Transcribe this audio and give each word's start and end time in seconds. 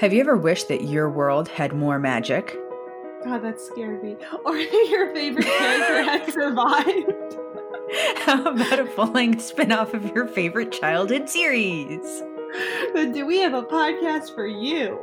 Have 0.00 0.12
you 0.12 0.20
ever 0.20 0.36
wished 0.36 0.68
that 0.68 0.84
your 0.84 1.10
world 1.10 1.48
had 1.48 1.72
more 1.74 1.98
magic? 1.98 2.56
God, 3.24 3.42
that 3.42 3.60
scared 3.60 4.02
me. 4.02 4.16
Or 4.44 4.54
that 4.54 4.88
your 4.90 5.14
favorite 5.14 5.44
character 5.44 6.02
had 6.10 6.32
survived. 6.32 7.36
How 8.24 8.44
about 8.44 8.78
a 8.78 8.86
full 8.86 9.08
length 9.12 9.42
spin 9.42 9.72
off 9.72 9.92
of 9.94 10.04
your 10.14 10.26
favorite 10.26 10.72
childhood 10.72 11.28
series? 11.28 12.22
But 12.94 13.12
do 13.12 13.26
we 13.26 13.38
have 13.40 13.52
a 13.54 13.62
podcast 13.62 14.34
for 14.34 14.46
you? 14.46 14.98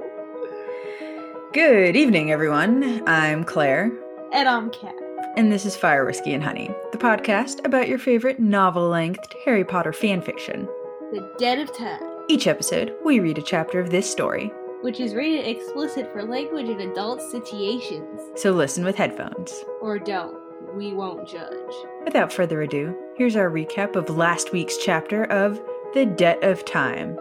Good 1.53 1.95
evening, 1.95 2.31
everyone. 2.31 3.07
I'm 3.07 3.43
Claire, 3.43 3.91
And 4.33 4.47
I'm 4.49 4.69
Kat. 4.71 4.95
and 5.35 5.51
this 5.51 5.65
is 5.65 5.75
Fire, 5.75 6.05
Whiskey, 6.05 6.33
and 6.33 6.43
Honey, 6.43 6.71
the 6.91 6.97
podcast 6.97 7.63
about 7.65 7.87
your 7.87 7.99
favorite 7.99 8.39
novel 8.39 8.89
length 8.89 9.31
Harry 9.45 9.63
Potter 9.63 9.91
fanfiction. 9.91 10.65
The 11.11 11.31
Debt 11.37 11.59
of 11.59 11.75
Time, 11.75 12.01
Each 12.27 12.47
episode, 12.47 12.93
we 13.05 13.19
read 13.19 13.37
a 13.37 13.41
chapter 13.41 13.79
of 13.79 13.89
this 13.91 14.09
story, 14.11 14.51
which 14.81 14.99
is 14.99 15.15
rated 15.15 15.45
explicit 15.47 16.11
for 16.13 16.23
language 16.23 16.69
in 16.69 16.81
adult 16.81 17.21
situations. 17.21 18.21
so 18.35 18.51
listen 18.51 18.83
with 18.85 18.95
headphones. 18.95 19.63
Or 19.81 19.97
don't. 19.99 20.37
We 20.75 20.93
won't 20.93 21.27
judge. 21.27 21.73
Without 22.03 22.31
further 22.31 22.61
ado, 22.61 22.95
here's 23.15 23.35
our 23.35 23.49
recap 23.49 23.95
of 23.95 24.09
last 24.09 24.51
week's 24.51 24.77
chapter 24.77 25.23
of 25.25 25.59
The 25.93 26.05
Debt 26.05 26.43
of 26.43 26.63
Time. 26.65 27.17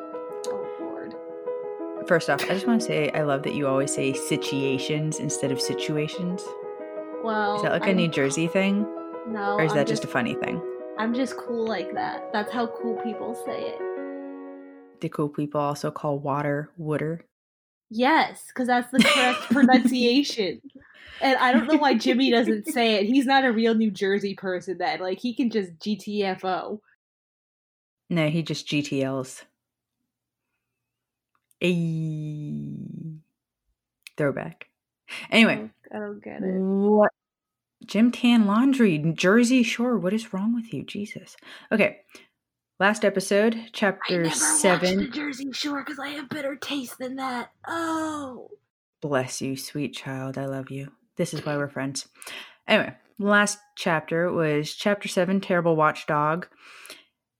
Oh, 0.48 0.76
Lord. 0.80 1.14
First 2.08 2.28
off, 2.28 2.42
I 2.44 2.48
just 2.48 2.66
want 2.66 2.80
to 2.80 2.86
say 2.86 3.10
I 3.12 3.22
love 3.22 3.42
that 3.44 3.54
you 3.54 3.66
always 3.68 3.94
say 3.94 4.12
situations 4.12 5.20
instead 5.20 5.52
of 5.52 5.60
situations. 5.60 6.42
Well, 7.22 7.56
Is 7.56 7.62
that 7.62 7.72
like 7.72 7.82
a 7.84 7.86
I'm- 7.86 7.96
New 7.96 8.08
Jersey 8.08 8.48
thing? 8.48 8.82
No. 9.28 9.54
Or 9.54 9.62
is 9.62 9.72
I'm 9.72 9.78
that 9.78 9.86
just 9.86 10.04
a 10.04 10.08
funny 10.08 10.34
thing? 10.34 10.60
I'm 10.98 11.14
just 11.14 11.36
cool 11.36 11.66
like 11.66 11.92
that. 11.94 12.32
That's 12.32 12.52
how 12.52 12.66
cool 12.68 12.96
people 13.02 13.34
say 13.46 13.74
it. 13.76 15.00
Do 15.00 15.08
cool 15.08 15.28
people 15.28 15.60
also 15.60 15.90
call 15.90 16.18
water 16.18 16.70
wooder? 16.78 17.24
Yes, 17.90 18.44
because 18.48 18.66
that's 18.66 18.90
the 18.90 19.02
correct 19.02 19.40
pronunciation. 19.50 20.60
And 21.20 21.36
I 21.38 21.52
don't 21.52 21.66
know 21.66 21.76
why 21.76 21.94
Jimmy 21.94 22.30
doesn't 22.30 22.68
say 22.68 22.96
it. 22.96 23.06
He's 23.06 23.26
not 23.26 23.44
a 23.44 23.52
real 23.52 23.74
New 23.74 23.90
Jersey 23.90 24.34
person 24.34 24.78
then. 24.78 25.00
Like 25.00 25.18
he 25.20 25.34
can 25.34 25.50
just 25.50 25.78
GTFO. 25.78 26.80
No, 28.10 28.28
he 28.28 28.42
just 28.42 28.68
GTLs. 28.68 29.42
Ayy. 31.62 33.18
Throwback. 34.16 34.68
Anyway, 35.30 35.70
oh, 35.92 35.96
I 35.96 35.98
don't 36.00 36.22
get 36.22 36.42
it. 36.42 36.58
what? 36.58 37.12
Gym 37.84 38.10
Tan 38.10 38.46
Laundry, 38.46 38.98
Jersey 39.14 39.62
Shore. 39.62 39.98
What 39.98 40.12
is 40.12 40.32
wrong 40.32 40.54
with 40.54 40.72
you? 40.72 40.82
Jesus. 40.84 41.36
Okay. 41.70 41.98
Last 42.78 43.06
episode, 43.06 43.54
I 43.54 43.68
chapter 43.72 44.22
never 44.24 44.34
seven. 44.34 44.98
watched 44.98 45.12
the 45.12 45.16
Jersey 45.18 45.50
Shore 45.52 45.82
because 45.82 45.98
I 45.98 46.08
have 46.08 46.28
better 46.28 46.56
taste 46.56 46.98
than 46.98 47.16
that. 47.16 47.50
Oh. 47.66 48.50
Bless 49.00 49.40
you, 49.40 49.56
sweet 49.56 49.94
child. 49.94 50.36
I 50.36 50.44
love 50.44 50.70
you. 50.70 50.92
This 51.16 51.32
is 51.32 51.44
why 51.44 51.56
we're 51.56 51.68
friends. 51.68 52.06
Anyway, 52.68 52.94
last 53.18 53.58
chapter 53.76 54.30
was 54.30 54.74
chapter 54.74 55.08
seven, 55.08 55.40
Terrible 55.40 55.74
Watchdog. 55.74 56.48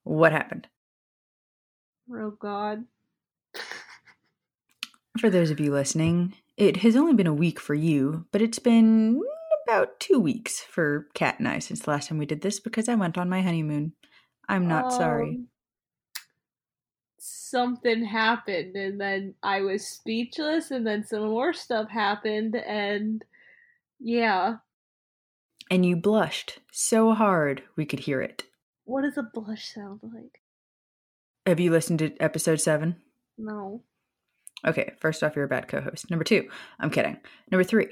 What 0.05 0.33
happened? 0.33 0.69
Oh 2.11 2.31
God. 2.31 2.85
For 5.21 5.29
those 5.29 5.51
of 5.51 5.61
you 5.61 5.71
listening, 5.71 6.35
it 6.57 6.79
has 6.79 6.97
only 6.97 7.13
been 7.13 7.27
a 7.27 7.35
week 7.35 7.61
for 7.61 7.75
you, 7.75 8.25
but 8.33 8.41
it's 8.41 8.59
been 8.59 9.21
about 9.67 10.01
two 10.01 10.19
weeks 10.19 10.61
for 10.61 11.09
Kat 11.13 11.39
and 11.39 11.49
I 11.49 11.59
since 11.59 11.81
the 11.81 11.91
last 11.91 12.09
time 12.09 12.17
we 12.17 12.25
did 12.25 12.41
this 12.41 12.59
because 12.59 12.89
I 12.89 12.95
went 12.95 13.19
on 13.19 13.29
my 13.29 13.43
honeymoon. 13.43 13.93
I'm 14.49 14.69
not 14.69 14.93
sorry. 14.93 15.29
Um, 15.31 15.49
Something 17.19 18.05
happened, 18.05 18.77
and 18.77 19.01
then 19.01 19.35
I 19.43 19.61
was 19.61 19.87
speechless, 19.87 20.71
and 20.71 20.87
then 20.87 21.05
some 21.05 21.29
more 21.29 21.53
stuff 21.53 21.89
happened, 21.89 22.57
and 22.57 23.25
yeah. 24.01 24.57
And 25.71 25.85
you 25.85 25.97
blushed 25.97 26.61
so 26.71 27.13
hard 27.13 27.63
we 27.77 27.87
could 27.87 28.01
hear 28.01 28.21
it. 28.21 28.45
What 28.85 29.03
does 29.03 29.17
a 29.17 29.23
blush 29.23 29.73
sound 29.73 30.01
like? 30.03 30.41
Have 31.47 31.61
you 31.61 31.71
listened 31.71 32.01
to 32.01 32.17
episode 32.19 32.61
seven? 32.61 32.97
No. 33.39 33.83
Okay, 34.67 34.93
first 35.01 35.23
off, 35.23 35.37
you're 35.37 35.45
a 35.45 35.49
bad 35.49 35.69
co 35.69 35.81
host. 35.81 36.11
Number 36.11 36.25
two, 36.25 36.49
I'm 36.81 36.91
kidding. 36.91 37.17
Number 37.51 37.65
three, 37.65 37.89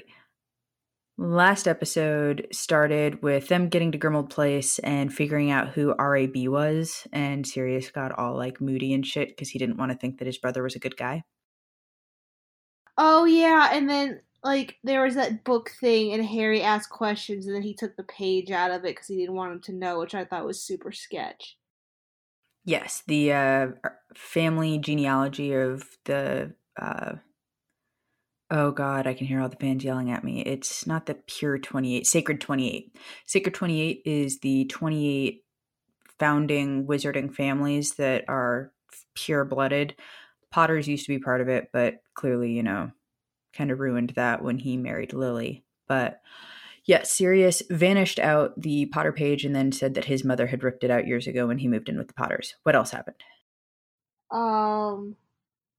last 1.17 1.67
episode 1.67 2.47
started 2.51 3.21
with 3.21 3.47
them 3.47 3.69
getting 3.69 3.91
to 3.91 3.97
Grimmauld 3.97 4.29
Place 4.29 4.79
and 4.79 5.13
figuring 5.13 5.51
out 5.51 5.69
who 5.69 5.95
RAB 5.95 6.35
was, 6.47 7.07
and 7.13 7.47
Sirius 7.47 7.89
got 7.89 8.17
all 8.17 8.35
like 8.35 8.61
moody 8.61 8.93
and 8.93 9.05
shit 9.05 9.29
because 9.29 9.49
he 9.49 9.59
didn't 9.59 9.77
want 9.77 9.91
to 9.91 9.97
think 9.97 10.17
that 10.19 10.27
his 10.27 10.37
brother 10.37 10.63
was 10.63 10.75
a 10.75 10.79
good 10.79 10.97
guy. 10.97 11.23
Oh 12.97 13.25
yeah, 13.25 13.69
and 13.71 13.89
then 13.89 14.21
like 14.43 14.77
there 14.83 15.03
was 15.03 15.15
that 15.15 15.43
book 15.43 15.71
thing, 15.79 16.13
and 16.13 16.25
Harry 16.25 16.61
asked 16.61 16.89
questions, 16.89 17.45
and 17.45 17.55
then 17.55 17.63
he 17.63 17.73
took 17.73 17.95
the 17.95 18.03
page 18.03 18.51
out 18.51 18.71
of 18.71 18.81
it 18.85 18.95
because 18.95 19.07
he 19.07 19.17
didn't 19.17 19.35
want 19.35 19.53
him 19.53 19.61
to 19.61 19.73
know, 19.73 19.99
which 19.99 20.15
I 20.15 20.25
thought 20.25 20.45
was 20.45 20.61
super 20.61 20.91
sketch. 20.91 21.57
Yes, 22.65 23.03
the 23.07 23.31
uh, 23.31 23.67
family 24.15 24.77
genealogy 24.79 25.53
of 25.53 25.85
the. 26.05 26.53
Uh, 26.79 27.15
oh 28.51 28.71
God, 28.71 29.07
I 29.07 29.13
can 29.13 29.27
hear 29.27 29.41
all 29.41 29.49
the 29.49 29.55
fans 29.55 29.83
yelling 29.83 30.11
at 30.11 30.23
me. 30.23 30.41
It's 30.41 30.85
not 30.85 31.05
the 31.05 31.15
pure 31.15 31.57
28, 31.57 32.05
Sacred 32.05 32.41
28. 32.41 32.95
Sacred 33.25 33.53
28 33.53 34.01
is 34.05 34.39
the 34.39 34.65
28 34.65 35.43
founding 36.19 36.85
wizarding 36.85 37.33
families 37.33 37.95
that 37.95 38.25
are 38.27 38.71
pure 39.15 39.45
blooded. 39.45 39.95
Potters 40.51 40.87
used 40.87 41.05
to 41.05 41.13
be 41.13 41.19
part 41.19 41.41
of 41.41 41.49
it, 41.49 41.69
but 41.73 42.01
clearly, 42.13 42.51
you 42.51 42.63
know, 42.63 42.91
kind 43.53 43.71
of 43.71 43.79
ruined 43.79 44.13
that 44.15 44.43
when 44.43 44.59
he 44.59 44.77
married 44.77 45.13
Lily. 45.13 45.63
But 45.87 46.21
yes, 46.85 47.11
Sirius 47.11 47.63
vanished 47.69 48.19
out 48.19 48.59
the 48.61 48.85
Potter 48.87 49.11
page 49.11 49.43
and 49.43 49.55
then 49.55 49.71
said 49.71 49.95
that 49.95 50.05
his 50.05 50.23
mother 50.23 50.47
had 50.47 50.63
ripped 50.63 50.83
it 50.83 50.91
out 50.91 51.07
years 51.07 51.27
ago 51.27 51.47
when 51.47 51.57
he 51.57 51.67
moved 51.67 51.89
in 51.89 51.97
with 51.97 52.07
the 52.07 52.13
Potters. 52.13 52.55
What 52.63 52.75
else 52.75 52.91
happened? 52.91 53.17
Um, 54.31 55.15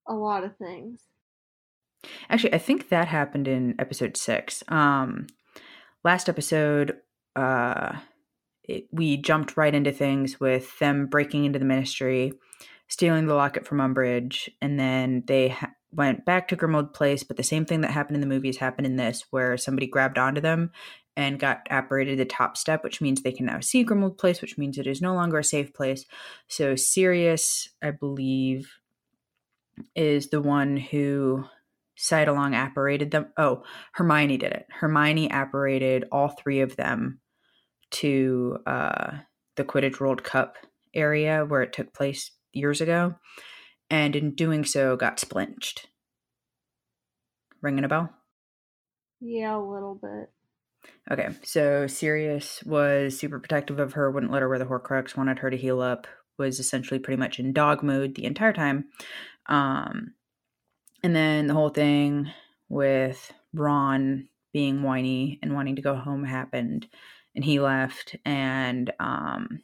a 0.06 0.14
lot 0.14 0.44
of 0.44 0.56
things. 0.56 1.00
Actually, 2.28 2.54
I 2.54 2.58
think 2.58 2.88
that 2.88 3.08
happened 3.08 3.48
in 3.48 3.74
episode 3.78 4.16
six. 4.16 4.62
Um, 4.68 5.26
last 6.04 6.28
episode, 6.28 6.96
uh, 7.34 7.96
it, 8.64 8.86
we 8.92 9.16
jumped 9.16 9.56
right 9.56 9.74
into 9.74 9.92
things 9.92 10.40
with 10.40 10.78
them 10.78 11.06
breaking 11.06 11.44
into 11.44 11.58
the 11.58 11.64
ministry, 11.64 12.32
stealing 12.88 13.26
the 13.26 13.34
locket 13.34 13.66
from 13.66 13.78
Umbridge, 13.78 14.48
and 14.60 14.78
then 14.78 15.24
they 15.26 15.48
ha- 15.48 15.72
went 15.92 16.24
back 16.24 16.48
to 16.48 16.56
Grimmauld 16.56 16.92
Place. 16.94 17.22
But 17.22 17.36
the 17.36 17.42
same 17.42 17.64
thing 17.64 17.80
that 17.82 17.90
happened 17.90 18.16
in 18.16 18.20
the 18.20 18.26
movies 18.26 18.58
happened 18.58 18.86
in 18.86 18.96
this, 18.96 19.24
where 19.30 19.56
somebody 19.56 19.86
grabbed 19.86 20.18
onto 20.18 20.40
them 20.40 20.70
and 21.16 21.40
got 21.40 21.66
apparated 21.70 22.18
the 22.18 22.24
top 22.24 22.56
step, 22.56 22.84
which 22.84 23.00
means 23.00 23.22
they 23.22 23.32
can 23.32 23.46
now 23.46 23.60
see 23.60 23.84
Grimmauld 23.84 24.18
Place, 24.18 24.42
which 24.42 24.58
means 24.58 24.76
it 24.76 24.86
is 24.86 25.00
no 25.00 25.14
longer 25.14 25.38
a 25.38 25.44
safe 25.44 25.72
place. 25.72 26.04
So 26.46 26.76
Sirius, 26.76 27.70
I 27.82 27.90
believe, 27.90 28.70
is 29.94 30.28
the 30.28 30.42
one 30.42 30.76
who 30.76 31.44
Sidelong 31.96 32.54
apparated 32.54 33.10
them. 33.10 33.26
Oh, 33.36 33.62
Hermione 33.92 34.36
did 34.36 34.52
it. 34.52 34.66
Hermione 34.70 35.30
apparated 35.30 36.04
all 36.12 36.28
three 36.28 36.60
of 36.60 36.76
them 36.76 37.20
to 37.92 38.58
uh, 38.66 39.18
the 39.56 39.64
Quidditch 39.64 40.00
World 40.00 40.22
Cup 40.22 40.56
area 40.94 41.44
where 41.44 41.62
it 41.62 41.72
took 41.72 41.92
place 41.92 42.30
years 42.52 42.80
ago, 42.80 43.14
and 43.90 44.16
in 44.16 44.34
doing 44.34 44.64
so, 44.64 44.96
got 44.96 45.20
splinched. 45.20 45.88
Ringing 47.62 47.84
a 47.84 47.88
bell? 47.88 48.10
Yeah, 49.20 49.56
a 49.56 49.58
little 49.58 49.94
bit. 49.94 50.30
Okay, 51.10 51.28
so 51.42 51.86
Sirius 51.86 52.62
was 52.64 53.18
super 53.18 53.38
protective 53.38 53.78
of 53.78 53.94
her, 53.94 54.10
wouldn't 54.10 54.32
let 54.32 54.42
her 54.42 54.48
wear 54.48 54.58
the 54.58 54.66
Horcrux, 54.66 55.16
wanted 55.16 55.38
her 55.38 55.50
to 55.50 55.56
heal 55.56 55.80
up, 55.80 56.06
was 56.38 56.60
essentially 56.60 57.00
pretty 57.00 57.18
much 57.18 57.38
in 57.38 57.52
dog 57.52 57.82
mode 57.82 58.14
the 58.14 58.24
entire 58.24 58.52
time. 58.52 58.86
Um, 59.46 60.14
and 61.06 61.14
then 61.14 61.46
the 61.46 61.54
whole 61.54 61.68
thing 61.68 62.32
with 62.68 63.32
Ron 63.54 64.28
being 64.52 64.82
whiny 64.82 65.38
and 65.40 65.54
wanting 65.54 65.76
to 65.76 65.82
go 65.82 65.94
home 65.94 66.24
happened, 66.24 66.88
and 67.36 67.44
he 67.44 67.60
left. 67.60 68.16
And 68.24 68.92
um, 68.98 69.62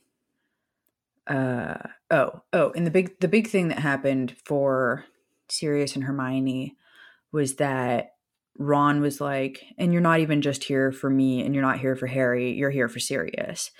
uh, 1.26 1.78
oh, 2.12 2.42
oh, 2.52 2.70
and 2.76 2.86
the 2.86 2.92
big 2.92 3.18
the 3.18 3.26
big 3.26 3.48
thing 3.48 3.68
that 3.68 3.80
happened 3.80 4.36
for 4.44 5.04
Sirius 5.50 5.96
and 5.96 6.04
Hermione 6.04 6.76
was 7.32 7.56
that 7.56 8.12
Ron 8.56 9.00
was 9.00 9.20
like, 9.20 9.64
and 9.76 9.92
you're 9.92 10.00
not 10.00 10.20
even 10.20 10.42
just 10.42 10.62
here 10.62 10.92
for 10.92 11.10
me, 11.10 11.44
and 11.44 11.56
you're 11.56 11.62
not 11.62 11.80
here 11.80 11.96
for 11.96 12.06
Harry, 12.06 12.52
you're 12.52 12.70
here 12.70 12.88
for 12.88 13.00
Sirius. 13.00 13.72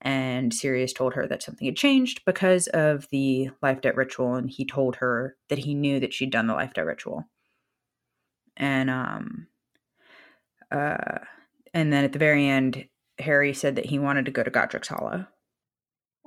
And 0.00 0.54
Sirius 0.54 0.92
told 0.92 1.14
her 1.14 1.26
that 1.26 1.42
something 1.42 1.66
had 1.66 1.76
changed 1.76 2.22
because 2.24 2.68
of 2.68 3.08
the 3.10 3.50
life 3.62 3.80
debt 3.80 3.96
ritual, 3.96 4.34
and 4.34 4.48
he 4.48 4.64
told 4.64 4.96
her 4.96 5.36
that 5.48 5.58
he 5.58 5.74
knew 5.74 5.98
that 6.00 6.14
she'd 6.14 6.30
done 6.30 6.46
the 6.46 6.54
life 6.54 6.72
debt 6.72 6.86
ritual. 6.86 7.24
And 8.56 8.90
um 8.90 9.46
uh 10.70 11.18
and 11.74 11.92
then 11.92 12.04
at 12.04 12.12
the 12.12 12.18
very 12.18 12.46
end, 12.46 12.86
Harry 13.18 13.52
said 13.52 13.76
that 13.76 13.86
he 13.86 13.98
wanted 13.98 14.24
to 14.26 14.30
go 14.30 14.42
to 14.42 14.50
Godric's 14.50 14.88
Hollow. 14.88 15.26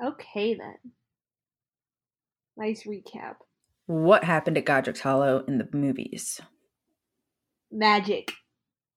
Okay 0.04 0.56
then. 0.56 0.76
Nice 2.58 2.84
recap. 2.84 3.36
What 3.86 4.24
happened 4.24 4.58
at 4.58 4.66
Godric's 4.66 5.02
Hollow 5.02 5.44
in 5.48 5.58
the 5.58 5.68
movies? 5.74 6.42
Magic. 7.72 8.34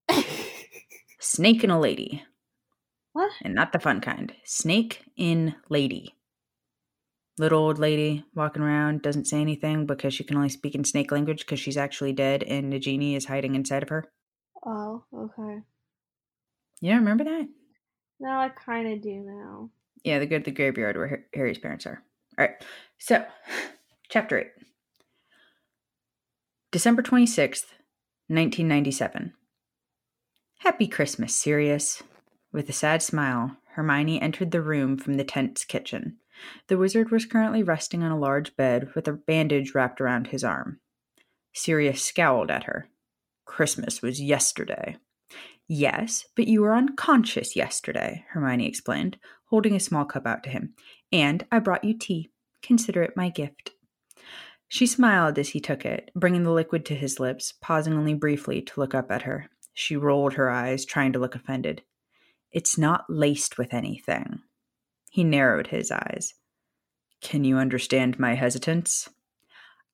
Snake 1.21 1.63
and 1.63 1.73
a 1.73 1.79
lady. 1.79 2.23
What? 3.15 3.31
And 3.43 3.55
not 3.55 3.73
the 3.73 3.79
fun 3.79 4.01
kind. 4.01 4.33
Snake 4.45 5.05
in 5.17 5.55
lady. 5.71 6.17
Little 7.39 7.61
old 7.61 7.79
lady 7.79 8.25
walking 8.35 8.63
around, 8.63 9.03
doesn't 9.03 9.29
say 9.29 9.41
anything 9.41 9.87
because 9.87 10.13
she 10.13 10.25
can 10.25 10.37
only 10.37 10.49
speak 10.49 10.75
in 10.75 10.85
snake 10.85 11.13
language 11.13 11.41
because 11.41 11.61
she's 11.61 11.77
actually 11.77 12.13
dead 12.13 12.43
and 12.43 12.73
Nagini 12.73 13.17
is 13.17 13.27
hiding 13.27 13.55
inside 13.55 13.85
of 13.85 13.89
her. 13.89 14.11
Oh, 14.67 15.05
okay. 15.15 15.61
You 16.81 16.91
don't 16.91 16.99
remember 16.99 17.23
that? 17.25 17.49
No, 18.19 18.31
I 18.31 18.49
kind 18.49 18.93
of 18.93 19.01
do 19.01 19.23
now. 19.25 19.71
Yeah, 20.03 20.19
they 20.19 20.27
go 20.27 20.39
to 20.39 20.45
the 20.45 20.51
graveyard 20.51 20.97
where 20.97 21.25
Harry's 21.35 21.59
parents 21.59 21.87
are. 21.87 22.03
All 22.37 22.47
right. 22.47 22.65
So, 22.99 23.25
chapter 24.09 24.39
8. 24.39 24.47
December 26.73 27.03
26th, 27.03 27.71
1997. 28.27 29.35
Happy 30.59 30.89
Christmas, 30.89 31.37
Sirius. 31.37 32.03
With 32.55 32.69
a 32.69 32.73
sad 32.73 33.03
smile, 33.03 33.57
Hermione 33.73 34.23
entered 34.23 34.53
the 34.53 34.63
room 34.63 34.97
from 34.97 35.15
the 35.15 35.25
tent's 35.25 35.65
kitchen. 35.65 36.19
The 36.69 36.79
wizard 36.79 37.11
was 37.11 37.27
currently 37.27 37.65
resting 37.65 38.05
on 38.05 38.13
a 38.13 38.19
large 38.19 38.55
bed 38.55 38.95
with 38.95 39.09
a 39.09 39.13
bandage 39.13 39.75
wrapped 39.75 40.01
around 40.01 40.29
his 40.29 40.45
arm. 40.45 40.79
Sirius 41.53 42.01
scowled 42.01 42.53
at 42.53 42.63
her. 42.65 42.89
Christmas 43.45 44.03
was 44.03 44.23
yesterday. 44.23 44.99
Yes, 45.67 46.27
but 46.37 46.47
you 46.47 46.63
were 46.63 46.77
unconscious 46.77 47.57
yesterday, 47.57 48.25
Hermione 48.29 48.69
explained, 48.69 49.19
holding 49.47 49.75
a 49.75 49.81
small 49.81 50.05
cup 50.05 50.25
out 50.25 50.45
to 50.45 50.51
him. 50.51 50.75
And 51.11 51.45
I 51.51 51.59
brought 51.59 51.83
you 51.83 51.99
tea. 51.99 52.31
Consider 52.63 53.03
it 53.03 53.17
my 53.17 53.31
gift. 53.31 53.73
She 54.69 54.87
smiled 54.87 55.41
as 55.41 55.49
he 55.49 55.61
took 55.61 55.85
it, 55.85 56.13
bringing 56.15 56.45
the 56.45 56.53
liquid 56.53 56.87
to 56.87 56.95
his 56.95 57.19
lips, 57.19 57.53
pausing 57.61 57.95
only 57.95 58.15
briefly 58.15 58.63
to 58.63 58.81
look 58.81 58.95
up 58.95 59.11
at 59.11 59.23
her. 59.23 59.51
She 59.73 59.97
rolled 59.97 60.35
her 60.35 60.49
eyes, 60.49 60.85
trying 60.85 61.13
to 61.15 61.19
look 61.19 61.35
offended. 61.35 61.83
It's 62.55 62.79
not 62.79 63.05
laced 63.11 63.59
with 63.59 63.75
anything. 63.75 64.39
He 65.11 65.25
narrowed 65.25 65.67
his 65.67 65.91
eyes. 65.91 66.35
Can 67.21 67.43
you 67.43 67.59
understand 67.59 68.19
my 68.19 68.35
hesitance? 68.35 69.09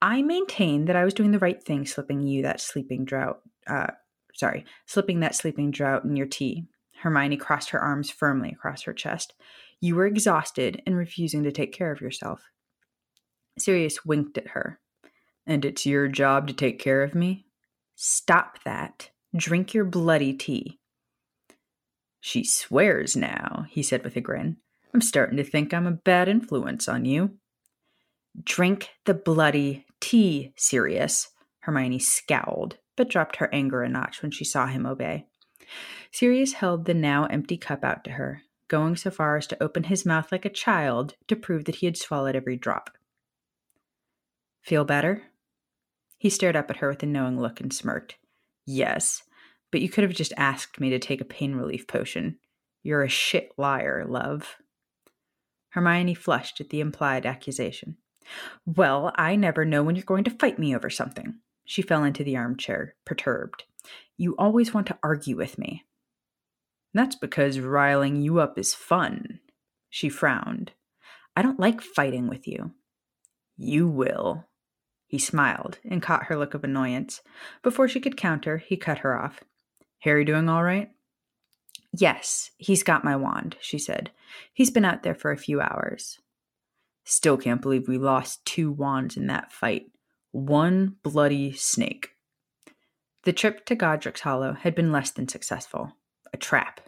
I 0.02 0.20
maintain 0.20 0.84
that 0.84 0.96
I 0.96 1.04
was 1.04 1.14
doing 1.14 1.30
the 1.30 1.38
right 1.38 1.62
thing 1.62 1.86
slipping 1.86 2.20
you 2.20 2.42
that 2.42 2.60
sleeping 2.60 3.06
drought. 3.06 3.40
Uh, 3.66 3.88
sorry, 4.34 4.66
slipping 4.86 5.20
that 5.20 5.34
sleeping 5.34 5.70
drought 5.70 6.04
in 6.04 6.16
your 6.16 6.26
tea. 6.26 6.66
Hermione 7.00 7.38
crossed 7.38 7.70
her 7.70 7.80
arms 7.80 8.10
firmly 8.10 8.50
across 8.50 8.82
her 8.82 8.92
chest. 8.92 9.32
You 9.80 9.94
were 9.94 10.06
exhausted 10.06 10.82
and 10.86 10.96
refusing 10.96 11.42
to 11.44 11.52
take 11.52 11.72
care 11.72 11.90
of 11.90 12.02
yourself. 12.02 12.42
Sirius 13.58 14.04
winked 14.04 14.36
at 14.36 14.48
her. 14.48 14.80
And 15.46 15.64
it's 15.64 15.86
your 15.86 16.08
job 16.08 16.46
to 16.48 16.52
take 16.52 16.78
care 16.78 17.02
of 17.02 17.14
me? 17.14 17.46
Stop 17.94 18.62
that. 18.64 19.10
Drink 19.34 19.72
your 19.72 19.84
bloody 19.84 20.34
tea. 20.34 20.80
She 22.20 22.44
swears 22.44 23.17
now, 23.17 23.67
he 23.70 23.82
said 23.82 24.05
with 24.05 24.17
a 24.17 24.20
grin. 24.20 24.58
I'm 24.93 25.00
starting 25.00 25.37
to 25.38 25.44
think 25.44 25.72
I'm 25.72 25.87
a 25.87 25.93
bad 25.93 26.28
influence 26.28 26.88
on 26.88 27.05
you. 27.05 27.38
Drink 28.43 28.90
the 29.06 29.14
bloody 29.14 29.87
tea, 30.00 30.52
Sirius. 30.56 31.28
Hermione 31.61 31.99
scowled, 31.99 32.78
but 32.96 33.08
dropped 33.08 33.37
her 33.37 33.52
anger 33.52 33.82
a 33.82 33.88
notch 33.88 34.22
when 34.22 34.31
she 34.31 34.44
saw 34.44 34.67
him 34.67 34.87
obey. 34.87 35.26
Sirius 36.11 36.55
held 36.55 36.84
the 36.84 36.94
now 36.94 37.26
empty 37.26 37.56
cup 37.56 37.84
out 37.84 38.05
to 38.05 38.12
her, 38.12 38.43
going 38.69 38.96
so 38.96 39.11
far 39.11 39.37
as 39.37 39.46
to 39.49 39.62
open 39.62 39.84
his 39.84 40.06
mouth 40.06 40.32
like 40.32 40.44
a 40.44 40.50
child 40.50 41.14
to 41.28 41.37
prove 41.37 41.64
that 41.64 41.76
he 41.76 41.87
had 41.87 41.96
swallowed 41.96 42.34
every 42.37 42.56
drop. 42.56 42.90
Feel 44.62 44.84
better? 44.84 45.22
He 46.19 46.28
stared 46.28 46.56
up 46.56 46.70
at 46.70 46.78
her 46.78 46.88
with 46.88 47.02
a 47.02 47.06
knowing 47.06 47.40
look 47.40 47.61
and 47.61 47.72
smirked. 47.72 48.17
Yes, 48.67 49.22
but 49.70 49.81
you 49.81 49.88
could 49.88 50.05
have 50.05 50.12
just 50.12 50.32
asked 50.37 50.81
me 50.81 50.90
to 50.90 50.99
take 50.99 51.20
a 51.20 51.25
pain 51.25 51.55
relief 51.55 51.87
potion. 51.87 52.38
You're 52.82 53.02
a 53.02 53.08
shit 53.08 53.52
liar, 53.56 54.05
love. 54.08 54.56
Hermione 55.70 56.14
flushed 56.14 56.61
at 56.61 56.70
the 56.70 56.81
implied 56.81 57.26
accusation. 57.26 57.96
Well, 58.67 59.12
I 59.17 59.37
never 59.37 59.64
know 59.64 59.82
when 59.82 59.96
you're 59.96 60.05
going 60.05 60.25
to 60.25 60.31
fight 60.31 60.58
me 60.58 60.75
over 60.75 60.90
something. 60.90 61.34
She 61.64 61.82
fell 61.82 62.05
into 62.05 62.25
the 62.25 62.37
armchair, 62.37 62.94
perturbed. 63.05 63.64
You 64.17 64.34
always 64.37 64.75
want 64.75 64.87
to 64.88 64.99
argue 65.02 65.37
with 65.37 65.58
me. 65.58 65.84
That's 66.93 67.14
because 67.14 67.61
riling 67.61 68.17
you 68.17 68.40
up 68.40 68.58
is 68.58 68.75
fun. 68.75 69.40
She 69.88 70.08
frowned. 70.08 70.72
I 71.37 71.43
don't 71.43 71.61
like 71.61 71.81
fighting 71.81 72.28
with 72.28 72.49
you. 72.49 72.72
You 73.56 73.88
will. 73.88 74.46
He 75.06 75.19
smiled 75.19 75.78
and 75.88 76.02
caught 76.02 76.25
her 76.25 76.37
look 76.37 76.55
of 76.55 76.64
annoyance. 76.64 77.20
Before 77.62 77.88
she 77.88 78.00
could 78.00 78.17
counter, 78.17 78.58
he 78.58 78.76
cut 78.76 78.99
her 78.99 79.19
off. 79.20 79.44
Harry 80.00 80.25
doing 80.25 80.49
all 80.49 80.62
right? 80.62 80.91
Yes, 81.93 82.50
he's 82.56 82.82
got 82.82 83.05
my 83.05 83.17
wand, 83.17 83.56
she 83.61 83.79
said. 83.79 84.11
He's 84.52 84.70
been 84.70 84.85
out 84.85 85.02
there 85.02 85.14
for 85.14 85.31
a 85.31 85.37
few 85.37 85.61
hours. 85.61 86.19
Still 87.05 87.37
can't 87.37 87.62
believe 87.62 87.88
we 87.88 87.99
lost 87.99 88.44
two 88.44 88.70
wands 88.70 89.17
in 89.17 89.26
that 89.26 89.52
fight. 89.52 89.91
One 90.32 90.97
bloody 91.02 91.52
snake. 91.52 92.11
The 93.25 93.32
trip 93.32 93.67
to 93.67 93.75
Godric's 93.75 94.20
Hollow 94.20 94.55
had 94.55 94.75
been 94.75 94.93
less 94.93 95.11
than 95.11 95.29
successful. 95.29 95.93
A 96.32 96.37
trap. 96.37 96.81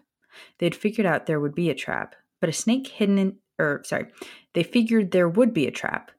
They 0.59 0.67
had 0.67 0.75
figured 0.75 1.07
out 1.07 1.27
there 1.27 1.41
would 1.41 1.55
be 1.55 1.69
a 1.69 1.75
trap, 1.75 2.15
but 2.41 2.49
a 2.49 2.53
snake 2.53 2.87
hidden 2.87 3.19
in, 3.19 3.37
or 3.59 3.83
sorry, 3.85 4.07
they 4.55 4.63
figured 4.63 5.11
there 5.11 5.29
would 5.29 5.53
be 5.53 5.67
a 5.67 5.73
trap, 5.73 6.11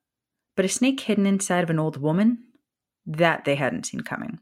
but 0.56 0.66
a 0.66 0.70
snake 0.70 1.00
hidden 1.00 1.26
inside 1.26 1.64
of 1.64 1.70
an 1.70 1.80
old 1.80 1.98
woman? 1.98 2.44
That 3.06 3.46
they 3.46 3.56
hadn't 3.56 3.86
seen 3.86 4.02
coming. 4.02 4.40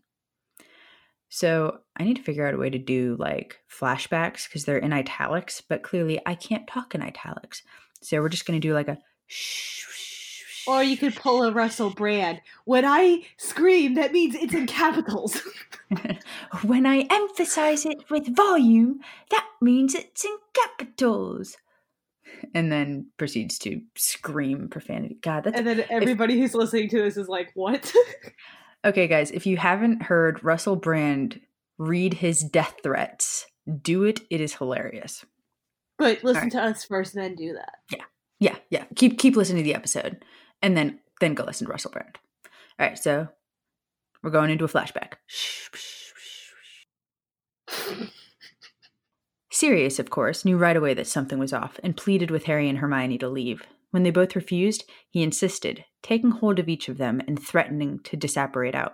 So 1.34 1.80
I 1.96 2.04
need 2.04 2.18
to 2.18 2.22
figure 2.22 2.46
out 2.46 2.54
a 2.54 2.58
way 2.58 2.70
to 2.70 2.78
do 2.78 3.16
like 3.18 3.58
flashbacks 3.72 4.48
because 4.48 4.66
they're 4.66 4.78
in 4.78 4.92
italics, 4.92 5.62
but 5.62 5.82
clearly 5.82 6.20
I 6.26 6.36
can't 6.36 6.68
talk 6.68 6.94
in 6.94 7.02
italics. 7.02 7.64
So 8.02 8.22
we're 8.22 8.28
just 8.28 8.46
going 8.46 8.60
to 8.60 8.68
do 8.68 8.74
like 8.74 8.90
a 8.90 9.00
shh. 9.28 9.88
Or 10.68 10.84
you 10.84 10.96
could 10.96 11.16
pull 11.16 11.42
a 11.42 11.52
Russell 11.52 11.90
Brand. 11.90 12.40
When 12.66 12.86
I 12.86 13.24
scream, 13.38 13.96
that 13.96 14.12
means 14.12 14.36
it's 14.36 14.54
in 14.54 14.68
capitals. 14.68 15.42
when 16.64 16.86
I 16.86 17.08
emphasize 17.10 17.84
it 17.84 18.08
with 18.12 18.36
volume, 18.36 19.00
that 19.32 19.48
means 19.60 19.96
it's 19.96 20.24
in 20.24 20.38
capitals. 20.54 21.58
And 22.54 22.72
then 22.72 23.08
proceeds 23.18 23.58
to 23.60 23.82
scream 23.96 24.68
profanity. 24.70 25.18
God, 25.24 25.46
that's 25.46 25.58
and 25.58 25.66
then 25.66 25.84
everybody 25.90 26.40
who's 26.40 26.54
listening 26.54 26.90
to 26.90 27.02
this 27.02 27.18
is 27.18 27.28
like, 27.28 27.50
what? 27.56 27.92
Okay, 28.84 29.08
guys, 29.08 29.32
if 29.32 29.46
you 29.46 29.58
haven't 29.58 30.04
heard 30.04 30.44
Russell 30.44 30.76
Brand 30.76 31.40
read 31.78 32.16
his 32.16 32.42
death 32.42 32.76
threats, 32.84 33.46
do 33.82 34.04
it. 34.04 34.22
It 34.30 34.42
is 34.42 34.56
hilarious. 34.56 35.24
but 35.98 36.24
listen 36.24 36.50
to 36.52 36.62
us 36.62 36.84
first 36.84 37.14
and 37.16 37.24
then 37.24 37.36
do 37.36 37.54
that. 37.54 37.76
Yeah. 37.92 38.04
Yeah, 38.40 38.56
yeah. 38.72 38.86
Keep 38.96 39.20
keep 39.20 39.36
listening 39.36 39.64
to 39.64 39.68
the 39.68 39.76
episode, 39.76 40.26
and 40.64 40.76
then 40.76 41.00
then 41.20 41.36
go 41.36 41.44
listen 41.44 41.68
to 41.68 41.72
Russell 41.72 41.92
Brand. 41.92 42.18
All 42.80 42.88
right, 42.88 42.98
so 42.98 43.28
we're 44.24 44.32
going 44.32 44.50
into 44.50 44.66
a 44.66 44.68
flashback. 44.68 45.14
Sirius, 49.52 50.00
of 50.00 50.10
course, 50.10 50.46
knew 50.46 50.58
right 50.58 50.76
away 50.78 50.94
that 50.94 51.08
something 51.08 51.38
was 51.38 51.54
off 51.54 51.80
and 51.84 51.96
pleaded 51.98 52.32
with 52.32 52.46
Harry 52.46 52.70
and 52.70 52.78
Hermione 52.80 53.18
to 53.20 53.30
leave. 53.30 53.64
When 53.92 54.04
they 54.04 54.12
both 54.12 54.36
refused, 54.36 54.86
he 55.10 55.22
insisted, 55.22 55.86
taking 56.02 56.32
hold 56.32 56.60
of 56.60 56.70
each 56.70 56.90
of 56.90 56.98
them 56.98 57.22
and 57.28 57.42
threatening 57.42 58.00
to 58.06 58.18
disapparate 58.18 58.76
out. 58.76 58.94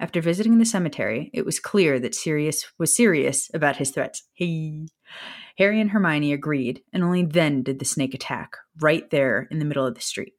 After 0.00 0.20
visiting 0.20 0.58
the 0.58 0.64
cemetery, 0.64 1.30
it 1.34 1.44
was 1.44 1.60
clear 1.60 1.98
that 2.00 2.14
Sirius 2.14 2.66
was 2.78 2.96
serious 2.96 3.50
about 3.52 3.76
his 3.76 3.90
threats. 3.90 4.22
Hey. 4.34 4.86
Harry 5.58 5.80
and 5.80 5.90
Hermione 5.90 6.32
agreed, 6.32 6.82
and 6.92 7.02
only 7.02 7.24
then 7.24 7.62
did 7.62 7.78
the 7.78 7.84
snake 7.84 8.14
attack, 8.14 8.56
right 8.80 9.08
there 9.10 9.48
in 9.50 9.58
the 9.58 9.64
middle 9.64 9.86
of 9.86 9.94
the 9.94 10.00
street. 10.00 10.34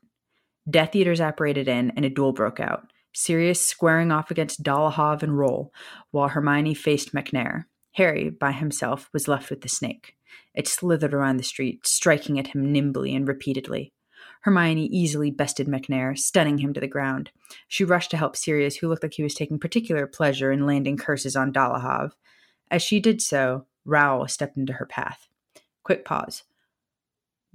Death 0.69 0.95
Eaters 0.95 1.19
apparated 1.19 1.67
in, 1.67 1.91
and 1.91 2.05
a 2.05 2.09
duel 2.09 2.31
broke 2.31 2.59
out. 2.59 2.91
Sirius 3.13 3.65
squaring 3.65 4.11
off 4.11 4.31
against 4.31 4.63
Dolohov 4.63 5.23
and 5.23 5.37
Rowle, 5.37 5.73
while 6.11 6.29
Hermione 6.29 6.73
faced 6.73 7.13
Macnair. 7.13 7.65
Harry, 7.93 8.29
by 8.29 8.51
himself, 8.51 9.09
was 9.13 9.27
left 9.27 9.49
with 9.49 9.61
the 9.61 9.69
snake. 9.69 10.15
It 10.53 10.67
slithered 10.67 11.13
around 11.13 11.37
the 11.37 11.43
street, 11.43 11.85
striking 11.87 12.39
at 12.39 12.47
him 12.47 12.71
nimbly 12.71 13.15
and 13.15 13.27
repeatedly. 13.27 13.93
Hermione 14.41 14.85
easily 14.85 15.31
bested 15.31 15.67
Macnair, 15.67 16.17
stunning 16.17 16.59
him 16.59 16.73
to 16.73 16.79
the 16.79 16.87
ground. 16.87 17.31
She 17.67 17.83
rushed 17.83 18.11
to 18.11 18.17
help 18.17 18.35
Sirius, 18.35 18.77
who 18.77 18.87
looked 18.87 19.03
like 19.03 19.13
he 19.13 19.23
was 19.23 19.33
taking 19.33 19.59
particular 19.59 20.07
pleasure 20.07 20.51
in 20.51 20.65
landing 20.65 20.97
curses 20.97 21.35
on 21.35 21.51
Dolohov. 21.51 22.11
As 22.71 22.81
she 22.81 22.99
did 22.99 23.21
so, 23.21 23.65
Rowle 23.85 24.27
stepped 24.27 24.57
into 24.57 24.73
her 24.73 24.85
path. 24.85 25.27
Quick 25.83 26.05
pause. 26.05 26.43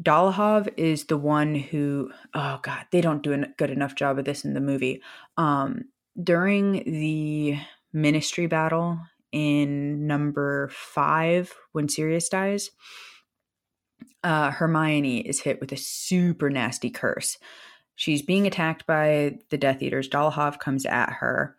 Dolohov 0.02 0.68
is 0.76 1.04
the 1.04 1.16
one 1.16 1.54
who, 1.54 2.10
oh 2.34 2.58
god, 2.62 2.86
they 2.90 3.00
don't 3.00 3.22
do 3.22 3.32
a 3.32 3.46
good 3.56 3.70
enough 3.70 3.94
job 3.94 4.18
of 4.18 4.24
this 4.24 4.44
in 4.44 4.54
the 4.54 4.60
movie. 4.60 5.00
Um, 5.36 5.84
during 6.20 6.72
the 6.72 7.58
Ministry 7.92 8.48
battle 8.48 8.98
in 9.34 10.06
number 10.06 10.68
five, 10.72 11.52
when 11.72 11.88
Sirius 11.88 12.28
dies, 12.28 12.70
uh, 14.22 14.52
Hermione 14.52 15.26
is 15.26 15.40
hit 15.40 15.60
with 15.60 15.72
a 15.72 15.76
super 15.76 16.50
nasty 16.50 16.88
curse. 16.88 17.36
She's 17.96 18.22
being 18.22 18.46
attacked 18.46 18.86
by 18.86 19.38
the 19.50 19.58
Death 19.58 19.82
Eaters. 19.82 20.08
Dolohov 20.08 20.60
comes 20.60 20.86
at 20.86 21.10
her 21.14 21.56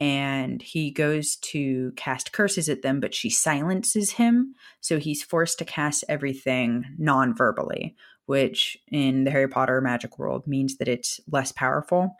and 0.00 0.60
he 0.60 0.90
goes 0.90 1.36
to 1.36 1.92
cast 1.92 2.32
curses 2.32 2.68
at 2.68 2.82
them, 2.82 2.98
but 2.98 3.14
she 3.14 3.30
silences 3.30 4.10
him. 4.10 4.56
So 4.80 4.98
he's 4.98 5.22
forced 5.22 5.58
to 5.60 5.64
cast 5.64 6.02
everything 6.08 6.84
non 6.98 7.32
verbally, 7.32 7.94
which 8.26 8.76
in 8.90 9.22
the 9.22 9.30
Harry 9.30 9.48
Potter 9.48 9.80
magic 9.80 10.18
world 10.18 10.48
means 10.48 10.78
that 10.78 10.88
it's 10.88 11.20
less 11.30 11.52
powerful. 11.52 12.16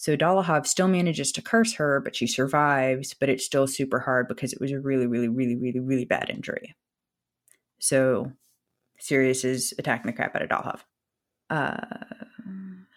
So 0.00 0.16
Dolohov 0.16 0.64
still 0.64 0.86
manages 0.86 1.32
to 1.32 1.42
curse 1.42 1.72
her, 1.72 2.00
but 2.00 2.14
she 2.14 2.28
survives, 2.28 3.14
but 3.14 3.28
it's 3.28 3.44
still 3.44 3.66
super 3.66 3.98
hard 3.98 4.28
because 4.28 4.52
it 4.52 4.60
was 4.60 4.70
a 4.70 4.78
really, 4.78 5.08
really, 5.08 5.26
really, 5.26 5.56
really, 5.56 5.80
really 5.80 6.04
bad 6.04 6.30
injury. 6.30 6.76
So 7.80 8.30
Sirius 9.00 9.44
is 9.44 9.74
attacking 9.76 10.06
the 10.08 10.12
crap 10.12 10.36
out 10.36 10.42
of 10.42 10.50
Dolohov. 10.50 10.80
Uh, 11.50 12.04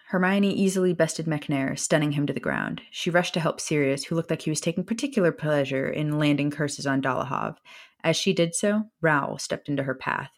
Hermione 0.09 0.53
easily 0.53 0.93
bested 0.93 1.25
Macnair, 1.25 1.77
stunning 1.77 2.11
him 2.11 2.27
to 2.27 2.33
the 2.33 2.39
ground. 2.39 2.81
She 2.91 3.09
rushed 3.09 3.33
to 3.33 3.39
help 3.39 3.59
Sirius, 3.59 4.03
who 4.03 4.13
looked 4.13 4.29
like 4.29 4.43
he 4.43 4.51
was 4.51 4.61
taking 4.61 4.83
particular 4.83 5.31
pleasure 5.31 5.89
in 5.89 6.19
landing 6.19 6.51
curses 6.51 6.85
on 6.85 7.01
Dolohov. 7.01 7.55
As 8.03 8.15
she 8.15 8.31
did 8.31 8.53
so, 8.53 8.83
Rowle 9.01 9.39
stepped 9.39 9.69
into 9.69 9.83
her 9.83 9.95
path. 9.95 10.29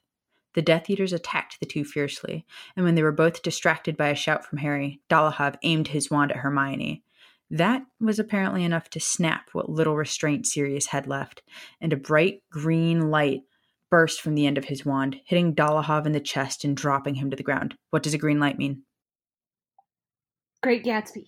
The 0.54 0.62
Death 0.62 0.90
Eaters 0.90 1.14
attacked 1.14 1.60
the 1.60 1.66
two 1.66 1.84
fiercely, 1.84 2.46
and 2.76 2.86
when 2.86 2.96
they 2.96 3.04
were 3.04 3.12
both 3.12 3.42
distracted 3.42 3.98
by 3.98 4.10
a 4.10 4.16
shout 4.16 4.46
from 4.46 4.60
Harry, 4.60 5.02
Dolohov 5.10 5.56
aimed 5.64 5.90
his 5.90 6.12
wand 6.12 6.32
at 6.32 6.38
Hermione. 6.38 7.04
That 7.50 7.84
was 8.00 8.20
apparently 8.20 8.64
enough 8.64 8.90
to 8.92 9.00
snap 9.00 9.50
what 9.54 9.70
little 9.70 9.96
restraint 9.96 10.46
Sirius 10.46 10.88
had 10.88 11.08
left, 11.08 11.44
and 11.82 11.94
a 11.94 11.98
bright 11.98 12.42
green 12.52 13.10
light 13.12 13.42
burst 13.90 14.22
from 14.22 14.34
the 14.34 14.48
end 14.48 14.58
of 14.58 14.66
his 14.66 14.86
wand, 14.86 15.22
hitting 15.26 15.54
Dolohov 15.54 16.06
in 16.06 16.14
the 16.14 16.20
chest 16.20 16.64
and 16.64 16.76
dropping 16.76 17.16
him 17.16 17.30
to 17.30 17.36
the 17.36 17.44
ground. 17.44 17.76
What 17.92 18.02
does 18.02 18.16
a 18.16 18.18
green 18.18 18.40
light 18.40 18.58
mean? 18.58 18.84
Great 20.64 20.84
Gatsby. 20.84 21.28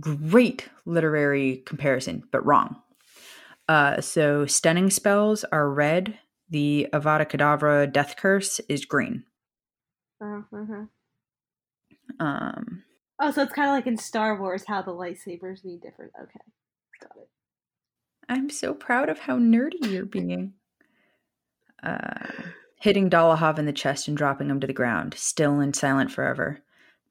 Great 0.00 0.68
literary 0.86 1.62
comparison, 1.66 2.22
but 2.32 2.44
wrong. 2.46 2.76
Uh, 3.68 4.00
so 4.00 4.46
stunning 4.46 4.90
spells 4.90 5.44
are 5.44 5.70
red, 5.70 6.18
the 6.48 6.88
Avada 6.92 7.28
Kedavra 7.28 7.90
Death 7.90 8.16
Curse 8.16 8.60
is 8.68 8.84
green. 8.84 9.24
Uh-huh. 10.20 10.84
Um, 12.20 12.84
oh, 13.18 13.30
so 13.30 13.42
it's 13.42 13.52
kind 13.52 13.68
of 13.68 13.74
like 13.74 13.86
in 13.86 13.96
Star 13.96 14.40
Wars 14.40 14.64
how 14.66 14.82
the 14.82 14.92
lightsabers 14.92 15.64
mean 15.64 15.80
different. 15.80 16.12
Okay, 16.20 16.40
got 17.00 17.16
it. 17.16 17.28
I'm 18.28 18.50
so 18.50 18.74
proud 18.74 19.08
of 19.08 19.18
how 19.18 19.38
nerdy 19.38 19.90
you're 19.90 20.06
being. 20.06 20.54
Uh, 21.82 22.26
hitting 22.80 23.10
Dolohov 23.10 23.58
in 23.58 23.66
the 23.66 23.72
chest 23.72 24.08
and 24.08 24.16
dropping 24.16 24.50
him 24.50 24.60
to 24.60 24.66
the 24.66 24.72
ground, 24.72 25.14
still 25.14 25.60
and 25.60 25.74
silent 25.74 26.10
forever. 26.10 26.60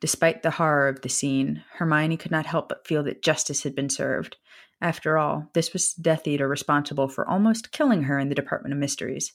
Despite 0.03 0.43
the 0.43 0.51
horror 0.51 0.89
of 0.89 1.00
the 1.00 1.07
scene, 1.07 1.63
Hermione 1.75 2.17
could 2.17 2.29
not 2.29 2.45
help 2.45 2.67
but 2.67 2.86
feel 2.86 3.03
that 3.03 3.24
justice 3.24 3.63
had 3.63 3.74
been 3.74 3.89
served. 3.89 4.36
After 4.81 5.17
all, 5.17 5.50
this 5.53 5.72
was 5.72 5.93
Death 5.93 6.27
Eater 6.27 6.45
responsible 6.45 7.07
for 7.07 7.25
almost 7.25 7.72
killing 7.72 8.03
her 8.03 8.19
in 8.19 8.27
the 8.27 8.36
Department 8.36 8.74
of 8.74 8.79
Mysteries. 8.79 9.31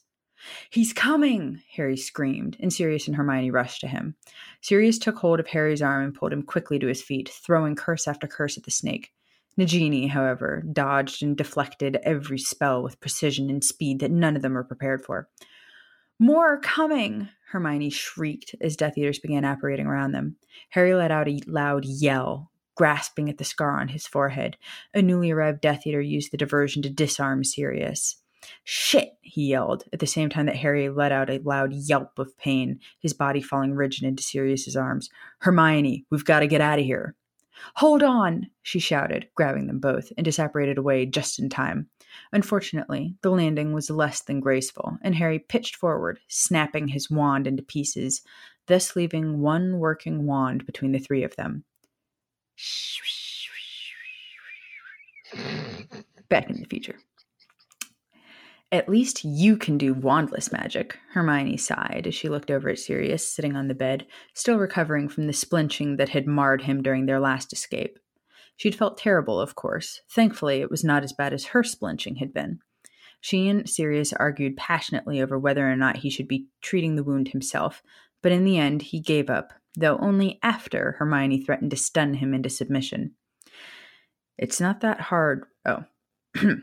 He's 0.69 0.93
coming! 0.93 1.63
Harry 1.73 1.97
screamed, 1.97 2.59
and 2.61 2.71
Sirius 2.71 3.07
and 3.07 3.17
Hermione 3.17 3.51
rushed 3.51 3.81
to 3.81 3.89
him. 3.89 4.17
Sirius 4.61 4.99
took 4.99 5.17
hold 5.17 5.41
of 5.41 5.47
Harry's 5.47 5.81
arm 5.81 6.05
and 6.05 6.15
pulled 6.15 6.35
him 6.35 6.43
quickly 6.43 6.79
to 6.81 6.87
his 6.87 7.01
feet, 7.01 7.31
throwing 7.31 7.75
curse 7.75 8.07
after 8.07 8.27
curse 8.27 8.59
at 8.59 8.65
the 8.65 8.71
snake. 8.71 9.11
Nagini, 9.59 10.11
however, 10.11 10.63
dodged 10.71 11.23
and 11.23 11.35
deflected 11.35 11.97
every 12.03 12.39
spell 12.39 12.83
with 12.83 13.01
precision 13.01 13.49
and 13.49 13.65
speed 13.65 14.01
that 14.01 14.11
none 14.11 14.37
of 14.37 14.43
them 14.43 14.53
were 14.53 14.65
prepared 14.65 15.03
for. 15.03 15.31
More 16.19 16.61
coming! 16.61 17.31
Hermione 17.51 17.91
shrieked 17.91 18.55
as 18.61 18.77
Death 18.77 18.99
Eaters 18.99 19.19
began 19.19 19.45
apparating 19.45 19.87
around 19.87 20.13
them. 20.13 20.37
Harry 20.71 20.95
let 20.95 21.11
out 21.11 21.29
a 21.29 21.41
loud 21.47 21.85
yell, 21.85 22.51
grasping 22.75 23.31
at 23.31 23.39
the 23.39 23.45
scar 23.45 23.81
on 23.81 23.89
his 23.89 24.07
forehead. 24.07 24.57
A 24.95 25.01
newly 25.01 25.31
arrived 25.31 25.63
Death 25.63 25.87
Eater 25.87 26.01
used 26.01 26.31
the 26.31 26.37
diversion 26.37 26.83
to 26.83 26.91
disarm 26.91 27.45
Sirius. 27.45 28.17
Shit, 28.65 29.15
he 29.21 29.49
yelled, 29.49 29.85
at 29.93 29.99
the 29.99 30.07
same 30.07 30.29
time 30.29 30.47
that 30.47 30.57
Harry 30.57 30.89
let 30.89 31.11
out 31.11 31.31
a 31.31 31.39
loud 31.39 31.73
yelp 31.73 32.19
of 32.19 32.37
pain, 32.39 32.81
his 33.01 33.13
body 33.13 33.41
falling 33.41 33.75
rigid 33.75 34.05
into 34.05 34.23
Sirius's 34.23 34.77
arms. 34.77 35.09
Hermione, 35.41 36.07
we've 36.11 36.25
got 36.25 36.41
to 36.41 36.47
get 36.47 36.61
out 36.61 36.79
of 36.79 36.85
here. 36.85 37.17
Hold 37.77 38.03
on, 38.03 38.49
she 38.63 38.79
shouted, 38.79 39.29
grabbing 39.35 39.67
them 39.67 39.79
both, 39.79 40.13
and 40.17 40.27
disapparated 40.27 40.77
away 40.77 41.07
just 41.07 41.39
in 41.39 41.49
time. 41.49 41.89
Unfortunately, 42.33 43.15
the 43.23 43.31
landing 43.31 43.73
was 43.73 43.91
less 43.91 44.23
than 44.23 44.41
graceful, 44.41 44.99
and 45.03 45.15
Harry 45.15 45.39
pitched 45.39 45.77
forward, 45.77 46.19
snapping 46.29 46.89
his 46.89 47.11
wand 47.11 47.47
into 47.47 47.63
pieces, 47.63 48.23
thus 48.67 48.97
leaving 48.97 49.41
one 49.41 49.79
working 49.79 50.27
wand 50.27 50.67
between 50.67 50.93
the 50.93 50.99
three 50.99 51.23
of 51.23 51.37
them. 51.37 51.65
Back 56.29 56.51
in 56.51 56.61
the 56.61 56.67
future. 56.69 56.99
At 58.71 58.89
least 58.89 59.25
you 59.25 59.57
can 59.57 59.79
do 59.79 59.95
wandless 59.95 60.53
magic, 60.53 60.99
Hermione 61.13 61.57
sighed 61.57 62.05
as 62.07 62.15
she 62.15 62.29
looked 62.29 62.51
over 62.51 62.69
at 62.69 62.79
Sirius 62.79 63.27
sitting 63.27 63.57
on 63.57 63.69
the 63.69 63.75
bed, 63.75 64.07
still 64.35 64.59
recovering 64.59 65.09
from 65.09 65.27
the 65.27 65.33
splinching 65.33 65.97
that 65.97 66.11
had 66.11 66.27
marred 66.27 66.63
him 66.63 66.83
during 66.83 67.07
their 67.07 67.19
last 67.19 67.53
escape. 67.53 67.99
She'd 68.57 68.75
felt 68.75 68.99
terrible, 68.99 69.41
of 69.41 69.55
course. 69.55 70.03
Thankfully, 70.11 70.61
it 70.61 70.71
was 70.71 70.85
not 70.85 71.03
as 71.03 71.15
bad 71.15 71.33
as 71.33 71.47
her 71.47 71.63
splinching 71.63 72.19
had 72.19 72.35
been. 72.35 72.59
She 73.21 73.49
and 73.49 73.69
Sirius 73.69 74.13
argued 74.13 74.57
passionately 74.57 75.23
over 75.23 75.39
whether 75.39 75.71
or 75.71 75.77
not 75.77 75.99
he 75.99 76.11
should 76.11 76.29
be 76.29 76.49
treating 76.61 76.97
the 76.97 77.05
wound 77.05 77.29
himself, 77.29 77.83
but 78.23 78.33
in 78.33 78.45
the 78.45 78.59
end 78.59 78.83
he 78.83 79.01
gave 79.01 79.31
up, 79.31 79.53
though 79.77 79.97
only 79.99 80.39
after 80.43 80.97
Hermione 80.99 81.43
threatened 81.43 81.71
to 81.71 81.77
stun 81.77 82.15
him 82.15 82.35
into 82.35 82.51
submission. 82.51 83.15
It's 84.37 84.61
not 84.61 84.81
that 84.81 85.01
hard. 85.01 85.45
Oh. 85.65 85.85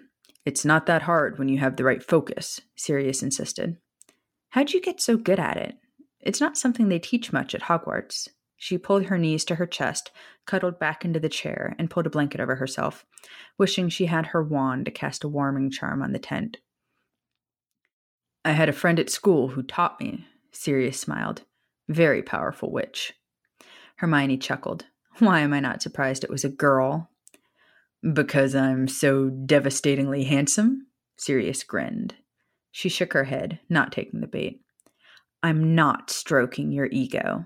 It's 0.45 0.63
not 0.63 0.85
that 0.85 1.01
hard 1.01 1.39
when 1.39 1.49
you 1.49 1.57
have 1.57 1.75
the 1.75 1.83
right 1.83 2.03
focus, 2.03 2.61
Sirius 2.75 3.23
insisted. 3.23 3.77
How'd 4.49 4.71
you 4.71 4.81
get 4.81 5.01
so 5.01 5.17
good 5.17 5.39
at 5.39 5.57
it? 5.57 5.75
It's 6.19 6.39
not 6.39 6.57
something 6.57 6.87
they 6.87 6.99
teach 6.99 7.33
much 7.33 7.55
at 7.55 7.63
Hogwarts. 7.63 8.29
She 8.57 8.77
pulled 8.77 9.05
her 9.05 9.17
knees 9.17 9.43
to 9.45 9.55
her 9.55 9.65
chest, 9.65 10.11
cuddled 10.45 10.79
back 10.79 11.03
into 11.03 11.19
the 11.19 11.29
chair, 11.29 11.75
and 11.77 11.89
pulled 11.89 12.07
a 12.07 12.11
blanket 12.11 12.39
over 12.39 12.55
herself, 12.55 13.05
wishing 13.57 13.89
she 13.89 14.05
had 14.05 14.27
her 14.27 14.43
wand 14.43 14.85
to 14.85 14.91
cast 14.91 15.23
a 15.23 15.27
warming 15.27 15.71
charm 15.71 16.01
on 16.01 16.13
the 16.13 16.19
tent. 16.19 16.57
I 18.45 18.51
had 18.51 18.69
a 18.69 18.73
friend 18.73 18.99
at 18.99 19.09
school 19.09 19.49
who 19.49 19.63
taught 19.63 19.99
me, 19.99 20.25
Sirius 20.51 20.99
smiled. 20.99 21.41
Very 21.89 22.21
powerful 22.21 22.71
witch. 22.71 23.13
Hermione 23.97 24.37
chuckled. 24.37 24.85
Why 25.19 25.39
am 25.39 25.53
I 25.53 25.59
not 25.59 25.81
surprised 25.81 26.23
it 26.23 26.29
was 26.29 26.45
a 26.45 26.49
girl? 26.49 27.09
Because 28.13 28.55
I'm 28.55 28.87
so 28.87 29.29
devastatingly 29.29 30.25
handsome? 30.25 30.87
Sirius 31.17 31.63
grinned. 31.63 32.15
She 32.71 32.89
shook 32.89 33.13
her 33.13 33.23
head, 33.23 33.59
not 33.69 33.91
taking 33.91 34.21
the 34.21 34.27
bait. 34.27 34.61
I'm 35.41 35.75
not 35.75 36.09
stroking 36.09 36.71
your 36.71 36.87
ego. 36.91 37.45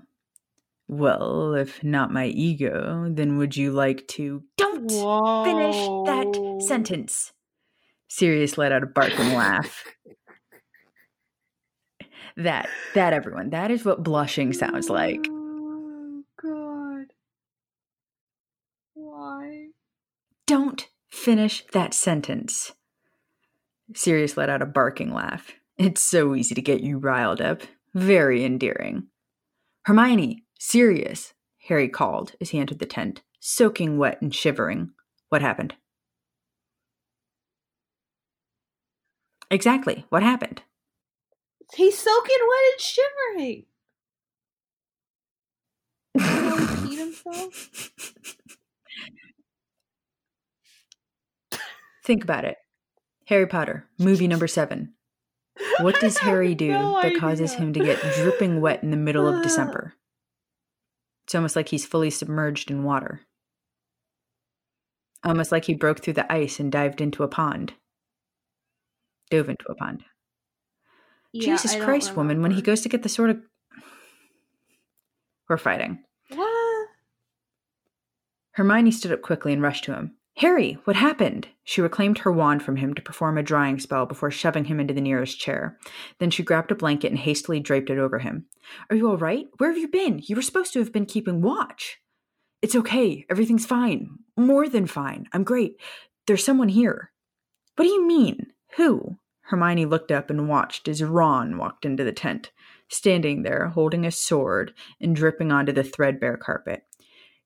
Well, 0.88 1.54
if 1.54 1.84
not 1.84 2.12
my 2.12 2.26
ego, 2.26 3.06
then 3.08 3.38
would 3.38 3.56
you 3.56 3.70
like 3.70 4.08
to. 4.08 4.42
Don't 4.56 4.90
Whoa. 4.90 5.44
finish 5.44 5.76
that 6.06 6.64
sentence. 6.66 7.32
Sirius 8.08 8.58
let 8.58 8.72
out 8.72 8.82
a 8.82 8.86
barking 8.86 9.34
laugh. 9.34 9.84
That, 12.36 12.70
that, 12.94 13.12
everyone, 13.12 13.50
that 13.50 13.70
is 13.70 13.84
what 13.84 14.02
blushing 14.02 14.52
sounds 14.52 14.88
like. 14.88 15.26
Don't 20.50 20.88
finish 21.08 21.64
that 21.74 21.94
sentence. 21.94 22.72
Sirius 23.94 24.36
let 24.36 24.50
out 24.50 24.62
a 24.62 24.66
barking 24.66 25.14
laugh. 25.14 25.52
It's 25.78 26.02
so 26.02 26.34
easy 26.34 26.56
to 26.56 26.60
get 26.60 26.80
you 26.80 26.98
riled 26.98 27.40
up. 27.40 27.62
Very 27.94 28.44
endearing. 28.44 29.04
Hermione, 29.84 30.42
Sirius, 30.58 31.34
Harry 31.68 31.88
called 31.88 32.32
as 32.40 32.50
he 32.50 32.58
entered 32.58 32.80
the 32.80 32.84
tent, 32.84 33.22
soaking 33.38 33.96
wet 33.96 34.20
and 34.20 34.34
shivering. 34.34 34.90
What 35.28 35.40
happened? 35.40 35.74
Exactly. 39.52 40.04
What 40.08 40.24
happened? 40.24 40.62
He's 41.76 41.96
soaking 41.96 42.38
wet 42.48 42.72
and 42.72 42.80
shivering. 42.80 43.66
Did 46.18 46.88
he 46.90 46.96
himself? 46.96 47.92
Think 52.10 52.24
about 52.24 52.44
it. 52.44 52.56
Harry 53.26 53.46
Potter, 53.46 53.86
movie 53.96 54.26
number 54.26 54.48
seven. 54.48 54.94
What 55.80 56.00
does 56.00 56.18
Harry 56.18 56.56
do 56.56 56.70
no 56.70 57.00
that 57.00 57.20
causes 57.20 57.54
him 57.54 57.72
to 57.72 57.84
get 57.84 58.02
dripping 58.16 58.60
wet 58.60 58.82
in 58.82 58.90
the 58.90 58.96
middle 58.96 59.28
of 59.28 59.44
December? 59.44 59.94
It's 61.24 61.36
almost 61.36 61.54
like 61.54 61.68
he's 61.68 61.86
fully 61.86 62.10
submerged 62.10 62.68
in 62.68 62.82
water. 62.82 63.20
Almost 65.22 65.52
like 65.52 65.66
he 65.66 65.74
broke 65.74 66.02
through 66.02 66.14
the 66.14 66.32
ice 66.32 66.58
and 66.58 66.72
dived 66.72 67.00
into 67.00 67.22
a 67.22 67.28
pond. 67.28 67.74
Dove 69.30 69.48
into 69.48 69.66
a 69.68 69.76
pond. 69.76 70.02
Yeah, 71.32 71.44
Jesus 71.44 71.76
Christ, 71.76 72.16
woman, 72.16 72.42
when 72.42 72.50
he 72.50 72.60
goes 72.60 72.80
to 72.80 72.88
get 72.88 73.04
the 73.04 73.08
sort 73.08 73.30
of. 73.30 73.40
We're 75.48 75.58
fighting. 75.58 76.02
What? 76.30 76.88
Hermione 78.54 78.90
stood 78.90 79.12
up 79.12 79.22
quickly 79.22 79.52
and 79.52 79.62
rushed 79.62 79.84
to 79.84 79.94
him. 79.94 80.16
Harry, 80.40 80.78
what 80.84 80.96
happened? 80.96 81.48
She 81.64 81.82
reclaimed 81.82 82.16
her 82.20 82.32
wand 82.32 82.62
from 82.62 82.76
him 82.76 82.94
to 82.94 83.02
perform 83.02 83.36
a 83.36 83.42
drying 83.42 83.78
spell 83.78 84.06
before 84.06 84.30
shoving 84.30 84.64
him 84.64 84.80
into 84.80 84.94
the 84.94 85.00
nearest 85.02 85.38
chair. 85.38 85.78
Then 86.18 86.30
she 86.30 86.42
grabbed 86.42 86.70
a 86.70 86.74
blanket 86.74 87.08
and 87.08 87.18
hastily 87.18 87.60
draped 87.60 87.90
it 87.90 87.98
over 87.98 88.20
him. 88.20 88.46
Are 88.88 88.96
you 88.96 89.10
all 89.10 89.18
right? 89.18 89.44
Where 89.58 89.68
have 89.68 89.76
you 89.76 89.88
been? 89.88 90.22
You 90.24 90.36
were 90.36 90.40
supposed 90.40 90.72
to 90.72 90.78
have 90.78 90.94
been 90.94 91.04
keeping 91.04 91.42
watch. 91.42 91.98
It's 92.62 92.74
okay. 92.74 93.26
Everything's 93.28 93.66
fine. 93.66 94.16
More 94.34 94.66
than 94.66 94.86
fine. 94.86 95.26
I'm 95.34 95.44
great. 95.44 95.74
There's 96.26 96.42
someone 96.42 96.70
here. 96.70 97.12
What 97.76 97.84
do 97.84 97.90
you 97.90 98.06
mean? 98.06 98.46
Who? 98.78 99.18
Hermione 99.42 99.84
looked 99.84 100.10
up 100.10 100.30
and 100.30 100.48
watched 100.48 100.88
as 100.88 101.02
Ron 101.02 101.58
walked 101.58 101.84
into 101.84 102.02
the 102.02 102.12
tent, 102.12 102.50
standing 102.88 103.42
there 103.42 103.68
holding 103.68 104.06
a 104.06 104.10
sword 104.10 104.72
and 105.02 105.14
dripping 105.14 105.52
onto 105.52 105.72
the 105.72 105.84
threadbare 105.84 106.38
carpet. 106.38 106.84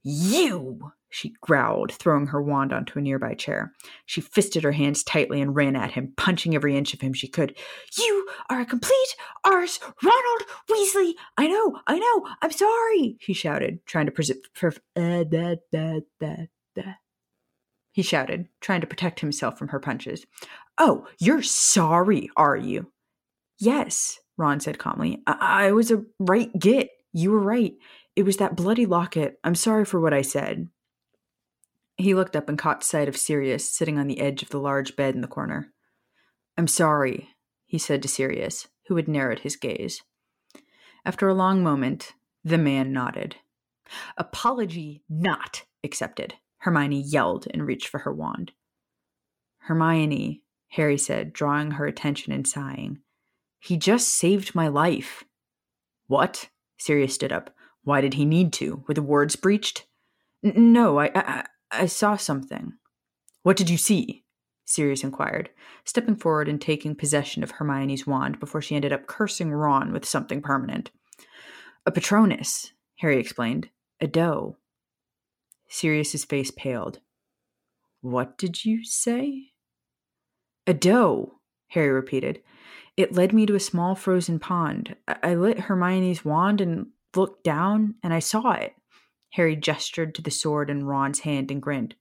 You! 0.05 0.93
She 1.15 1.33
growled, 1.41 1.93
throwing 1.93 2.27
her 2.27 2.43
wand 2.43 2.73
onto 2.73 2.99
a 2.99 3.03
nearby 3.03 3.35
chair. 3.35 3.73
She 4.07 4.21
fisted 4.21 4.65
her 4.65 4.73
hands 4.73 5.05
tightly 5.05 5.41
and 5.41 5.55
ran 5.55 5.77
at 5.77 5.93
him, 5.93 6.13
punching 6.17 6.55
every 6.55 6.77
inch 6.77 6.93
of 6.93 7.01
him 7.01 7.13
she 7.13 7.29
could. 7.29 7.57
You 7.97 8.29
are 8.51 8.61
a 8.61 8.67
complete 8.67 9.17
arse, 9.45 9.79
Ronald 10.03 10.43
Weasley! 10.69 11.13
I 11.39 11.47
know, 11.47 11.79
I 11.87 11.99
know, 11.99 12.29
I'm 12.43 12.51
sorry, 12.51 13.17
he 13.21 13.33
shouted, 13.33 13.79
trying 13.87 14.07
to 14.07 14.13
preserve. 14.13 14.39
Uh, 14.97 15.23
da, 15.25 15.57
da, 15.71 16.01
da, 16.19 16.37
da. 16.75 16.95
He 17.93 18.03
shouted, 18.03 18.49
trying 18.61 18.81
to 18.81 18.89
protect 18.89 19.21
himself 19.21 19.57
from 19.57 19.69
her 19.69 19.79
punches. 19.79 20.27
Oh, 20.79 21.07
you're 21.21 21.43
sorry, 21.43 22.29
are 22.37 22.57
you? 22.57 22.91
Yes, 23.61 24.19
Ron 24.37 24.59
said 24.59 24.79
calmly. 24.79 25.23
I, 25.29 25.67
I 25.67 25.73
was 25.73 25.93
a 25.93 26.03
right 26.19 26.51
git. 26.59 26.91
You 27.13 27.31
were 27.31 27.41
right. 27.41 27.75
It 28.17 28.25
was 28.25 28.39
that 28.39 28.57
bloody 28.57 28.87
locket. 28.87 29.39
I'm 29.45 29.55
sorry 29.55 29.85
for 29.85 30.01
what 30.01 30.13
I 30.13 30.23
said. 30.23 30.69
He 31.97 32.15
looked 32.15 32.35
up 32.35 32.49
and 32.49 32.59
caught 32.59 32.83
sight 32.83 33.09
of 33.09 33.17
Sirius 33.17 33.69
sitting 33.69 33.99
on 33.99 34.07
the 34.07 34.21
edge 34.21 34.43
of 34.43 34.51
the 34.51 34.59
large 34.59 34.97
bed 34.97 35.15
in 35.15 35.21
the 35.21 35.29
corner. 35.29 35.73
I'm 36.57 36.67
sorry, 36.67 37.31
he 37.67 37.79
said 37.79 38.03
to 38.03 38.09
Sirius, 38.09 38.69
who 38.89 38.97
had 38.97 39.09
narrowed 39.09 39.41
his 39.41 39.57
gaze. 39.57 40.03
After 41.05 41.29
a 41.29 41.35
long 41.35 41.63
moment, 41.63 42.13
the 42.45 42.59
man 42.59 42.93
nodded. 42.93 43.37
Apology 44.17 45.03
not 45.09 45.65
accepted, 45.83 46.35
Hermione 46.59 47.01
yelled 47.01 47.47
and 47.53 47.67
reached 47.67 47.89
for 47.89 47.99
her 47.99 48.13
wand. 48.13 48.53
Hermione, 49.59 50.43
Harry 50.69 50.99
said, 50.99 51.33
drawing 51.33 51.73
her 51.73 51.87
attention 51.87 52.33
and 52.33 52.47
sighing. 52.47 52.99
He 53.59 53.77
just 53.77 54.09
saved 54.09 54.55
my 54.55 54.69
life. 54.69 55.25
What? 56.07 56.51
Sirius 56.77 57.15
stood 57.15 57.33
up. 57.33 57.55
Why 57.83 58.01
did 58.01 58.15
he 58.15 58.25
need 58.25 58.53
to? 58.55 58.85
Were 58.87 58.95
the 58.95 59.03
words 59.03 59.37
breached? 59.37 59.87
No, 60.43 60.99
I, 60.99 61.11
I, 61.15 61.47
I 61.75 61.87
saw 61.87 62.17
something. 62.17 62.75
What 63.43 63.57
did 63.57 63.69
you 63.69 63.77
see? 63.77 64.25
Sirius 64.65 65.05
inquired, 65.05 65.51
stepping 65.85 66.17
forward 66.17 66.49
and 66.49 66.61
taking 66.61 66.95
possession 66.95 67.43
of 67.43 67.51
Hermione's 67.51 68.07
wand 68.07 68.41
before 68.41 68.63
she 68.63 68.75
ended 68.75 68.93
up 68.93 69.07
cursing 69.07 69.53
Ron 69.53 69.93
with 69.93 70.07
something 70.07 70.41
permanent. 70.41 70.91
A 71.85 71.91
Patronus, 71.91 72.73
Harry 72.97 73.19
explained. 73.19 73.69
A 74.01 74.07
doe. 74.07 74.57
Sirius's 75.69 76.25
face 76.25 76.51
paled. 76.51 77.01
What 78.01 78.39
did 78.39 78.65
you 78.65 78.85
say? 78.85 79.53
A 80.67 80.73
doe, 80.73 81.41
Harry 81.69 81.91
repeated. 81.91 82.43
It 82.97 83.13
led 83.13 83.33
me 83.33 83.45
to 83.47 83.55
a 83.55 83.61
small 83.61 83.95
frozen 83.95 84.39
pond. 84.39 84.97
I 85.07 85.35
lit 85.35 85.59
Hermione's 85.59 86.25
wand 86.25 86.61
and 86.61 86.87
looked 87.15 87.45
down, 87.45 87.97
and 88.03 88.15
I 88.15 88.21
saw 88.21 88.53
it. 88.53 88.75
Harry 89.35 89.57
gestured 89.57 90.15
to 90.15 90.23
the 90.23 90.31
sword 90.31 90.71
in 90.71 90.85
Ron's 90.85 91.21
hand 91.21 91.51
and 91.51 91.61
grinned. 91.61 91.97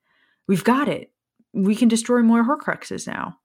We've 0.47 0.63
got 0.63 0.87
it. 0.87 1.11
We 1.51 1.75
can 1.75 1.87
destroy 1.87 2.21
more 2.21 2.43
Horcruxes 2.43 3.07
now. 3.07 3.39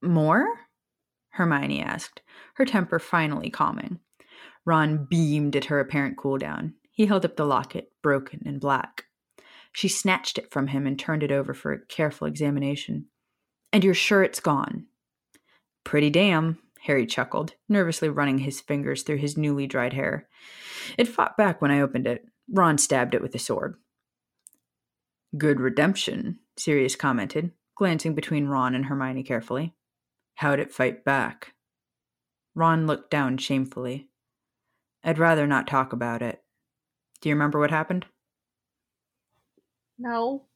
More? 0.00 0.46
Hermione 1.30 1.82
asked, 1.82 2.22
her 2.54 2.64
temper 2.64 3.00
finally 3.00 3.50
calming. 3.50 3.98
Ron 4.64 5.04
beamed 5.04 5.56
at 5.56 5.64
her 5.64 5.80
apparent 5.80 6.16
cooldown. 6.16 6.74
He 6.92 7.06
held 7.06 7.24
up 7.24 7.36
the 7.36 7.44
locket, 7.44 7.90
broken 8.02 8.42
and 8.46 8.60
black. 8.60 9.06
She 9.72 9.88
snatched 9.88 10.38
it 10.38 10.52
from 10.52 10.68
him 10.68 10.86
and 10.86 10.96
turned 10.96 11.24
it 11.24 11.32
over 11.32 11.54
for 11.54 11.72
a 11.72 11.84
careful 11.86 12.28
examination. 12.28 13.06
And 13.72 13.82
you're 13.82 13.94
sure 13.94 14.22
it's 14.22 14.38
gone? 14.38 14.86
Pretty 15.82 16.10
damn, 16.10 16.58
Harry 16.82 17.06
chuckled, 17.06 17.54
nervously 17.68 18.08
running 18.08 18.38
his 18.38 18.60
fingers 18.60 19.02
through 19.04 19.18
his 19.18 19.36
newly 19.36 19.68
dried 19.68 19.92
hair. 19.92 20.28
It 20.98 21.06
fought 21.06 21.36
back 21.36 21.62
when 21.62 21.70
I 21.70 21.80
opened 21.80 22.08
it. 22.08 22.24
Ron 22.50 22.76
stabbed 22.76 23.14
it 23.14 23.22
with 23.22 23.34
a 23.36 23.38
sword. 23.38 23.76
Good 25.38 25.60
redemption, 25.60 26.40
Sirius 26.58 26.96
commented, 26.96 27.52
glancing 27.76 28.14
between 28.14 28.48
Ron 28.48 28.74
and 28.74 28.86
Hermione 28.86 29.22
carefully. 29.22 29.74
How'd 30.34 30.58
it 30.58 30.72
fight 30.72 31.04
back? 31.04 31.54
Ron 32.54 32.88
looked 32.88 33.10
down 33.10 33.38
shamefully. 33.38 34.08
I'd 35.04 35.18
rather 35.20 35.46
not 35.46 35.68
talk 35.68 35.92
about 35.92 36.20
it. 36.20 36.42
Do 37.20 37.28
you 37.28 37.34
remember 37.36 37.60
what 37.60 37.70
happened? 37.70 38.06
No. 39.98 40.46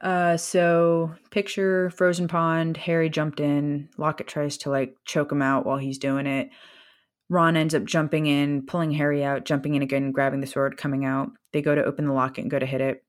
Uh, 0.00 0.36
so 0.36 1.14
picture 1.30 1.90
frozen 1.90 2.28
pond. 2.28 2.76
Harry 2.76 3.08
jumped 3.08 3.40
in. 3.40 3.88
Locket 3.96 4.26
tries 4.26 4.58
to 4.58 4.70
like 4.70 4.96
choke 5.04 5.32
him 5.32 5.42
out 5.42 5.64
while 5.64 5.78
he's 5.78 5.98
doing 5.98 6.26
it. 6.26 6.50
Ron 7.28 7.56
ends 7.56 7.74
up 7.74 7.84
jumping 7.84 8.26
in, 8.26 8.66
pulling 8.66 8.92
Harry 8.92 9.24
out, 9.24 9.44
jumping 9.44 9.74
in 9.74 9.82
again, 9.82 10.12
grabbing 10.12 10.40
the 10.40 10.46
sword, 10.46 10.76
coming 10.76 11.04
out. 11.04 11.30
They 11.52 11.60
go 11.60 11.74
to 11.74 11.84
open 11.84 12.04
the 12.04 12.12
locket 12.12 12.42
and 12.42 12.50
go 12.50 12.58
to 12.58 12.66
hit 12.66 12.80
it. 12.80 13.02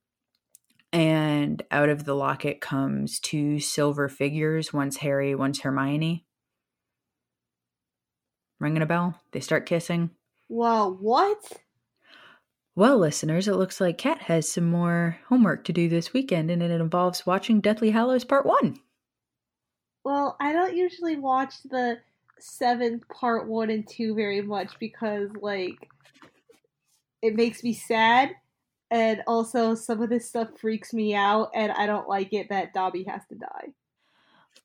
And 0.91 1.61
out 1.69 1.89
of 1.89 2.05
the 2.05 2.15
locket 2.15 2.61
comes 2.61 3.19
two 3.19 3.59
silver 3.59 4.09
figures. 4.09 4.73
One's 4.73 4.97
Harry, 4.97 5.35
one's 5.35 5.59
Hermione. 5.59 6.25
Ringing 8.59 8.81
a 8.81 8.87
bell. 8.87 9.19
They 9.33 9.39
start 9.39 9.67
kissing. 9.67 10.11
Whoa, 10.47 10.97
what? 10.99 11.37
Well, 12.77 12.99
listeners, 12.99 13.47
it 13.47 13.55
looks 13.55 13.81
like 13.81 13.97
Kat 13.97 14.21
has 14.21 14.47
some 14.47 14.65
more 14.69 15.17
homework 15.29 15.63
to 15.63 15.73
do 15.73 15.89
this 15.89 16.13
weekend, 16.13 16.51
and 16.51 16.61
it 16.61 16.69
involves 16.69 17.25
watching 17.25 17.59
Deathly 17.59 17.89
Hallows 17.89 18.23
Part 18.23 18.45
1. 18.45 18.77
Well, 20.03 20.37
I 20.39 20.53
don't 20.53 20.77
usually 20.77 21.17
watch 21.17 21.55
the 21.63 21.97
seventh 22.37 23.07
part 23.09 23.47
one 23.47 23.71
and 23.71 23.87
two 23.89 24.13
very 24.13 24.43
much 24.43 24.77
because, 24.79 25.31
like, 25.41 25.89
it 27.23 27.35
makes 27.35 27.63
me 27.63 27.73
sad, 27.73 28.35
and 28.91 29.23
also 29.25 29.73
some 29.73 30.03
of 30.03 30.11
this 30.11 30.29
stuff 30.29 30.49
freaks 30.61 30.93
me 30.93 31.15
out, 31.15 31.49
and 31.55 31.71
I 31.71 31.87
don't 31.87 32.07
like 32.07 32.31
it 32.31 32.49
that 32.49 32.75
Dobby 32.75 33.05
has 33.05 33.23
to 33.29 33.35
die. 33.35 33.73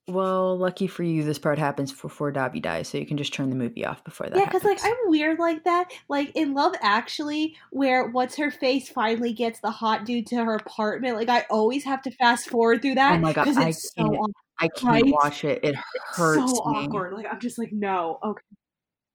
Well, 0.09 0.59
lucky 0.59 0.89
for 0.89 1.05
you, 1.05 1.23
this 1.23 1.39
part 1.39 1.61
happens 1.61 1.93
before 1.93 2.33
Dobby 2.33 2.59
dies, 2.59 2.89
so 2.89 2.99
you 2.99 3.07
can 3.07 3.17
just 3.17 3.33
turn 3.33 3.51
the 3.51 3.57
movie 3.57 3.87
off 3.87 4.03
before 4.03 4.29
that. 4.29 4.37
Yeah, 4.37 4.47
because 4.47 4.65
like 4.65 4.81
I'm 4.83 4.97
weird 5.05 5.39
like 5.39 5.63
that. 5.63 5.93
Like 6.09 6.33
in 6.35 6.55
Love 6.55 6.75
Actually, 6.81 7.57
where 7.71 8.09
what's 8.09 8.35
her 8.37 8.51
face 8.51 8.89
finally 8.89 9.33
gets 9.33 9.61
the 9.61 9.71
hot 9.71 10.05
dude 10.05 10.27
to 10.29 10.45
her 10.45 10.57
apartment. 10.57 11.17
Like 11.17 11.29
I 11.29 11.47
always 11.51 11.85
have 11.85 12.03
to 12.03 12.11
fast 12.11 12.49
forward 12.49 12.83
through 12.83 12.93
oh 12.93 12.95
that. 12.97 13.15
Oh 13.15 13.19
my 13.19 13.33
god, 13.33 13.47
I 13.47 13.55
can't, 13.55 13.77
so 13.77 14.27
I 14.59 14.69
can't 14.69 15.05
right? 15.05 15.05
watch 15.07 15.45
it. 15.45 15.63
It 15.63 15.77
hurts. 15.77 16.51
It's 16.51 16.59
so 16.59 16.65
me. 16.71 16.87
awkward. 16.87 17.13
Like 17.13 17.27
I'm 17.31 17.39
just 17.39 17.59
like 17.59 17.73
no. 17.73 18.19
Okay. 18.25 18.43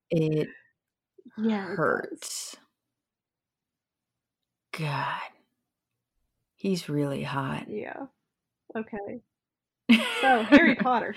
It 0.10 0.48
yeah 1.38 1.66
hurts. 1.66 2.56
God, 4.72 5.20
he's 6.56 6.88
really 6.88 7.24
hot. 7.24 7.66
Yeah. 7.68 8.06
Okay. 8.74 9.22
So 9.90 10.44
Harry 10.44 10.76
Potter. 10.76 11.16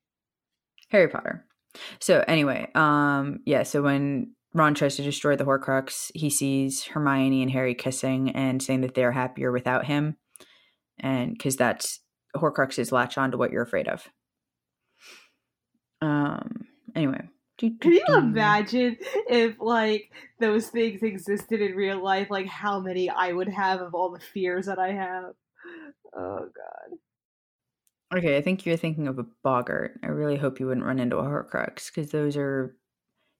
Harry 0.90 1.08
Potter. 1.08 1.44
So 2.00 2.24
anyway, 2.26 2.70
um, 2.74 3.40
yeah. 3.44 3.62
So 3.62 3.82
when 3.82 4.34
Ron 4.54 4.74
tries 4.74 4.96
to 4.96 5.02
destroy 5.02 5.36
the 5.36 5.44
Horcrux, 5.44 6.10
he 6.14 6.30
sees 6.30 6.84
Hermione 6.84 7.42
and 7.42 7.50
Harry 7.50 7.74
kissing 7.74 8.30
and 8.30 8.62
saying 8.62 8.80
that 8.82 8.94
they're 8.94 9.12
happier 9.12 9.52
without 9.52 9.86
him, 9.86 10.16
and 10.98 11.32
because 11.32 11.56
that's 11.56 12.00
Horcruxes 12.36 12.92
latch 12.92 13.18
on 13.18 13.30
to 13.30 13.36
what 13.36 13.52
you're 13.52 13.62
afraid 13.62 13.88
of. 13.88 14.08
Um. 16.00 16.66
Anyway. 16.94 17.28
Can 17.58 17.76
you 17.82 18.04
imagine 18.08 18.96
if 19.28 19.56
like 19.58 20.12
those 20.38 20.68
things 20.68 21.02
existed 21.02 21.60
in 21.60 21.74
real 21.74 22.00
life? 22.00 22.28
Like 22.30 22.46
how 22.46 22.78
many 22.78 23.10
I 23.10 23.32
would 23.32 23.48
have 23.48 23.80
of 23.80 23.94
all 23.94 24.12
the 24.12 24.20
fears 24.20 24.66
that 24.66 24.78
I 24.78 24.92
have. 24.92 25.34
Oh 26.16 26.38
god. 26.38 26.98
Okay, 28.14 28.38
I 28.38 28.40
think 28.40 28.64
you're 28.64 28.76
thinking 28.76 29.06
of 29.06 29.18
a 29.18 29.26
boggart. 29.42 30.00
I 30.02 30.06
really 30.06 30.36
hope 30.36 30.60
you 30.60 30.66
wouldn't 30.66 30.86
run 30.86 30.98
into 30.98 31.18
a 31.18 31.24
Horcrux 31.24 31.92
because 31.92 32.10
those 32.10 32.36
are 32.36 32.74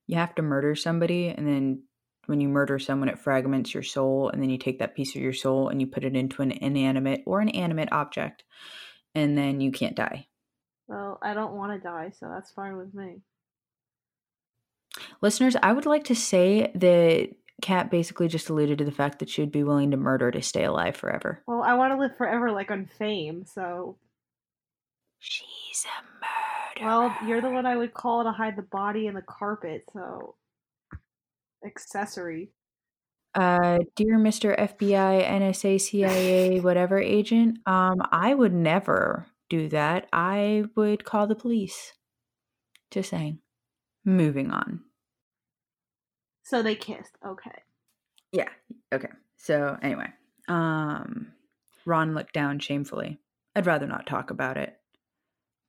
you 0.07 0.17
have 0.17 0.35
to 0.35 0.43
murder 0.43 0.75
somebody, 0.75 1.29
and 1.29 1.47
then 1.47 1.83
when 2.27 2.41
you 2.41 2.49
murder 2.49 2.79
someone, 2.79 3.09
it 3.09 3.19
fragments 3.19 3.73
your 3.73 3.83
soul, 3.83 4.29
and 4.29 4.43
then 4.43 4.51
you 4.51 4.59
take 4.59 4.79
that 4.81 4.95
piece 4.95 5.17
of 5.17 5.23
your 5.23 5.33
soul 5.33 5.71
and 5.71 5.81
you 5.81 5.87
put 5.87 6.05
it 6.05 6.15
into 6.15 6.43
an 6.43 6.53
inanimate 6.53 7.23
or 7.25 7.41
an 7.41 7.49
animate 7.49 7.93
object, 7.93 8.45
and 9.15 9.37
then 9.39 9.61
you 9.63 9.73
can't 9.73 9.97
die. 9.97 10.27
Well, 10.87 11.19
I 11.23 11.33
don't 11.33 11.55
want 11.55 11.73
to 11.73 11.87
die, 11.87 12.13
so 12.19 12.29
that's 12.29 12.51
fine 12.51 12.77
with 12.77 12.93
me. 12.93 13.23
Listeners, 15.23 15.57
I 15.63 15.73
would 15.73 15.87
like 15.87 16.05
to 16.05 16.15
say 16.15 16.71
that 16.75 17.31
Kat 17.63 17.91
basically 17.91 18.29
just 18.29 18.51
alluded 18.51 18.79
to 18.79 18.85
the 18.85 18.93
fact 18.93 19.19
that 19.19 19.31
she 19.31 19.41
would 19.41 19.53
be 19.53 19.65
willing 19.65 19.91
to 19.93 19.97
murder 19.97 20.31
to 20.31 20.43
stay 20.43 20.65
alive 20.65 20.97
forever. 20.97 21.43
Well, 21.47 21.63
I 21.63 21.75
want 21.75 21.93
to 21.93 21.99
live 21.99 22.17
forever, 22.19 22.53
like 22.53 22.71
on 22.71 22.87
fame. 22.99 23.45
So. 23.47 23.97
She's 25.19 25.85
a 25.85 26.83
murderer. 26.83 27.09
Well, 27.11 27.17
you're 27.27 27.41
the 27.41 27.51
one 27.51 27.67
I 27.67 27.77
would 27.77 27.95
call 27.95 28.25
to 28.25 28.33
hide 28.33 28.57
the 28.57 28.63
body 28.63 29.07
in 29.07 29.15
the 29.15 29.23
carpet. 29.23 29.85
So. 29.93 30.37
Accessory. 31.65 32.51
Uh, 33.35 33.79
dear 33.95 34.19
Mr. 34.19 34.59
FBI, 34.59 35.25
NSA, 35.27 35.81
CIA, 35.81 36.61
whatever 36.63 36.99
agent, 36.99 37.59
um, 37.67 37.97
I 38.11 38.35
would 38.35 38.55
never 38.55 39.27
do 39.49 39.69
that. 39.69 40.09
I 40.13 40.65
would 40.77 41.05
call 41.05 41.27
the 41.27 41.35
police. 41.35 41.93
Just 42.91 43.11
saying. 43.11 43.41
Moving 44.05 44.51
on. 44.51 44.81
So 46.45 46.63
they 46.63 46.75
kissed. 46.75 47.17
Okay. 47.27 47.63
Yeah. 48.33 48.49
Okay. 48.93 49.09
So 49.37 49.77
anyway, 49.83 50.09
um, 50.49 51.29
Ron 51.85 52.15
looked 52.15 52.33
down 52.33 52.59
shamefully. 52.59 53.19
I'd 53.55 53.67
rather 53.67 53.87
not 53.87 54.07
talk 54.07 54.31
about 54.31 54.57
it. 54.57 54.78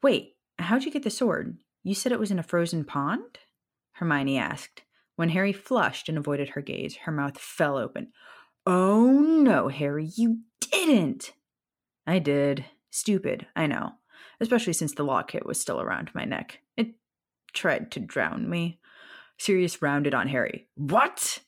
Wait, 0.02 0.36
how'd 0.58 0.86
you 0.86 0.92
get 0.92 1.04
the 1.04 1.10
sword? 1.10 1.58
You 1.84 1.94
said 1.94 2.12
it 2.12 2.20
was 2.20 2.32
in 2.32 2.40
a 2.40 2.44
frozen 2.44 2.86
pond? 2.86 3.40
Hermione 3.94 4.38
asked. 4.38 4.84
When 5.16 5.30
Harry 5.30 5.52
flushed 5.52 6.08
and 6.08 6.18
avoided 6.18 6.50
her 6.50 6.62
gaze, 6.62 6.96
her 7.04 7.12
mouth 7.12 7.38
fell 7.38 7.78
open. 7.78 8.14
Oh 8.66 9.12
no, 9.12 9.68
Harry, 9.68 10.10
you 10.16 10.40
didn't! 10.62 11.34
I 12.08 12.20
did. 12.20 12.66
Stupid, 12.92 13.48
I 13.56 13.68
know. 13.68 13.92
Especially 14.40 14.74
since 14.74 14.94
the 14.94 15.04
locket 15.04 15.46
was 15.46 15.60
still 15.60 15.82
around 15.82 16.12
my 16.14 16.24
neck. 16.24 16.60
It 16.78 16.96
tried 17.54 17.92
to 17.92 18.00
drown 18.00 18.50
me. 18.50 18.80
Sirius 19.38 19.82
rounded 19.82 20.14
on 20.14 20.28
Harry. 20.28 20.68
What? 20.76 21.40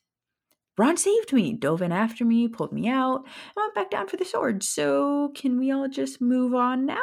Ron 0.78 0.98
saved 0.98 1.34
me, 1.34 1.54
dove 1.54 1.82
in 1.82 1.92
after 1.92 2.26
me, 2.26 2.48
pulled 2.48 2.74
me 2.74 2.88
out, 2.88 3.24
and 3.26 3.56
went 3.56 3.76
back 3.76 3.92
down 3.92 4.08
for 4.08 4.18
the 4.18 4.26
sword. 4.26 4.64
So, 4.64 5.32
can 5.36 5.60
we 5.60 5.72
all 5.72 5.88
just 5.88 6.22
move 6.22 6.54
on 6.54 6.86
now? 6.86 7.02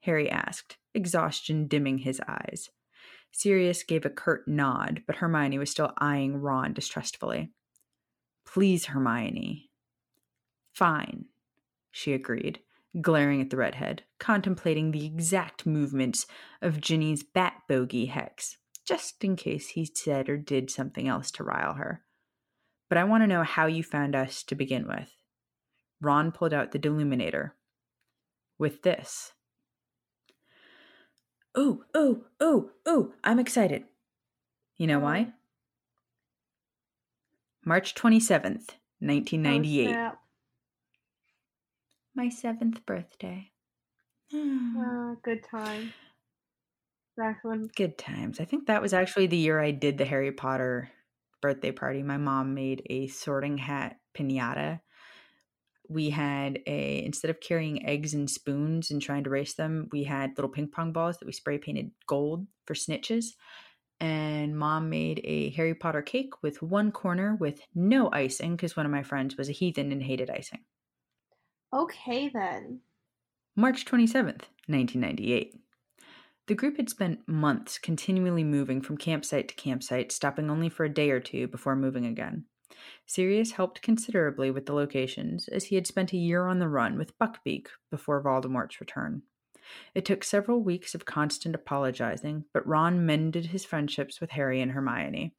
Harry 0.00 0.30
asked, 0.30 0.76
exhaustion 0.94 1.66
dimming 1.66 1.98
his 1.98 2.20
eyes. 2.26 2.70
Sirius 3.32 3.82
gave 3.82 4.04
a 4.04 4.10
curt 4.10 4.48
nod, 4.48 5.02
but 5.06 5.16
Hermione 5.16 5.58
was 5.58 5.70
still 5.70 5.92
eyeing 5.98 6.36
Ron 6.36 6.72
distrustfully. 6.72 7.52
Please, 8.44 8.86
Hermione. 8.86 9.70
Fine, 10.72 11.26
she 11.90 12.12
agreed, 12.12 12.60
glaring 13.00 13.40
at 13.40 13.50
the 13.50 13.56
redhead, 13.56 14.02
contemplating 14.18 14.90
the 14.90 15.06
exact 15.06 15.66
movements 15.66 16.26
of 16.60 16.80
Ginny's 16.80 17.22
bat 17.22 17.54
bogey 17.68 18.06
hex 18.06 18.56
just 18.90 19.22
in 19.22 19.36
case 19.36 19.68
he 19.68 19.84
said 19.84 20.28
or 20.28 20.36
did 20.36 20.68
something 20.68 21.06
else 21.06 21.30
to 21.30 21.44
rile 21.44 21.74
her. 21.74 22.02
But 22.88 22.98
I 22.98 23.04
want 23.04 23.22
to 23.22 23.28
know 23.28 23.44
how 23.44 23.66
you 23.66 23.84
found 23.84 24.16
us 24.16 24.42
to 24.44 24.56
begin 24.56 24.88
with. 24.88 25.14
Ron 26.00 26.32
pulled 26.32 26.52
out 26.52 26.72
the 26.72 26.78
deluminator. 26.78 27.52
With 28.58 28.82
this. 28.82 29.32
Ooh, 31.58 31.84
ooh, 31.96 32.24
ooh, 32.42 32.70
ooh, 32.88 33.12
I'm 33.24 33.38
excited. 33.38 33.84
You 34.76 34.86
know 34.86 35.00
why? 35.00 35.32
March 37.64 37.94
27th, 37.94 38.70
1998. 39.00 39.94
Oh, 39.94 40.12
My 42.14 42.28
seventh 42.28 42.84
birthday. 42.86 43.50
oh, 44.32 45.16
good 45.24 45.44
time 45.44 45.92
Back 47.16 47.40
when 47.42 47.68
Good 47.76 47.98
times. 47.98 48.40
I 48.40 48.44
think 48.44 48.66
that 48.66 48.80
was 48.80 48.94
actually 48.94 49.26
the 49.26 49.36
year 49.36 49.60
I 49.60 49.72
did 49.72 49.98
the 49.98 50.06
Harry 50.06 50.32
Potter 50.32 50.88
birthday 51.42 51.72
party. 51.72 52.02
My 52.02 52.16
mom 52.16 52.54
made 52.54 52.82
a 52.88 53.08
sorting 53.08 53.58
hat 53.58 53.98
pinata. 54.16 54.80
We 55.90 56.10
had 56.10 56.60
a 56.66 57.04
instead 57.04 57.30
of 57.30 57.40
carrying 57.40 57.84
eggs 57.84 58.14
and 58.14 58.30
spoons 58.30 58.90
and 58.92 59.02
trying 59.02 59.24
to 59.24 59.30
race 59.30 59.54
them, 59.54 59.88
we 59.90 60.04
had 60.04 60.30
little 60.36 60.48
ping 60.48 60.68
pong 60.68 60.92
balls 60.92 61.18
that 61.18 61.26
we 61.26 61.32
spray 61.32 61.58
painted 61.58 61.90
gold 62.06 62.46
for 62.64 62.74
snitches. 62.74 63.34
And 63.98 64.56
mom 64.56 64.88
made 64.88 65.20
a 65.24 65.50
Harry 65.50 65.74
Potter 65.74 66.00
cake 66.00 66.42
with 66.42 66.62
one 66.62 66.92
corner 66.92 67.34
with 67.34 67.60
no 67.74 68.08
icing 68.12 68.56
because 68.56 68.76
one 68.76 68.86
of 68.86 68.92
my 68.92 69.02
friends 69.02 69.36
was 69.36 69.48
a 69.48 69.52
heathen 69.52 69.92
and 69.92 70.02
hated 70.02 70.30
icing. 70.30 70.60
Okay, 71.74 72.30
then. 72.32 72.80
March 73.56 73.84
27th, 73.84 74.46
1998. 74.68 75.60
The 76.46 76.54
group 76.54 76.78
had 76.78 76.88
spent 76.88 77.28
months 77.28 77.78
continually 77.78 78.42
moving 78.42 78.80
from 78.80 78.96
campsite 78.96 79.48
to 79.48 79.54
campsite, 79.54 80.12
stopping 80.12 80.50
only 80.50 80.68
for 80.68 80.84
a 80.84 80.92
day 80.92 81.10
or 81.10 81.20
two 81.20 81.46
before 81.46 81.76
moving 81.76 82.06
again. 82.06 82.46
Sirius 83.06 83.52
helped 83.52 83.82
considerably 83.82 84.50
with 84.50 84.66
the 84.66 84.74
locations, 84.74 85.48
as 85.48 85.66
he 85.66 85.74
had 85.74 85.86
spent 85.86 86.12
a 86.12 86.18
year 86.18 86.46
on 86.46 86.58
the 86.58 86.68
run 86.68 86.96
with 86.96 87.18
Buckbeak 87.18 87.68
before 87.90 88.22
Voldemort's 88.22 88.80
return. 88.80 89.22
It 89.94 90.04
took 90.04 90.24
several 90.24 90.62
weeks 90.62 90.94
of 90.94 91.04
constant 91.04 91.54
apologizing, 91.54 92.44
but 92.52 92.66
Ron 92.66 93.06
mended 93.06 93.46
his 93.46 93.64
friendships 93.64 94.20
with 94.20 94.30
Harry 94.30 94.60
and 94.60 94.72
Hermione, 94.72 95.34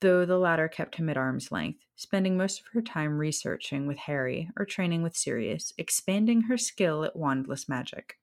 though 0.00 0.24
the 0.24 0.38
latter 0.38 0.68
kept 0.68 0.96
him 0.96 1.08
at 1.08 1.16
arm's 1.16 1.52
length, 1.52 1.84
spending 1.96 2.36
most 2.36 2.60
of 2.60 2.66
her 2.68 2.82
time 2.82 3.18
researching 3.18 3.86
with 3.86 3.98
Harry 3.98 4.50
or 4.56 4.64
training 4.64 5.02
with 5.02 5.16
Sirius, 5.16 5.72
expanding 5.78 6.42
her 6.42 6.56
skill 6.56 7.04
at 7.04 7.16
wandless 7.16 7.68
magic. 7.68 8.18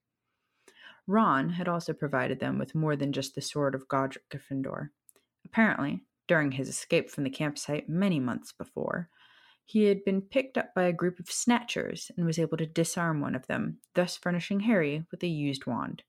Ron 1.08 1.49
had 1.49 1.67
also 1.67 1.93
provided 1.93 2.39
them 2.39 2.58
with 2.58 2.73
more 2.73 2.95
than 2.95 3.13
just 3.13 3.36
the 3.36 3.41
sword 3.41 3.75
of 3.75 3.88
Godric 3.88 4.28
Gryffindor. 4.30 4.89
Apparently, 5.45 6.01
during 6.27 6.51
his 6.51 6.69
escape 6.69 7.09
from 7.09 7.23
the 7.23 7.29
campsite 7.29 7.89
many 7.89 8.19
months 8.19 8.51
before, 8.51 9.09
he 9.65 9.85
had 9.85 10.05
been 10.05 10.21
picked 10.21 10.57
up 10.57 10.73
by 10.75 10.83
a 10.83 10.93
group 10.93 11.19
of 11.19 11.31
snatchers 11.31 12.11
and 12.15 12.25
was 12.25 12.39
able 12.39 12.57
to 12.57 12.65
disarm 12.65 13.19
one 13.19 13.35
of 13.35 13.47
them, 13.47 13.79
thus 13.95 14.15
furnishing 14.15 14.61
Harry 14.61 15.05
with 15.11 15.23
a 15.23 15.27
used 15.27 15.65
wand. 15.65 16.03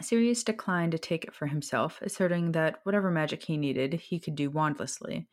Sirius 0.00 0.42
declined 0.42 0.92
to 0.92 0.98
take 0.98 1.24
it 1.24 1.34
for 1.34 1.46
himself, 1.46 2.00
asserting 2.02 2.52
that 2.52 2.80
whatever 2.82 3.10
magic 3.10 3.44
he 3.44 3.56
needed, 3.56 3.94
he 3.94 4.18
could 4.18 4.34
do 4.34 4.50
wandlessly, 4.50 5.26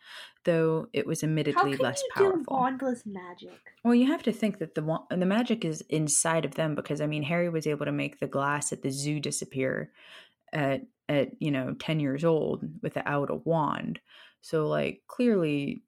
though 0.43 0.87
it 0.93 1.07
was 1.07 1.23
admittedly 1.23 1.75
less 1.77 2.03
powerful. 2.13 2.43
Do 2.43 2.45
wandless 2.47 3.05
magic? 3.05 3.59
Well, 3.83 3.95
you 3.95 4.07
have 4.07 4.23
to 4.23 4.31
think 4.31 4.59
that 4.59 4.75
the 4.75 4.99
the 5.09 5.25
magic 5.25 5.65
is 5.65 5.81
inside 5.89 6.45
of 6.45 6.55
them 6.55 6.75
because 6.75 7.01
I 7.01 7.07
mean, 7.07 7.23
Harry 7.23 7.49
was 7.49 7.65
able 7.65 7.85
to 7.85 7.91
make 7.91 8.19
the 8.19 8.27
glass 8.27 8.71
at 8.71 8.83
the 8.83 8.91
zoo 8.91 9.19
disappear 9.19 9.91
at 10.53 10.81
at 11.09 11.29
you 11.39 11.51
know 11.51 11.75
ten 11.79 11.99
years 11.99 12.23
old 12.23 12.63
without 12.81 13.29
a 13.29 13.35
wand. 13.35 13.99
So, 14.41 14.67
like, 14.67 15.01
clearly, 15.07 15.83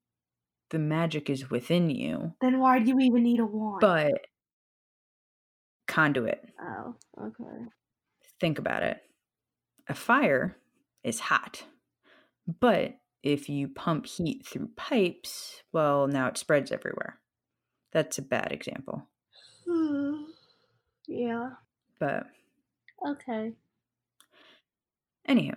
the 0.70 0.80
magic 0.80 1.30
is 1.30 1.50
within 1.50 1.90
you. 1.90 2.34
Then 2.42 2.60
why 2.60 2.80
do 2.80 2.90
you 2.90 3.00
even 3.00 3.24
need 3.24 3.40
a 3.40 3.46
wand? 3.46 3.80
But 3.82 4.14
conduit. 5.88 6.44
Oh, 6.62 6.96
okay. 7.20 7.66
Think 8.40 8.60
about 8.60 8.84
it. 8.84 9.02
A 9.88 9.94
fire 9.94 10.58
is 11.04 11.20
hot. 11.20 11.64
But 12.60 12.96
if 13.22 13.50
you 13.50 13.70
pump 13.70 14.06
heat 14.06 14.46
through 14.46 14.70
pipes, 14.76 15.62
well, 15.72 16.08
now 16.08 16.28
it 16.28 16.38
spreads 16.38 16.72
everywhere. 16.72 17.20
That's 17.92 18.18
a 18.18 18.24
bad 18.24 18.52
example. 18.52 19.08
hmm. 19.68 20.24
yeah. 21.08 21.52
But. 22.00 22.26
Okay. 23.08 23.54
Anywho, 25.28 25.56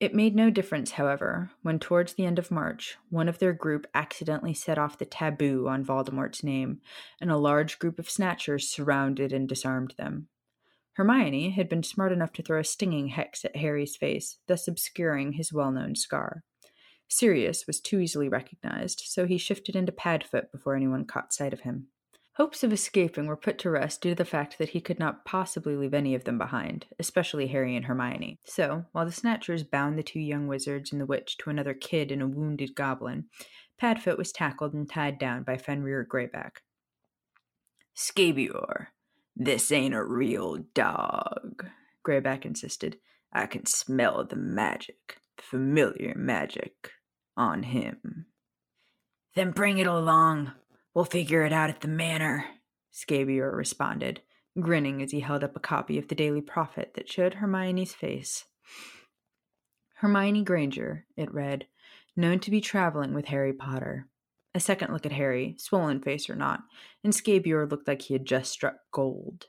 it 0.00 0.14
made 0.14 0.34
no 0.34 0.50
difference, 0.50 0.92
however, 0.92 1.50
when 1.62 1.78
towards 1.78 2.14
the 2.14 2.26
end 2.26 2.38
of 2.38 2.50
March, 2.50 2.96
one 3.10 3.28
of 3.28 3.38
their 3.38 3.52
group 3.52 3.86
accidentally 3.94 4.54
set 4.54 4.76
off 4.76 4.98
the 4.98 5.04
taboo 5.04 5.68
on 5.68 5.84
Voldemort's 5.84 6.42
name, 6.42 6.80
and 7.20 7.30
a 7.30 7.36
large 7.36 7.78
group 7.78 7.98
of 7.98 8.10
snatchers 8.10 8.68
surrounded 8.68 9.32
and 9.32 9.48
disarmed 9.48 9.94
them. 9.96 10.28
Hermione 10.94 11.50
had 11.50 11.68
been 11.68 11.82
smart 11.82 12.12
enough 12.12 12.32
to 12.34 12.42
throw 12.42 12.60
a 12.60 12.64
stinging 12.64 13.08
hex 13.08 13.44
at 13.44 13.56
Harry's 13.56 13.96
face, 13.96 14.38
thus 14.46 14.68
obscuring 14.68 15.32
his 15.32 15.52
well 15.52 15.72
known 15.72 15.94
scar. 15.94 16.44
Sirius 17.08 17.66
was 17.66 17.80
too 17.80 18.00
easily 18.00 18.28
recognized, 18.28 19.02
so 19.06 19.26
he 19.26 19.38
shifted 19.38 19.76
into 19.76 19.92
Padfoot 19.92 20.50
before 20.52 20.74
anyone 20.76 21.04
caught 21.04 21.32
sight 21.32 21.52
of 21.52 21.60
him. 21.60 21.88
Hopes 22.36 22.64
of 22.64 22.72
escaping 22.72 23.26
were 23.26 23.36
put 23.36 23.58
to 23.58 23.70
rest 23.70 24.00
due 24.00 24.10
to 24.10 24.14
the 24.16 24.24
fact 24.24 24.58
that 24.58 24.70
he 24.70 24.80
could 24.80 24.98
not 24.98 25.24
possibly 25.24 25.76
leave 25.76 25.94
any 25.94 26.16
of 26.16 26.24
them 26.24 26.36
behind, 26.36 26.86
especially 26.98 27.46
Harry 27.46 27.76
and 27.76 27.84
Hermione. 27.84 28.40
So, 28.44 28.86
while 28.90 29.06
the 29.06 29.12
Snatchers 29.12 29.62
bound 29.62 29.96
the 29.96 30.02
two 30.02 30.18
young 30.18 30.48
wizards 30.48 30.90
and 30.90 31.00
the 31.00 31.06
witch 31.06 31.38
to 31.38 31.50
another 31.50 31.74
kid 31.74 32.10
and 32.10 32.20
a 32.20 32.26
wounded 32.26 32.74
goblin, 32.74 33.26
Padfoot 33.80 34.18
was 34.18 34.32
tackled 34.32 34.74
and 34.74 34.90
tied 34.90 35.16
down 35.18 35.44
by 35.44 35.56
Fenrir 35.56 36.04
Greyback. 36.04 36.62
Scabior, 37.96 38.88
this 39.36 39.70
ain't 39.70 39.94
a 39.94 40.02
real 40.02 40.58
dog, 40.74 41.66
Greyback 42.04 42.44
insisted. 42.44 42.98
I 43.32 43.46
can 43.46 43.66
smell 43.66 44.24
the 44.24 44.36
magic, 44.36 45.18
the 45.36 45.42
familiar 45.44 46.14
magic, 46.16 46.90
on 47.36 47.62
him. 47.62 48.26
Then 49.36 49.52
bring 49.52 49.78
it 49.78 49.86
along. 49.86 50.52
We'll 50.94 51.04
figure 51.04 51.44
it 51.44 51.52
out 51.52 51.70
at 51.70 51.80
the 51.80 51.88
manor, 51.88 52.44
Scabior 52.92 53.52
responded, 53.52 54.22
grinning 54.60 55.02
as 55.02 55.10
he 55.10 55.20
held 55.20 55.42
up 55.42 55.56
a 55.56 55.60
copy 55.60 55.98
of 55.98 56.06
the 56.06 56.14
Daily 56.14 56.40
Prophet 56.40 56.92
that 56.94 57.08
showed 57.08 57.34
Hermione's 57.34 57.92
face. 57.92 58.44
Hermione 59.96 60.44
Granger, 60.44 61.06
it 61.16 61.34
read, 61.34 61.66
known 62.14 62.38
to 62.40 62.50
be 62.50 62.60
traveling 62.60 63.12
with 63.12 63.26
Harry 63.26 63.52
Potter. 63.52 64.08
A 64.54 64.60
second 64.60 64.92
look 64.92 65.04
at 65.04 65.10
Harry, 65.10 65.56
swollen 65.58 66.00
face 66.00 66.30
or 66.30 66.36
not, 66.36 66.60
and 67.02 67.12
Scabior 67.12 67.68
looked 67.68 67.88
like 67.88 68.02
he 68.02 68.14
had 68.14 68.24
just 68.24 68.52
struck 68.52 68.76
gold. 68.92 69.46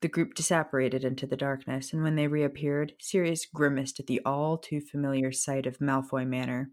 The 0.00 0.08
group 0.08 0.34
disapparated 0.34 1.04
into 1.04 1.28
the 1.28 1.36
darkness, 1.36 1.92
and 1.92 2.02
when 2.02 2.16
they 2.16 2.26
reappeared, 2.26 2.94
Sirius 2.98 3.46
grimaced 3.46 4.00
at 4.00 4.08
the 4.08 4.20
all 4.24 4.58
too 4.58 4.80
familiar 4.80 5.30
sight 5.30 5.64
of 5.64 5.78
Malfoy 5.78 6.26
Manor. 6.26 6.70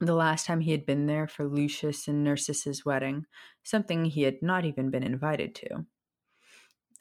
The 0.00 0.14
last 0.14 0.46
time 0.46 0.60
he 0.60 0.70
had 0.70 0.86
been 0.86 1.06
there 1.06 1.26
for 1.26 1.44
Lucius 1.44 2.06
and 2.06 2.22
Narcissa's 2.22 2.84
wedding, 2.84 3.26
something 3.64 4.04
he 4.04 4.22
had 4.22 4.40
not 4.42 4.64
even 4.64 4.90
been 4.90 5.02
invited 5.02 5.56
to. 5.56 5.84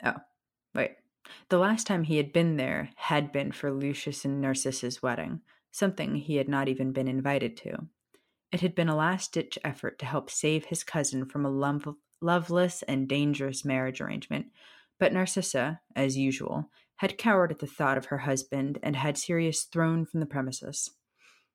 Oh, 0.03 0.15
wait. 0.73 0.95
The 1.49 1.59
last 1.59 1.85
time 1.85 2.03
he 2.03 2.17
had 2.17 2.33
been 2.33 2.57
there 2.57 2.89
had 2.95 3.31
been 3.31 3.51
for 3.51 3.71
Lucius 3.71 4.25
and 4.25 4.41
Narcissa's 4.41 5.03
wedding, 5.03 5.41
something 5.71 6.15
he 6.15 6.37
had 6.37 6.49
not 6.49 6.67
even 6.67 6.91
been 6.91 7.07
invited 7.07 7.55
to. 7.57 7.87
It 8.51 8.61
had 8.61 8.73
been 8.73 8.89
a 8.89 8.95
last 8.95 9.31
ditch 9.33 9.59
effort 9.63 9.99
to 9.99 10.05
help 10.05 10.31
save 10.31 10.65
his 10.65 10.83
cousin 10.83 11.25
from 11.25 11.45
a 11.45 11.49
lo- 11.49 11.97
loveless 12.21 12.81
and 12.83 13.07
dangerous 13.07 13.63
marriage 13.63 14.01
arrangement, 14.01 14.47
but 14.99 15.13
Narcissa, 15.13 15.81
as 15.95 16.17
usual, 16.17 16.71
had 16.95 17.19
cowered 17.19 17.51
at 17.51 17.59
the 17.59 17.67
thought 17.67 17.97
of 17.97 18.05
her 18.05 18.19
husband 18.19 18.79
and 18.81 18.95
had 18.95 19.17
Sirius 19.17 19.65
thrown 19.65 20.05
from 20.05 20.19
the 20.19 20.25
premises. 20.25 20.89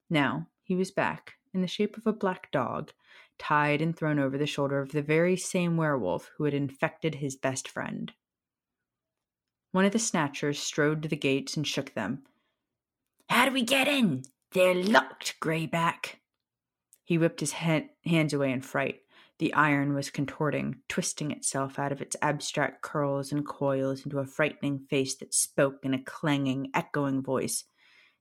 Now 0.09 0.49
he 0.63 0.75
was 0.75 0.91
back, 0.91 1.35
in 1.53 1.61
the 1.61 1.67
shape 1.67 1.97
of 1.97 2.07
a 2.07 2.13
black 2.13 2.51
dog, 2.51 2.93
tied 3.39 3.83
and 3.83 3.97
thrown 3.97 4.19
over 4.19 4.39
the 4.39 4.47
shoulder 4.47 4.81
of 4.81 4.93
the 4.93 5.03
very 5.03 5.37
same 5.37 5.77
werewolf 5.77 6.31
who 6.37 6.45
had 6.45 6.55
infected 6.55 7.17
his 7.17 7.37
best 7.37 7.69
friend. 7.69 8.13
One 9.73 9.85
of 9.85 9.93
the 9.93 9.99
snatchers 9.99 10.59
strode 10.59 11.03
to 11.03 11.09
the 11.09 11.17
gates 11.17 11.57
and 11.57 11.67
shook 11.67 11.95
them. 11.95 12.23
How 13.29 13.47
do 13.47 13.53
we 13.53 13.63
get 13.63 13.89
in? 13.89 14.25
They're 14.53 14.75
locked, 14.75 15.41
Greyback. 15.41 16.17
He 17.05 17.19
whipped 17.19 17.41
his 17.41 17.53
ha- 17.53 17.89
hands 18.05 18.33
away 18.33 18.53
in 18.53 18.61
fright. 18.61 19.01
The 19.39 19.55
iron 19.55 19.95
was 19.95 20.11
contorting, 20.11 20.77
twisting 20.89 21.31
itself 21.31 21.79
out 21.79 21.91
of 21.91 22.01
its 22.01 22.17
abstract 22.23 22.83
curls 22.83 23.33
and 23.33 23.47
coils 23.47 24.05
into 24.05 24.19
a 24.19 24.27
frightening 24.27 24.79
face 24.79 25.17
that 25.17 25.35
spoke 25.35 25.79
in 25.83 25.95
a 25.95 26.03
clanging, 26.03 26.71
echoing 26.75 27.23
voice. 27.23 27.65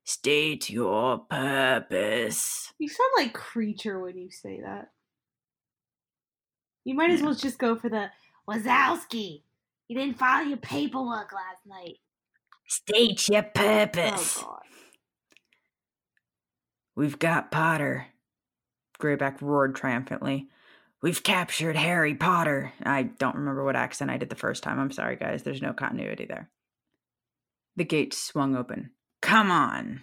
State 0.04 0.70
your 0.70 1.20
purpose. 1.20 2.74
You 2.80 2.90
sound 2.90 3.12
like 3.18 3.34
Kreacher 3.34 4.02
when 4.02 4.18
you 4.18 4.32
say 4.32 4.62
that. 4.62 4.90
You 6.84 6.96
might 6.96 7.12
as 7.12 7.22
well 7.22 7.36
just 7.36 7.60
go 7.60 7.76
for 7.76 7.90
the 7.90 8.10
Wazowski. 8.50 9.44
You 9.88 9.98
didn't 9.98 10.18
file 10.18 10.46
your 10.46 10.58
paperwork 10.58 11.32
last 11.32 11.66
night. 11.66 11.98
State 12.68 13.30
your 13.30 13.46
oh, 13.46 13.50
purpose. 13.54 14.40
Oh 14.40 14.48
god. 14.48 14.62
We've 16.96 17.20
got 17.20 17.52
Potter. 17.52 18.08
Greyback 19.00 19.42
roared 19.42 19.76
triumphantly. 19.76 20.48
We've 21.02 21.24
captured 21.24 21.76
Harry 21.76 22.16
Potter. 22.16 22.74
I 22.84 23.04
don't 23.04 23.36
remember 23.36 23.64
what 23.64 23.76
accent 23.76 24.12
I 24.12 24.18
did 24.18 24.30
the 24.30 24.36
first 24.36 24.64
time. 24.64 24.80
I'm 24.80 24.92
sorry, 24.92 25.16
guys. 25.16 25.44
There's 25.44 25.62
no 25.62 25.74
continuity 25.74 26.26
there. 26.26 26.50
The 27.76 27.86
gates 27.86 28.18
swung 28.18 28.56
open. 28.56 28.92
Come 29.22 29.52
on, 29.52 30.02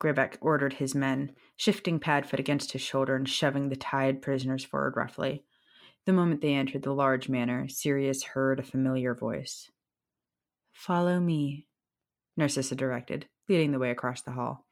Greyback 0.00 0.36
ordered 0.40 0.74
his 0.74 0.94
men, 0.94 1.32
shifting 1.56 1.98
Padfoot 1.98 2.38
against 2.38 2.72
his 2.72 2.82
shoulder 2.82 3.16
and 3.16 3.28
shoving 3.28 3.68
the 3.68 3.76
tied 3.76 4.22
prisoners 4.22 4.64
forward 4.64 4.96
roughly. 4.96 5.44
The 6.06 6.12
moment 6.12 6.40
they 6.40 6.54
entered 6.54 6.82
the 6.82 6.94
large 6.94 7.28
manor, 7.28 7.68
Sirius 7.68 8.22
heard 8.22 8.60
a 8.60 8.62
familiar 8.62 9.14
voice. 9.14 9.70
Follow 10.72 11.18
me, 11.18 11.66
Narcissa 12.36 12.76
directed, 12.76 13.26
leading 13.48 13.72
the 13.72 13.78
way 13.78 13.90
across 13.90 14.22
the 14.22 14.32
hall. 14.32 14.64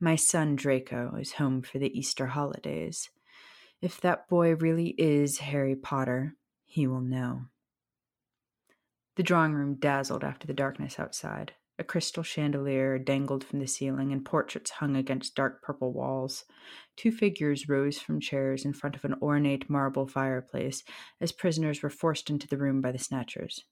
My 0.00 0.16
son 0.16 0.56
Draco 0.56 1.14
is 1.20 1.34
home 1.34 1.62
for 1.62 1.78
the 1.78 1.96
Easter 1.96 2.28
holidays. 2.28 3.10
If 3.80 4.00
that 4.00 4.28
boy 4.28 4.54
really 4.54 4.94
is 4.98 5.38
Harry 5.38 5.76
Potter, 5.76 6.36
he 6.64 6.86
will 6.86 7.00
know. 7.00 7.42
The 9.16 9.22
drawing 9.22 9.52
room 9.52 9.74
dazzled 9.74 10.24
after 10.24 10.46
the 10.46 10.54
darkness 10.54 10.98
outside. 10.98 11.52
A 11.82 11.84
crystal 11.84 12.22
chandelier 12.22 12.96
dangled 12.96 13.42
from 13.42 13.58
the 13.58 13.66
ceiling, 13.66 14.12
and 14.12 14.24
portraits 14.24 14.70
hung 14.70 14.94
against 14.94 15.34
dark 15.34 15.62
purple 15.62 15.92
walls. 15.92 16.44
Two 16.94 17.10
figures 17.10 17.68
rose 17.68 17.98
from 17.98 18.20
chairs 18.20 18.64
in 18.64 18.72
front 18.72 18.94
of 18.94 19.04
an 19.04 19.16
ornate 19.20 19.68
marble 19.68 20.06
fireplace 20.06 20.84
as 21.20 21.32
prisoners 21.32 21.82
were 21.82 21.90
forced 21.90 22.30
into 22.30 22.46
the 22.46 22.56
room 22.56 22.80
by 22.80 22.92
the 22.92 23.00
snatchers. 23.00 23.64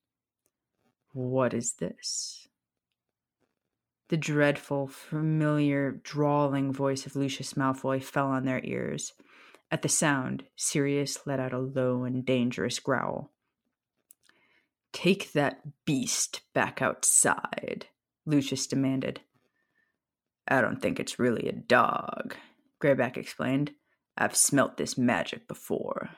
What 1.12 1.54
is 1.54 1.74
this? 1.74 2.48
The 4.08 4.16
dreadful, 4.16 4.88
familiar, 4.88 5.92
drawling 6.02 6.72
voice 6.72 7.06
of 7.06 7.14
Lucius 7.14 7.54
Malfoy 7.54 8.02
fell 8.02 8.26
on 8.26 8.44
their 8.44 8.60
ears. 8.64 9.12
At 9.70 9.82
the 9.82 9.88
sound, 9.88 10.42
Sirius 10.56 11.16
let 11.26 11.38
out 11.38 11.52
a 11.52 11.60
low 11.60 12.02
and 12.02 12.26
dangerous 12.26 12.80
growl. 12.80 13.30
Take 14.92 15.30
that 15.30 15.60
beast 15.84 16.40
back 16.52 16.82
outside, 16.82 17.86
Lucius 18.26 18.66
demanded. 18.66 19.20
I 20.46 20.60
don't 20.60 20.80
think 20.80 20.98
it's 20.98 21.18
really 21.18 21.48
a 21.48 21.52
dog, 21.52 22.34
Greyback 22.82 23.16
explained. 23.16 23.72
I've 24.16 24.36
smelt 24.36 24.76
this 24.76 24.98
magic 24.98 25.46
before. 25.48 26.10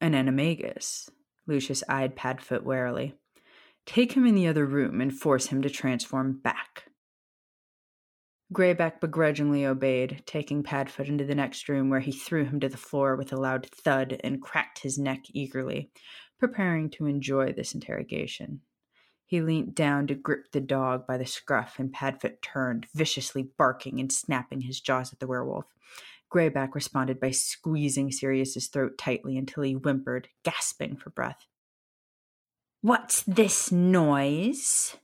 An 0.00 0.12
animagus. 0.12 1.08
Lucius 1.46 1.82
eyed 1.88 2.16
Padfoot 2.16 2.62
warily. 2.62 3.14
Take 3.84 4.12
him 4.12 4.26
in 4.26 4.34
the 4.34 4.46
other 4.46 4.64
room 4.64 5.00
and 5.00 5.12
force 5.12 5.46
him 5.46 5.62
to 5.62 5.70
transform 5.70 6.40
back. 6.40 6.84
Greyback 8.52 9.00
begrudgingly 9.00 9.64
obeyed, 9.64 10.22
taking 10.26 10.62
Padfoot 10.62 11.08
into 11.08 11.24
the 11.24 11.34
next 11.34 11.68
room 11.68 11.88
where 11.88 12.00
he 12.00 12.12
threw 12.12 12.44
him 12.44 12.60
to 12.60 12.68
the 12.68 12.76
floor 12.76 13.16
with 13.16 13.32
a 13.32 13.36
loud 13.36 13.66
thud 13.66 14.20
and 14.22 14.42
cracked 14.42 14.80
his 14.80 14.98
neck 14.98 15.24
eagerly, 15.32 15.90
preparing 16.38 16.90
to 16.90 17.06
enjoy 17.06 17.52
this 17.52 17.74
interrogation. 17.74 18.60
He 19.32 19.40
leant 19.40 19.74
down 19.74 20.08
to 20.08 20.14
grip 20.14 20.52
the 20.52 20.60
dog 20.60 21.06
by 21.06 21.16
the 21.16 21.24
scruff, 21.24 21.78
and 21.78 21.90
Padfoot 21.90 22.42
turned, 22.42 22.86
viciously 22.94 23.48
barking 23.56 23.98
and 23.98 24.12
snapping 24.12 24.60
his 24.60 24.78
jaws 24.78 25.10
at 25.10 25.20
the 25.20 25.26
werewolf. 25.26 25.64
Greyback 26.30 26.74
responded 26.74 27.18
by 27.18 27.30
squeezing 27.30 28.12
Sirius's 28.12 28.68
throat 28.68 28.98
tightly 28.98 29.38
until 29.38 29.62
he 29.62 29.72
whimpered, 29.72 30.28
gasping 30.44 30.96
for 30.96 31.08
breath. 31.08 31.46
What's 32.82 33.22
this 33.22 33.72
noise? 33.72 34.98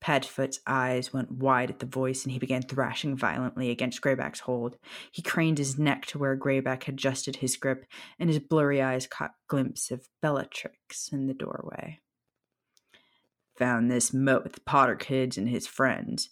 Padfoot's 0.00 0.60
eyes 0.64 1.12
went 1.12 1.32
wide 1.32 1.70
at 1.70 1.80
the 1.80 1.86
voice, 1.86 2.22
and 2.22 2.30
he 2.30 2.38
began 2.38 2.62
thrashing 2.62 3.16
violently 3.16 3.70
against 3.70 4.00
Greyback's 4.00 4.38
hold. 4.38 4.76
He 5.10 5.22
craned 5.22 5.58
his 5.58 5.76
neck 5.76 6.06
to 6.06 6.20
where 6.20 6.36
Greyback 6.36 6.84
had 6.84 6.94
adjusted 6.94 7.34
his 7.34 7.56
grip, 7.56 7.84
and 8.20 8.30
his 8.30 8.38
blurry 8.38 8.80
eyes 8.80 9.08
caught 9.08 9.34
glimpse 9.48 9.90
of 9.90 10.06
Bellatrix 10.22 11.08
in 11.12 11.26
the 11.26 11.34
doorway. 11.34 11.98
Found 13.56 13.90
this 13.90 14.12
moat 14.12 14.44
with 14.44 14.64
Potter 14.64 14.96
kids 14.96 15.38
and 15.38 15.48
his 15.48 15.66
friends. 15.66 16.30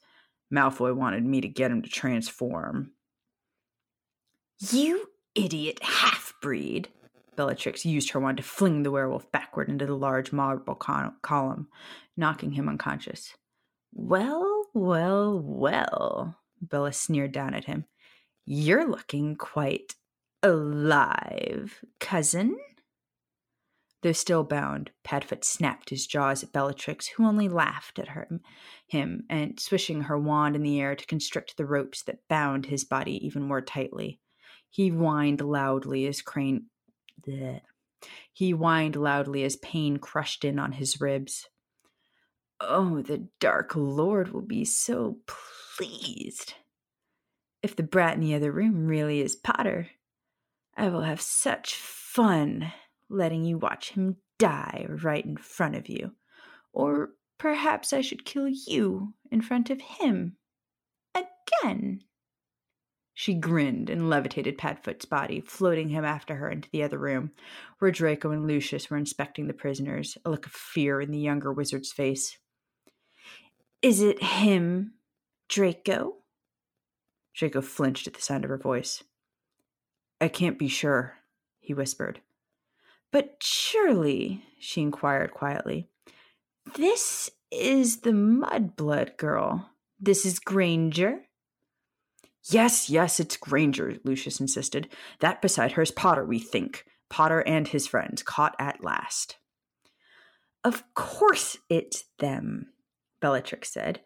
Malfoy 0.52 0.94
wanted 0.94 1.24
me 1.24 1.40
to 1.40 1.48
get 1.48 1.70
him 1.70 1.82
to 1.82 1.88
transform. 1.88 2.92
You 4.70 5.10
idiot 5.34 5.82
half 5.82 6.34
breed! 6.40 6.88
Bellatrix 7.36 7.84
used 7.84 8.10
her 8.10 8.20
wand 8.20 8.36
to 8.36 8.42
fling 8.42 8.82
the 8.82 8.90
werewolf 8.90 9.30
backward 9.32 9.68
into 9.68 9.86
the 9.86 9.96
large 9.96 10.32
marble 10.32 10.76
column, 10.76 11.68
knocking 12.16 12.52
him 12.52 12.68
unconscious. 12.68 13.34
Well, 13.92 14.66
well, 14.72 15.38
well, 15.40 16.36
Bella 16.60 16.92
sneered 16.92 17.32
down 17.32 17.54
at 17.54 17.64
him. 17.64 17.86
You're 18.44 18.88
looking 18.88 19.36
quite 19.36 19.94
alive, 20.42 21.84
cousin. 21.98 22.56
Though 24.04 24.12
still 24.12 24.44
bound, 24.44 24.90
Padfoot 25.02 25.44
snapped 25.44 25.88
his 25.88 26.06
jaws 26.06 26.42
at 26.42 26.52
Bellatrix, 26.52 27.06
who 27.06 27.24
only 27.24 27.48
laughed 27.48 27.98
at 27.98 28.08
her, 28.08 28.28
him 28.86 29.24
and 29.30 29.58
swishing 29.58 30.02
her 30.02 30.18
wand 30.18 30.54
in 30.54 30.62
the 30.62 30.78
air 30.78 30.94
to 30.94 31.06
constrict 31.06 31.56
the 31.56 31.64
ropes 31.64 32.02
that 32.02 32.28
bound 32.28 32.66
his 32.66 32.84
body 32.84 33.24
even 33.26 33.42
more 33.42 33.62
tightly. 33.62 34.20
He 34.68 34.90
whined 34.90 35.40
loudly 35.40 36.06
as 36.06 36.20
Crane. 36.20 36.66
Bleh. 37.26 37.62
He 38.30 38.50
whined 38.50 38.94
loudly 38.94 39.42
as 39.42 39.56
pain 39.56 39.96
crushed 39.96 40.44
in 40.44 40.58
on 40.58 40.72
his 40.72 41.00
ribs. 41.00 41.48
Oh, 42.60 43.00
the 43.00 43.28
Dark 43.40 43.74
Lord 43.74 44.34
will 44.34 44.42
be 44.42 44.66
so 44.66 45.16
pleased. 45.78 46.52
If 47.62 47.74
the 47.74 47.82
brat 47.82 48.16
in 48.16 48.20
the 48.20 48.34
other 48.34 48.52
room 48.52 48.86
really 48.86 49.22
is 49.22 49.34
Potter, 49.34 49.88
I 50.76 50.90
will 50.90 51.04
have 51.04 51.22
such 51.22 51.74
fun 51.74 52.70
letting 53.08 53.44
you 53.44 53.58
watch 53.58 53.90
him 53.90 54.16
die 54.38 54.86
right 54.88 55.24
in 55.24 55.36
front 55.36 55.76
of 55.76 55.88
you. 55.88 56.12
Or 56.72 57.10
perhaps 57.38 57.92
I 57.92 58.00
should 58.00 58.24
kill 58.24 58.48
you 58.48 59.14
in 59.30 59.40
front 59.40 59.70
of 59.70 59.80
him. 59.80 60.36
Again. 61.14 62.00
She 63.16 63.34
grinned 63.34 63.90
and 63.90 64.10
levitated 64.10 64.58
Padfoot's 64.58 65.04
body, 65.04 65.40
floating 65.40 65.88
him 65.88 66.04
after 66.04 66.34
her 66.34 66.50
into 66.50 66.68
the 66.70 66.82
other 66.82 66.98
room, 66.98 67.30
where 67.78 67.92
Draco 67.92 68.32
and 68.32 68.46
Lucius 68.46 68.90
were 68.90 68.96
inspecting 68.96 69.46
the 69.46 69.54
prisoners, 69.54 70.18
a 70.24 70.30
look 70.30 70.46
of 70.46 70.52
fear 70.52 71.00
in 71.00 71.12
the 71.12 71.18
younger 71.18 71.52
wizard's 71.52 71.92
face. 71.92 72.36
Is 73.82 74.02
it 74.02 74.20
him, 74.20 74.94
Draco? 75.48 76.14
Draco 77.34 77.60
flinched 77.60 78.08
at 78.08 78.14
the 78.14 78.22
sound 78.22 78.44
of 78.44 78.50
her 78.50 78.58
voice. 78.58 79.04
I 80.20 80.28
can't 80.28 80.58
be 80.58 80.68
sure, 80.68 81.18
he 81.60 81.74
whispered. 81.74 82.20
But 83.14 83.36
surely, 83.40 84.42
she 84.58 84.82
inquired 84.82 85.30
quietly, 85.30 85.88
this 86.74 87.30
is 87.52 88.00
the 88.00 88.10
mudblood 88.10 89.16
girl. 89.18 89.70
This 90.00 90.26
is 90.26 90.40
Granger. 90.40 91.20
Yes, 92.50 92.90
yes, 92.90 93.20
it's 93.20 93.36
Granger, 93.36 93.98
Lucius 94.02 94.40
insisted. 94.40 94.88
That 95.20 95.40
beside 95.40 95.70
her 95.72 95.82
is 95.82 95.92
Potter, 95.92 96.24
we 96.24 96.40
think. 96.40 96.86
Potter 97.08 97.44
and 97.46 97.68
his 97.68 97.86
friends, 97.86 98.24
caught 98.24 98.56
at 98.58 98.82
last. 98.82 99.36
Of 100.64 100.82
course 100.94 101.56
it's 101.70 102.06
them, 102.18 102.70
Bellatrix 103.20 103.72
said. 103.72 104.00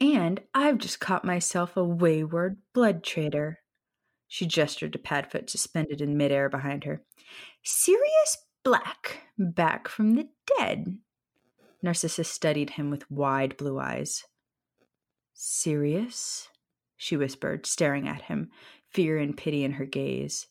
And 0.00 0.40
I've 0.52 0.78
just 0.78 0.98
caught 0.98 1.24
myself 1.24 1.76
a 1.76 1.84
wayward 1.84 2.56
blood 2.74 3.04
traitor. 3.04 3.60
She 4.32 4.46
gestured 4.46 4.92
to 4.92 4.98
Padfoot 4.98 5.50
suspended 5.50 6.00
in 6.00 6.16
midair 6.16 6.48
behind 6.48 6.84
her. 6.84 7.02
Sirius 7.64 8.38
Black, 8.62 9.24
back 9.36 9.88
from 9.88 10.14
the 10.14 10.28
dead. 10.56 10.98
Narcissa 11.82 12.22
studied 12.22 12.70
him 12.70 12.90
with 12.90 13.10
wide 13.10 13.56
blue 13.56 13.80
eyes. 13.80 14.22
Sirius? 15.34 16.48
she 16.96 17.16
whispered, 17.16 17.66
staring 17.66 18.06
at 18.06 18.22
him, 18.22 18.50
fear 18.88 19.18
and 19.18 19.36
pity 19.36 19.64
in 19.64 19.72
her 19.72 19.84
gaze. 19.84 20.46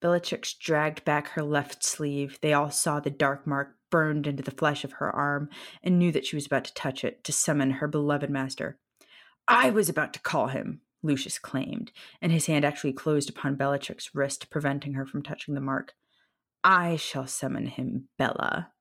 Bellatrix 0.00 0.54
dragged 0.54 1.04
back 1.04 1.30
her 1.30 1.42
left 1.42 1.82
sleeve. 1.82 2.38
They 2.42 2.52
all 2.52 2.70
saw 2.70 3.00
the 3.00 3.10
dark 3.10 3.44
mark 3.44 3.74
burned 3.90 4.28
into 4.28 4.44
the 4.44 4.52
flesh 4.52 4.84
of 4.84 4.92
her 4.92 5.10
arm 5.10 5.48
and 5.82 5.98
knew 5.98 6.12
that 6.12 6.26
she 6.26 6.36
was 6.36 6.46
about 6.46 6.66
to 6.66 6.74
touch 6.74 7.02
it 7.02 7.24
to 7.24 7.32
summon 7.32 7.72
her 7.72 7.88
beloved 7.88 8.30
master. 8.30 8.78
I 9.48 9.70
was 9.70 9.88
about 9.88 10.12
to 10.12 10.20
call 10.20 10.46
him, 10.46 10.82
Lucius 11.02 11.38
claimed, 11.38 11.92
and 12.20 12.32
his 12.32 12.46
hand 12.46 12.64
actually 12.64 12.92
closed 12.92 13.30
upon 13.30 13.56
Bellatrix's 13.56 14.14
wrist, 14.14 14.50
preventing 14.50 14.94
her 14.94 15.06
from 15.06 15.22
touching 15.22 15.54
the 15.54 15.60
mark. 15.60 15.94
I 16.64 16.96
shall 16.96 17.26
summon 17.26 17.66
him, 17.66 18.08
Bella. 18.18 18.72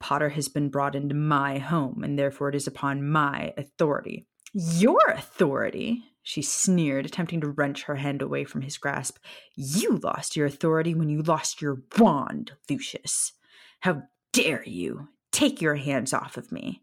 Potter 0.00 0.30
has 0.30 0.48
been 0.48 0.68
brought 0.68 0.94
into 0.94 1.14
my 1.14 1.58
home, 1.58 2.02
and 2.02 2.18
therefore 2.18 2.48
it 2.48 2.54
is 2.54 2.66
upon 2.66 3.08
my 3.08 3.52
authority. 3.56 4.26
Your 4.52 5.00
authority? 5.08 6.04
She 6.22 6.42
sneered, 6.42 7.06
attempting 7.06 7.40
to 7.42 7.50
wrench 7.50 7.84
her 7.84 7.96
hand 7.96 8.20
away 8.22 8.44
from 8.44 8.62
his 8.62 8.78
grasp. 8.78 9.18
You 9.54 9.98
lost 10.02 10.34
your 10.34 10.46
authority 10.46 10.94
when 10.94 11.08
you 11.08 11.22
lost 11.22 11.62
your 11.62 11.82
wand, 11.98 12.52
Lucius. 12.68 13.32
How 13.80 14.02
dare 14.32 14.64
you? 14.64 15.08
Take 15.30 15.60
your 15.60 15.76
hands 15.76 16.12
off 16.12 16.36
of 16.36 16.50
me. 16.50 16.82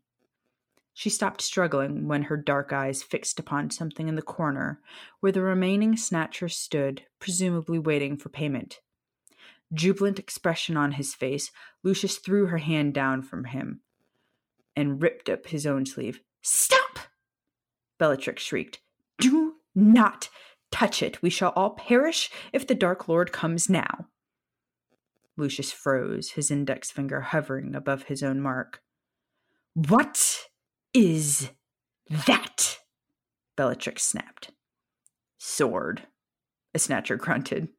She 0.93 1.09
stopped 1.09 1.41
struggling 1.41 2.07
when 2.07 2.23
her 2.23 2.37
dark 2.37 2.71
eyes 2.71 3.01
fixed 3.01 3.39
upon 3.39 3.71
something 3.71 4.07
in 4.07 4.15
the 4.15 4.21
corner 4.21 4.79
where 5.19 5.31
the 5.31 5.41
remaining 5.41 5.97
snatcher 5.97 6.47
stood, 6.47 7.03
presumably 7.19 7.79
waiting 7.79 8.15
for 8.15 8.29
payment. 8.29 8.79
Jubilant 9.73 10.19
expression 10.19 10.77
on 10.77 10.93
his 10.93 11.15
face, 11.15 11.51
Lucius 11.81 12.17
threw 12.17 12.45
her 12.45 12.59
hand 12.59 12.93
down 12.93 13.23
from 13.23 13.45
him 13.45 13.81
and 14.75 15.01
ripped 15.01 15.29
up 15.29 15.47
his 15.47 15.65
own 15.65 15.85
sleeve. 15.85 16.21
Stop! 16.43 16.99
Bellatrix 17.97 18.43
shrieked. 18.43 18.79
Do 19.17 19.55
not 19.73 20.29
touch 20.71 21.01
it. 21.01 21.21
We 21.23 21.29
shall 21.31 21.53
all 21.55 21.71
perish 21.71 22.29
if 22.51 22.67
the 22.67 22.75
Dark 22.75 23.07
Lord 23.07 23.31
comes 23.31 23.69
now. 23.69 24.07
Lucius 25.37 25.71
froze, 25.71 26.31
his 26.31 26.51
index 26.51 26.91
finger 26.91 27.21
hovering 27.21 27.73
above 27.73 28.03
his 28.03 28.21
own 28.21 28.39
mark. 28.39 28.81
What 29.73 30.47
is 30.93 31.49
that? 32.09 32.79
Bellatrix 33.55 34.03
snapped. 34.03 34.51
Sword, 35.37 36.03
a 36.73 36.79
snatcher 36.79 37.17
grunted. 37.17 37.69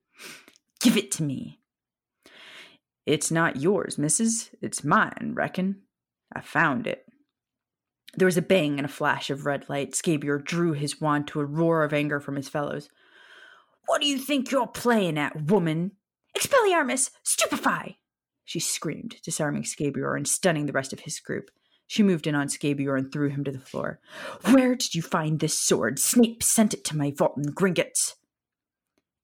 Give 0.81 0.96
it 0.96 1.11
to 1.12 1.22
me. 1.22 1.61
It's 3.07 3.31
not 3.31 3.57
yours, 3.61 3.98
missus. 3.98 4.50
It's 4.62 4.85
mine, 4.85 5.33
reckon. 5.35 5.83
I 6.35 6.40
found 6.40 6.87
it. 6.87 7.05
There 8.16 8.27
was 8.27 8.37
a 8.37 8.42
bang 8.42 8.79
and 8.79 8.87
a 8.87 8.92
flash 8.92 9.31
of 9.31 9.46
red 9.46 9.68
light. 9.68 9.92
Scabior 9.92 10.42
drew 10.42 10.72
his 10.72 11.00
wand 11.00 11.27
to 11.29 11.40
a 11.40 11.44
roar 11.44 11.83
of 11.83 11.92
anger 11.92 12.20
from 12.20 12.37
his 12.37 12.48
fellows. 12.48 12.88
What 13.87 14.00
do 14.00 14.07
you 14.07 14.18
think 14.18 14.50
you're 14.50 14.66
playing 14.66 15.18
at, 15.18 15.50
woman? 15.50 15.92
Expelliarmus! 16.37 17.11
Stupefy! 17.22 17.98
She 18.44 18.61
screamed, 18.61 19.16
disarming 19.22 19.62
Scabior 19.62 20.16
and 20.16 20.29
stunning 20.29 20.66
the 20.66 20.72
rest 20.72 20.92
of 20.92 21.00
his 21.00 21.18
group. 21.18 21.50
She 21.87 22.03
moved 22.03 22.27
in 22.27 22.35
on 22.35 22.49
Scabior 22.49 22.99
and 22.99 23.12
threw 23.12 23.29
him 23.29 23.44
to 23.44 23.53
the 23.53 23.59
floor. 23.59 24.01
Where 24.51 24.75
did 24.75 24.94
you 24.94 25.03
find 25.03 25.38
this 25.38 25.59
sword? 25.59 25.99
Snape 25.99 26.42
sent 26.42 26.75
it 26.75 26.85
to 26.85 26.97
my 26.97 27.11
vault 27.11 27.37
in 27.37 27.53
Gringotts. 27.53 28.14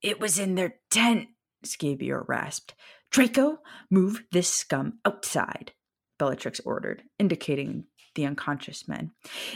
It 0.03 0.21
was 0.21 0.39
in 0.39 0.55
their 0.55 0.77
tent, 0.91 1.29
Scabior 1.65 2.27
rasped. 2.27 2.75
Draco, 3.11 3.59
move 3.91 4.23
this 4.31 4.49
scum 4.49 4.99
outside, 5.05 5.73
Bellatrix 6.19 6.61
ordered, 6.61 7.03
indicating 7.19 7.85
the 8.15 8.25
unconscious 8.25 8.87
men. 8.87 9.13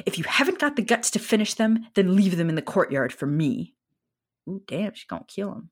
If 0.07 0.19
you 0.19 0.25
haven't 0.25 0.59
got 0.59 0.77
the 0.77 0.83
guts 0.83 1.11
to 1.13 1.19
finish 1.19 1.55
them, 1.55 1.87
then 1.95 2.17
leave 2.17 2.37
them 2.37 2.49
in 2.49 2.55
the 2.55 2.63
courtyard 2.63 3.13
for 3.13 3.27
me. 3.27 3.75
Ooh, 4.49 4.63
damn, 4.67 4.95
she's 4.95 5.07
gonna 5.07 5.25
kill 5.27 5.53
him. 5.53 5.71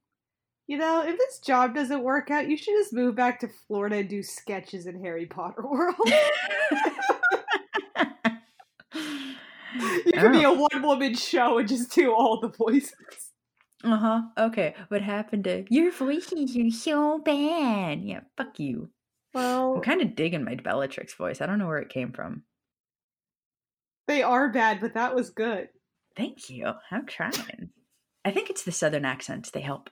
You 0.66 0.78
know, 0.78 1.04
if 1.04 1.18
this 1.18 1.40
job 1.40 1.74
doesn't 1.74 2.02
work 2.02 2.30
out, 2.30 2.48
you 2.48 2.56
should 2.56 2.74
just 2.78 2.92
move 2.92 3.14
back 3.14 3.40
to 3.40 3.48
Florida 3.48 3.96
and 3.96 4.08
do 4.08 4.22
sketches 4.22 4.86
in 4.86 5.00
Harry 5.00 5.26
Potter 5.26 5.66
World. 5.66 5.96
you 10.06 10.12
could 10.12 10.32
be 10.32 10.44
a 10.44 10.52
one 10.52 10.82
woman 10.82 11.14
show 11.14 11.58
and 11.58 11.68
just 11.68 11.94
do 11.94 12.12
all 12.12 12.40
the 12.40 12.48
voices. 12.48 12.92
Uh 13.84 13.96
huh. 13.96 14.22
Okay. 14.38 14.74
What 14.88 15.02
happened 15.02 15.44
to 15.44 15.64
your 15.68 15.90
voices 15.90 16.56
are 16.56 16.70
so 16.70 17.18
bad? 17.18 18.02
Yeah, 18.02 18.20
fuck 18.36 18.60
you. 18.60 18.90
Well, 19.34 19.76
I'm 19.76 19.82
kind 19.82 20.02
of 20.02 20.14
digging 20.14 20.44
my 20.44 20.56
Bellatrix 20.56 21.14
voice. 21.14 21.40
I 21.40 21.46
don't 21.46 21.58
know 21.58 21.66
where 21.66 21.78
it 21.78 21.88
came 21.88 22.12
from. 22.12 22.42
They 24.06 24.22
are 24.22 24.50
bad, 24.50 24.80
but 24.80 24.94
that 24.94 25.14
was 25.14 25.30
good. 25.30 25.68
Thank 26.16 26.50
you. 26.50 26.72
I'm 26.90 27.06
trying. 27.06 27.70
I 28.24 28.30
think 28.30 28.50
it's 28.50 28.62
the 28.62 28.72
southern 28.72 29.04
accents. 29.04 29.50
They 29.50 29.62
help. 29.62 29.90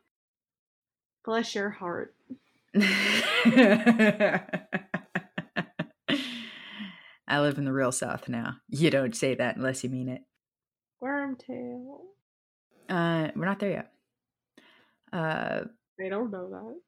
Bless 1.24 1.55
your 1.55 1.70
heart. 1.70 2.14
I 7.31 7.40
live 7.40 7.59
in 7.59 7.64
the 7.64 7.73
real 7.73 7.93
South 7.93 8.29
now. 8.29 8.57
You 8.69 8.90
don't 8.90 9.14
say 9.14 9.37
that 9.37 9.57
unless 9.57 9.85
you 9.85 9.90
mean 9.90 10.09
it. 10.09 10.23
Wormtail. 11.01 12.01
Uh, 12.88 13.29
we're 13.37 13.45
not 13.45 13.61
there 13.61 13.71
yet. 13.71 13.93
Uh, 15.12 15.61
they 15.97 16.09
don't 16.09 16.33
know 16.33 16.81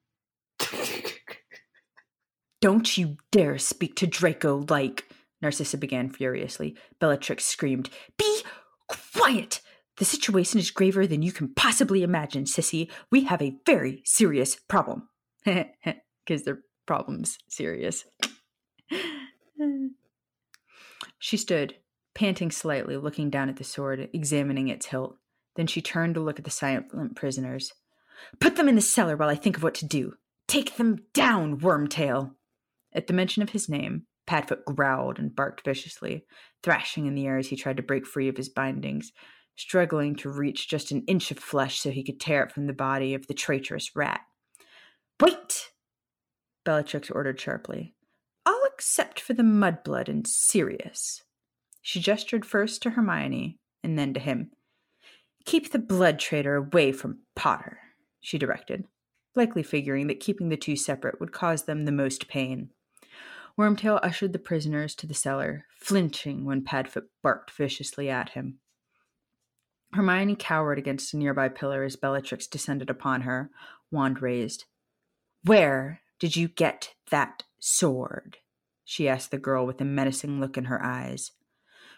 that. 0.59 1.13
don't 2.61 2.97
you 2.97 3.17
dare 3.31 3.57
speak 3.57 3.95
to 3.95 4.07
Draco 4.07 4.65
like. 4.69 5.05
Narcissa 5.41 5.77
began 5.77 6.09
furiously. 6.09 6.75
Bellatrix 6.99 7.45
screamed, 7.45 7.89
Be 8.17 8.43
quiet! 8.87 9.61
The 9.97 10.05
situation 10.05 10.59
is 10.59 10.71
graver 10.71 11.05
than 11.05 11.21
you 11.21 11.31
can 11.31 11.53
possibly 11.53 12.03
imagine, 12.03 12.45
Sissy. 12.45 12.89
We 13.11 13.25
have 13.25 13.41
a 13.41 13.57
very 13.65 14.01
serious 14.05 14.55
problem. 14.55 15.09
Because 16.25 16.43
their 16.43 16.59
problem's 16.85 17.37
serious. 17.49 18.05
She 21.23 21.37
stood, 21.37 21.77
panting 22.13 22.51
slightly, 22.51 22.97
looking 22.97 23.29
down 23.29 23.47
at 23.47 23.55
the 23.55 23.63
sword, 23.63 24.09
examining 24.11 24.67
its 24.67 24.87
hilt. 24.87 25.15
Then 25.55 25.67
she 25.67 25.81
turned 25.81 26.15
to 26.15 26.19
look 26.19 26.37
at 26.37 26.43
the 26.43 26.51
silent 26.51 27.15
prisoners. 27.15 27.71
Put 28.41 28.57
them 28.57 28.67
in 28.67 28.75
the 28.75 28.81
cellar 28.81 29.15
while 29.15 29.29
I 29.29 29.35
think 29.35 29.55
of 29.55 29.63
what 29.63 29.75
to 29.75 29.85
do. 29.85 30.15
Take 30.49 30.75
them 30.75 31.05
down, 31.13 31.61
Wormtail. 31.61 32.31
At 32.91 33.07
the 33.07 33.13
mention 33.13 33.41
of 33.41 33.51
his 33.51 33.69
name, 33.69 34.05
Padfoot 34.27 34.65
growled 34.65 35.17
and 35.17 35.33
barked 35.33 35.63
viciously, 35.63 36.25
thrashing 36.61 37.05
in 37.05 37.15
the 37.15 37.25
air 37.25 37.37
as 37.37 37.47
he 37.47 37.55
tried 37.55 37.77
to 37.77 37.83
break 37.83 38.05
free 38.05 38.27
of 38.27 38.35
his 38.35 38.49
bindings, 38.49 39.13
struggling 39.55 40.17
to 40.17 40.29
reach 40.29 40.67
just 40.67 40.91
an 40.91 41.05
inch 41.07 41.31
of 41.31 41.39
flesh 41.39 41.79
so 41.79 41.89
he 41.89 42.03
could 42.03 42.19
tear 42.19 42.43
it 42.43 42.51
from 42.51 42.67
the 42.67 42.73
body 42.73 43.13
of 43.13 43.27
the 43.27 43.33
traitorous 43.33 43.95
rat. 43.95 44.19
Wait! 45.21 45.69
Bellatrix 46.65 47.09
ordered 47.09 47.39
sharply. 47.39 47.95
Except 48.73 49.19
for 49.19 49.33
the 49.33 49.43
mudblood 49.43 50.09
and 50.09 50.27
Sirius. 50.27 51.23
She 51.81 51.99
gestured 51.99 52.45
first 52.45 52.81
to 52.81 52.91
Hermione 52.91 53.59
and 53.83 53.99
then 53.99 54.13
to 54.13 54.19
him. 54.19 54.51
Keep 55.45 55.71
the 55.71 55.79
blood 55.79 56.19
traitor 56.19 56.55
away 56.55 56.91
from 56.91 57.19
Potter, 57.35 57.79
she 58.21 58.37
directed, 58.37 58.85
likely 59.35 59.61
figuring 59.61 60.07
that 60.07 60.19
keeping 60.19 60.49
the 60.49 60.57
two 60.57 60.75
separate 60.75 61.19
would 61.19 61.31
cause 61.31 61.63
them 61.63 61.85
the 61.85 61.91
most 61.91 62.27
pain. 62.27 62.69
Wormtail 63.59 63.99
ushered 64.01 64.33
the 64.33 64.39
prisoners 64.39 64.95
to 64.95 65.05
the 65.05 65.13
cellar, 65.13 65.65
flinching 65.77 66.43
when 66.43 66.63
Padfoot 66.63 67.09
barked 67.21 67.51
viciously 67.51 68.09
at 68.09 68.29
him. 68.29 68.59
Hermione 69.93 70.35
cowered 70.35 70.79
against 70.79 71.13
a 71.13 71.17
nearby 71.17 71.49
pillar 71.49 71.83
as 71.83 71.95
Bellatrix 71.95 72.47
descended 72.47 72.89
upon 72.89 73.21
her, 73.21 73.51
wand 73.91 74.21
raised. 74.21 74.65
Where 75.43 76.01
did 76.17 76.35
you 76.35 76.47
get 76.47 76.95
that 77.11 77.43
sword? 77.59 78.37
She 78.83 79.07
asked 79.07 79.31
the 79.31 79.37
girl 79.37 79.65
with 79.65 79.81
a 79.81 79.85
menacing 79.85 80.39
look 80.39 80.57
in 80.57 80.65
her 80.65 80.83
eyes. 80.83 81.31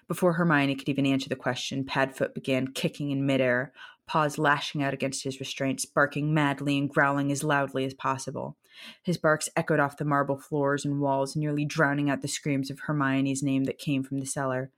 Before 0.07 0.33
Hermione 0.33 0.75
could 0.75 0.89
even 0.89 1.05
answer 1.05 1.29
the 1.29 1.35
question, 1.35 1.83
Padfoot 1.83 2.35
began 2.35 2.67
kicking 2.67 3.09
in 3.09 3.25
midair, 3.25 3.73
paws 4.07 4.37
lashing 4.37 4.83
out 4.83 4.93
against 4.93 5.23
his 5.23 5.39
restraints, 5.39 5.85
barking 5.85 6.33
madly 6.33 6.77
and 6.77 6.89
growling 6.89 7.31
as 7.31 7.43
loudly 7.43 7.85
as 7.85 7.93
possible. 7.95 8.55
His 9.01 9.17
barks 9.17 9.49
echoed 9.55 9.79
off 9.79 9.97
the 9.97 10.05
marble 10.05 10.37
floors 10.37 10.85
and 10.85 10.99
walls, 10.99 11.35
nearly 11.35 11.65
drowning 11.65 12.09
out 12.09 12.21
the 12.21 12.27
screams 12.27 12.69
of 12.69 12.81
Hermione's 12.81 13.41
name 13.41 13.63
that 13.63 13.79
came 13.79 14.03
from 14.03 14.19
the 14.19 14.25
cellar. 14.25 14.71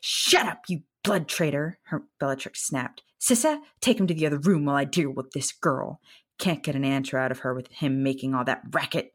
Shut 0.00 0.46
up, 0.46 0.62
you 0.68 0.82
blood 1.04 1.28
traitor! 1.28 1.78
Her 1.84 2.04
Bellatrix 2.18 2.62
snapped. 2.62 3.02
Sissa, 3.20 3.60
take 3.80 4.00
him 4.00 4.06
to 4.06 4.14
the 4.14 4.26
other 4.26 4.38
room 4.38 4.64
while 4.64 4.76
I 4.76 4.84
deal 4.84 5.10
with 5.10 5.32
this 5.32 5.52
girl. 5.52 6.00
Can't 6.38 6.62
get 6.62 6.74
an 6.76 6.84
answer 6.84 7.18
out 7.18 7.30
of 7.30 7.40
her 7.40 7.54
with 7.54 7.70
him 7.70 8.02
making 8.02 8.34
all 8.34 8.44
that 8.44 8.62
racket. 8.70 9.14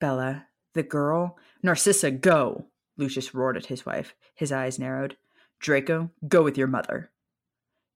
Bella, 0.00 0.46
the 0.74 0.82
girl, 0.82 1.38
Narcissa, 1.62 2.10
go! 2.10 2.66
Lucius 2.96 3.34
roared 3.34 3.56
at 3.56 3.66
his 3.66 3.86
wife. 3.86 4.14
His 4.34 4.52
eyes 4.52 4.78
narrowed. 4.78 5.16
Draco, 5.58 6.10
go 6.28 6.42
with 6.42 6.56
your 6.56 6.66
mother. 6.66 7.10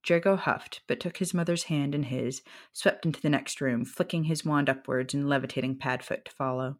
Draco 0.02 0.36
huffed, 0.36 0.82
but 0.86 1.00
took 1.00 1.16
his 1.16 1.32
mother's 1.32 1.64
hand 1.64 1.94
in 1.94 2.04
his, 2.04 2.42
swept 2.72 3.06
into 3.06 3.20
the 3.20 3.30
next 3.30 3.60
room, 3.60 3.84
flicking 3.84 4.24
his 4.24 4.44
wand 4.44 4.68
upwards 4.68 5.14
and 5.14 5.28
levitating 5.28 5.78
Padfoot 5.78 6.24
to 6.26 6.32
follow. 6.32 6.76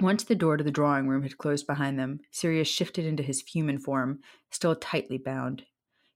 Once 0.00 0.22
the 0.22 0.36
door 0.36 0.56
to 0.56 0.62
the 0.62 0.70
drawing 0.70 1.08
room 1.08 1.24
had 1.24 1.38
closed 1.38 1.66
behind 1.66 1.98
them, 1.98 2.20
Sirius 2.30 2.68
shifted 2.68 3.04
into 3.04 3.24
his 3.24 3.40
human 3.40 3.78
form, 3.78 4.20
still 4.50 4.76
tightly 4.76 5.18
bound. 5.18 5.64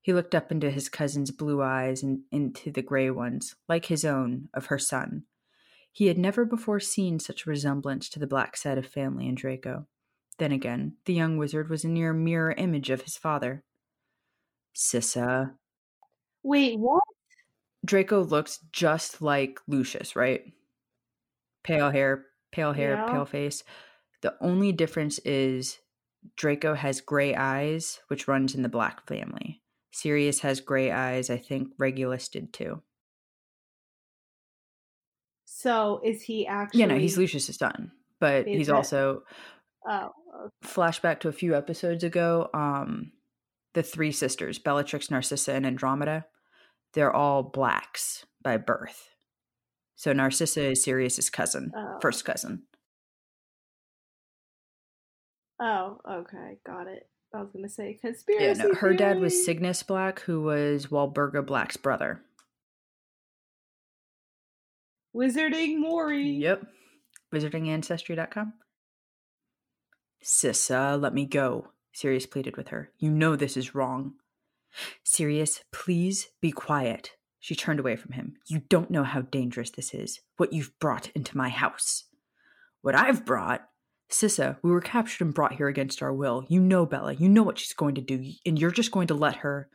He 0.00 0.12
looked 0.12 0.34
up 0.34 0.52
into 0.52 0.70
his 0.70 0.88
cousin's 0.88 1.32
blue 1.32 1.60
eyes 1.60 2.02
and 2.04 2.20
into 2.30 2.70
the 2.70 2.82
gray 2.82 3.10
ones, 3.10 3.56
like 3.68 3.86
his 3.86 4.04
own, 4.04 4.48
of 4.54 4.66
her 4.66 4.78
son. 4.78 5.24
He 5.92 6.06
had 6.06 6.18
never 6.18 6.44
before 6.44 6.80
seen 6.80 7.18
such 7.18 7.46
a 7.46 7.50
resemblance 7.50 8.08
to 8.10 8.18
the 8.18 8.26
black 8.26 8.56
side 8.56 8.78
of 8.78 8.86
family 8.86 9.28
in 9.28 9.34
Draco. 9.34 9.86
Then 10.38 10.50
again, 10.52 10.96
the 11.04 11.12
young 11.12 11.36
wizard 11.36 11.68
was 11.68 11.84
a 11.84 11.88
near 11.88 12.12
mirror 12.14 12.52
image 12.52 12.88
of 12.90 13.02
his 13.02 13.16
father. 13.16 13.62
Sissa. 14.74 15.52
Wait, 16.42 16.78
what? 16.78 17.02
Draco 17.84 18.24
looks 18.24 18.58
just 18.72 19.20
like 19.20 19.60
Lucius, 19.68 20.16
right? 20.16 20.42
Pale 21.62 21.90
hair, 21.90 22.26
pale 22.52 22.72
hair, 22.72 22.94
Yeah. 22.94 23.10
pale 23.10 23.26
face. 23.26 23.62
The 24.22 24.34
only 24.40 24.72
difference 24.72 25.18
is 25.20 25.78
Draco 26.36 26.74
has 26.74 27.00
gray 27.00 27.34
eyes, 27.34 28.00
which 28.08 28.28
runs 28.28 28.54
in 28.54 28.62
the 28.62 28.68
black 28.68 29.06
family. 29.06 29.62
Sirius 29.90 30.40
has 30.40 30.60
gray 30.60 30.90
eyes. 30.90 31.28
I 31.28 31.36
think 31.36 31.72
Regulus 31.76 32.28
did 32.28 32.52
too. 32.52 32.82
So 35.62 36.00
is 36.04 36.22
he 36.22 36.46
actually? 36.46 36.80
Yeah, 36.80 36.86
no, 36.86 36.98
he's 36.98 37.16
Lucius's 37.16 37.56
son, 37.56 37.92
but 38.18 38.46
he's 38.48 38.68
it? 38.68 38.74
also 38.74 39.22
Oh, 39.88 40.10
okay. 40.44 40.50
flashback 40.64 41.20
to 41.20 41.28
a 41.28 41.32
few 41.32 41.54
episodes 41.56 42.02
ago. 42.02 42.50
Um, 42.52 43.12
the 43.74 43.82
three 43.82 44.10
sisters, 44.12 44.58
Bellatrix, 44.58 45.10
Narcissa, 45.10 45.52
and 45.54 45.64
Andromeda, 45.64 46.26
they're 46.94 47.14
all 47.14 47.42
blacks 47.44 48.26
by 48.42 48.56
birth. 48.56 49.08
So 49.94 50.12
Narcissa 50.12 50.70
is 50.70 50.82
Sirius's 50.82 51.30
cousin, 51.30 51.70
Oh. 51.76 51.98
first 52.02 52.24
cousin. 52.24 52.64
oh, 55.60 55.98
okay, 56.10 56.58
got 56.66 56.88
it. 56.88 57.08
I 57.34 57.40
was 57.40 57.50
gonna 57.52 57.68
say 57.68 57.92
Yeah, 58.02 58.08
conspiracy. 58.10 58.62
no, 58.62 58.74
her 58.74 58.92
dad 58.94 59.20
was 59.20 59.32
theory. 59.32 59.44
Cygnus 59.44 59.82
Black, 59.84 60.20
who 60.20 60.42
was 60.42 60.88
Walburga 60.88 61.46
Black's 61.46 61.76
brother. 61.76 62.20
Wizarding 65.14 65.78
Maury. 65.78 66.28
Yep. 66.28 66.66
Wizardingancestry.com. 67.34 68.54
Sissa, 70.24 71.00
let 71.00 71.14
me 71.14 71.26
go. 71.26 71.68
Sirius 71.92 72.26
pleaded 72.26 72.56
with 72.56 72.68
her. 72.68 72.90
You 72.98 73.10
know 73.10 73.36
this 73.36 73.56
is 73.56 73.74
wrong. 73.74 74.14
Sirius, 75.04 75.62
please 75.72 76.28
be 76.40 76.50
quiet. 76.52 77.12
She 77.40 77.54
turned 77.54 77.80
away 77.80 77.96
from 77.96 78.12
him. 78.12 78.34
You 78.46 78.62
don't 78.68 78.90
know 78.90 79.02
how 79.02 79.22
dangerous 79.22 79.70
this 79.70 79.92
is, 79.92 80.20
what 80.36 80.52
you've 80.52 80.78
brought 80.78 81.10
into 81.14 81.36
my 81.36 81.48
house. 81.48 82.04
What 82.82 82.94
I've 82.94 83.26
brought? 83.26 83.62
Sissa, 84.10 84.58
we 84.62 84.70
were 84.70 84.80
captured 84.80 85.24
and 85.24 85.34
brought 85.34 85.54
here 85.54 85.68
against 85.68 86.02
our 86.02 86.12
will. 86.12 86.44
You 86.48 86.60
know 86.60 86.86
Bella. 86.86 87.14
You 87.14 87.28
know 87.28 87.42
what 87.42 87.58
she's 87.58 87.72
going 87.72 87.96
to 87.96 88.00
do, 88.00 88.32
and 88.46 88.58
you're 88.58 88.70
just 88.70 88.92
going 88.92 89.08
to 89.08 89.14
let 89.14 89.36
her. 89.36 89.68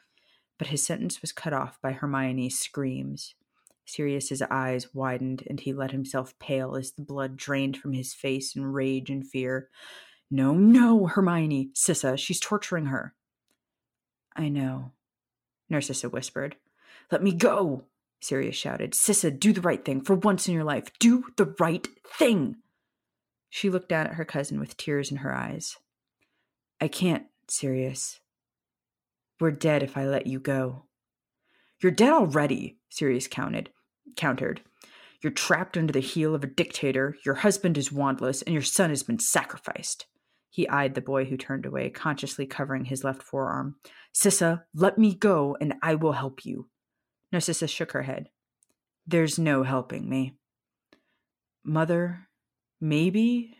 But 0.57 0.67
his 0.67 0.85
sentence 0.85 1.21
was 1.21 1.31
cut 1.31 1.53
off 1.53 1.77
by 1.81 1.91
Hermione's 1.91 2.57
screams. 2.57 3.35
Sirius's 3.88 4.41
eyes 4.41 4.93
widened, 4.93 5.43
and 5.49 5.59
he 5.59 5.73
let 5.73 5.91
himself 5.91 6.38
pale 6.39 6.75
as 6.75 6.91
the 6.91 7.01
blood 7.01 7.38
drained 7.38 7.77
from 7.77 7.93
his 7.93 8.13
face 8.13 8.55
in 8.55 8.65
rage 8.65 9.09
and 9.09 9.25
fear. 9.25 9.69
No, 10.29 10.53
no, 10.53 11.07
Hermione, 11.07 11.71
Sissa, 11.73 12.17
she's 12.17 12.39
torturing 12.39 12.88
her. 12.88 13.15
I 14.35 14.49
know, 14.49 14.91
Narcissa 15.69 16.09
whispered. 16.09 16.57
Let 17.11 17.23
me 17.23 17.31
go, 17.31 17.85
Sirius 18.19 18.57
shouted. 18.57 18.91
Sissa, 18.91 19.31
do 19.39 19.53
the 19.53 19.61
right 19.61 19.83
thing 19.83 20.01
for 20.01 20.15
once 20.15 20.47
in 20.47 20.53
your 20.53 20.65
life. 20.65 20.91
Do 20.99 21.23
the 21.38 21.55
right 21.57 21.88
thing. 22.17 22.57
She 23.49 23.69
looked 23.69 23.89
down 23.89 24.07
at 24.07 24.15
her 24.15 24.25
cousin 24.25 24.59
with 24.59 24.75
tears 24.75 25.11
in 25.11 25.17
her 25.17 25.33
eyes. 25.33 25.77
I 26.81 26.89
can't, 26.89 27.23
Sirius. 27.47 28.19
We're 29.39 29.51
dead 29.51 29.81
if 29.81 29.95
I 29.95 30.05
let 30.05 30.27
you 30.27 30.41
go. 30.41 30.83
You're 31.81 31.91
dead 31.91 32.11
already, 32.11 32.79
Sirius 32.89 33.27
counted, 33.27 33.69
countered. 34.16 34.62
You're 35.22 35.32
trapped 35.32 35.78
under 35.78 35.91
the 35.91 35.99
heel 35.99 36.36
of 36.36 36.43
a 36.43 36.47
dictator, 36.47 37.16
your 37.26 37.36
husband 37.36 37.78
is 37.78 37.89
wandless, 37.89 38.43
and 38.45 38.53
your 38.53 38.62
son 38.62 38.89
has 38.91 39.03
been 39.03 39.20
sacrificed. 39.20 40.05
He 40.49 40.68
eyed 40.70 40.95
the 40.95 41.01
boy 41.01 41.26
who 41.26 41.38
turned 41.38 41.66
away, 41.66 41.89
consciously 41.89 42.45
covering 42.45 42.86
his 42.86 43.03
left 43.03 43.22
forearm. 43.22 43.76
Sissa, 44.14 44.64
let 44.74 44.97
me 44.97 45.14
go, 45.14 45.58
and 45.60 45.76
I 45.82 45.95
will 45.95 46.14
help 46.14 46.45
you. 46.45 46.70
Narcissa 47.32 47.68
shook 47.68 47.91
her 47.91 48.03
head. 48.03 48.30
There's 49.05 49.38
no 49.38 49.64
helping 49.64 50.10
me. 50.10 50.38
Mother, 51.64 52.28
maybe? 52.80 53.53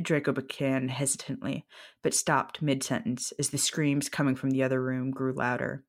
Draco 0.00 0.32
began 0.32 0.88
hesitantly, 0.88 1.66
but 2.02 2.14
stopped 2.14 2.62
mid 2.62 2.82
sentence 2.82 3.32
as 3.38 3.50
the 3.50 3.58
screams 3.58 4.08
coming 4.08 4.34
from 4.34 4.50
the 4.50 4.62
other 4.62 4.82
room 4.82 5.10
grew 5.10 5.32
louder. 5.32 5.84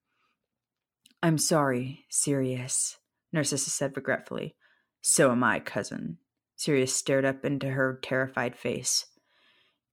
I'm 1.22 1.38
sorry, 1.38 2.06
Sirius, 2.10 2.98
Narcissa 3.34 3.70
said 3.70 3.96
regretfully. 3.96 4.56
So 5.02 5.32
am 5.32 5.44
I, 5.44 5.60
cousin. 5.60 6.18
Sirius 6.56 6.96
stared 6.96 7.26
up 7.26 7.44
into 7.44 7.68
her 7.68 8.00
terrified 8.02 8.56
face. 8.56 9.08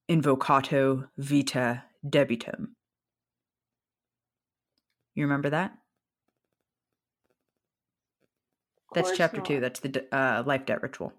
Invocato 0.09 1.09
vita 1.17 1.83
debitum. 2.07 2.75
You 5.15 5.23
remember 5.23 5.49
that? 5.49 5.73
That's 8.93 9.15
chapter 9.17 9.37
not. 9.37 9.45
two. 9.45 9.59
That's 9.59 9.79
the 9.79 10.05
uh, 10.15 10.43
life 10.45 10.65
debt 10.65 10.81
ritual. 10.81 11.13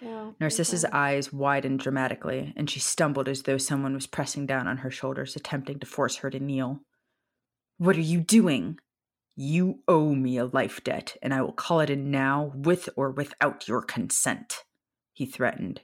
Yeah, 0.00 0.30
Narcissa's 0.40 0.84
okay. 0.84 0.92
eyes 0.92 1.32
widened 1.32 1.78
dramatically, 1.80 2.52
and 2.56 2.68
she 2.68 2.80
stumbled 2.80 3.28
as 3.28 3.42
though 3.42 3.58
someone 3.58 3.94
was 3.94 4.06
pressing 4.06 4.46
down 4.46 4.66
on 4.66 4.78
her 4.78 4.90
shoulders, 4.90 5.36
attempting 5.36 5.78
to 5.78 5.86
force 5.86 6.16
her 6.16 6.30
to 6.30 6.40
kneel. 6.40 6.80
What 7.78 7.96
are 7.96 8.00
you 8.00 8.20
doing? 8.20 8.78
You 9.34 9.80
owe 9.88 10.14
me 10.14 10.36
a 10.36 10.44
life 10.44 10.84
debt, 10.84 11.16
and 11.22 11.32
I 11.32 11.40
will 11.40 11.52
call 11.52 11.80
it 11.80 11.90
in 11.90 12.10
now, 12.10 12.52
with 12.54 12.88
or 12.96 13.10
without 13.10 13.66
your 13.66 13.82
consent, 13.82 14.64
he 15.12 15.24
threatened. 15.24 15.80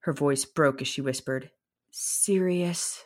Her 0.00 0.12
voice 0.12 0.44
broke 0.44 0.80
as 0.80 0.88
she 0.88 1.00
whispered, 1.00 1.50
Sirius. 1.90 3.04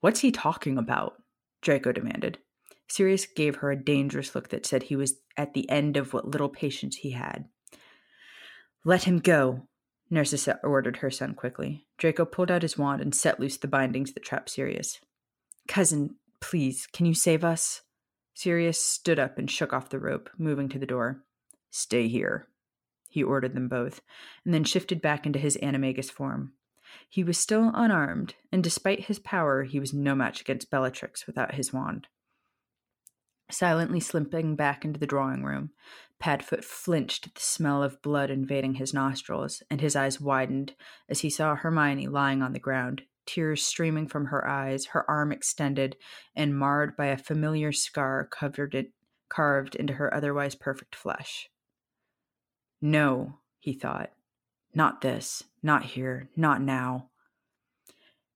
What's 0.00 0.20
he 0.20 0.32
talking 0.32 0.78
about? 0.78 1.14
Draco 1.62 1.92
demanded. 1.92 2.38
Sirius 2.88 3.26
gave 3.26 3.56
her 3.56 3.70
a 3.70 3.82
dangerous 3.82 4.34
look 4.34 4.48
that 4.48 4.66
said 4.66 4.84
he 4.84 4.96
was 4.96 5.14
at 5.36 5.54
the 5.54 5.68
end 5.70 5.96
of 5.96 6.12
what 6.12 6.28
little 6.28 6.48
patience 6.48 6.96
he 6.96 7.12
had. 7.12 7.46
Let 8.84 9.04
him 9.04 9.18
go, 9.18 9.68
Narcissa 10.10 10.60
ordered 10.62 10.98
her 10.98 11.10
son 11.10 11.34
quickly. 11.34 11.86
Draco 11.96 12.24
pulled 12.24 12.50
out 12.50 12.62
his 12.62 12.76
wand 12.76 13.00
and 13.00 13.14
set 13.14 13.40
loose 13.40 13.56
the 13.56 13.68
bindings 13.68 14.12
that 14.12 14.24
trapped 14.24 14.50
Sirius. 14.50 15.00
Cousin, 15.66 16.16
please, 16.40 16.86
can 16.92 17.06
you 17.06 17.14
save 17.14 17.42
us? 17.42 17.80
Sirius 18.34 18.84
stood 18.84 19.18
up 19.18 19.38
and 19.38 19.50
shook 19.50 19.72
off 19.72 19.88
the 19.88 19.98
rope, 19.98 20.28
moving 20.36 20.68
to 20.68 20.78
the 20.78 20.86
door. 20.86 21.22
Stay 21.70 22.08
here, 22.08 22.48
he 23.08 23.22
ordered 23.22 23.54
them 23.54 23.68
both, 23.68 24.00
and 24.44 24.52
then 24.52 24.64
shifted 24.64 25.00
back 25.00 25.24
into 25.24 25.38
his 25.38 25.56
animagus 25.62 26.10
form. 26.10 26.52
He 27.08 27.24
was 27.24 27.38
still 27.38 27.70
unarmed, 27.74 28.34
and 28.50 28.62
despite 28.62 29.06
his 29.06 29.20
power, 29.20 29.62
he 29.62 29.78
was 29.78 29.94
no 29.94 30.14
match 30.14 30.40
against 30.40 30.70
Bellatrix 30.70 31.26
without 31.26 31.54
his 31.54 31.72
wand. 31.72 32.08
Silently 33.50 34.00
slipping 34.00 34.56
back 34.56 34.84
into 34.84 34.98
the 34.98 35.06
drawing 35.06 35.44
room, 35.44 35.70
Padfoot 36.18 36.64
flinched 36.64 37.26
at 37.26 37.34
the 37.34 37.40
smell 37.40 37.82
of 37.82 38.02
blood 38.02 38.30
invading 38.30 38.74
his 38.74 38.94
nostrils, 38.94 39.62
and 39.70 39.80
his 39.80 39.94
eyes 39.94 40.20
widened 40.20 40.74
as 41.08 41.20
he 41.20 41.30
saw 41.30 41.54
Hermione 41.54 42.08
lying 42.08 42.42
on 42.42 42.52
the 42.52 42.58
ground, 42.58 43.02
tears 43.26 43.64
streaming 43.64 44.08
from 44.08 44.26
her 44.26 44.46
eyes, 44.46 44.86
her 44.86 45.08
arm 45.10 45.32
extended 45.32 45.96
and 46.34 46.58
marred 46.58 46.96
by 46.96 47.06
a 47.06 47.16
familiar 47.16 47.72
scar 47.72 48.26
covered 48.26 48.74
it, 48.74 48.92
carved 49.28 49.74
into 49.74 49.94
her 49.94 50.12
otherwise 50.12 50.54
perfect 50.54 50.94
flesh. 50.94 51.48
No, 52.80 53.38
he 53.58 53.72
thought. 53.72 54.10
Not 54.74 55.00
this. 55.00 55.44
Not 55.62 55.84
here. 55.84 56.28
Not 56.36 56.60
now. 56.60 57.10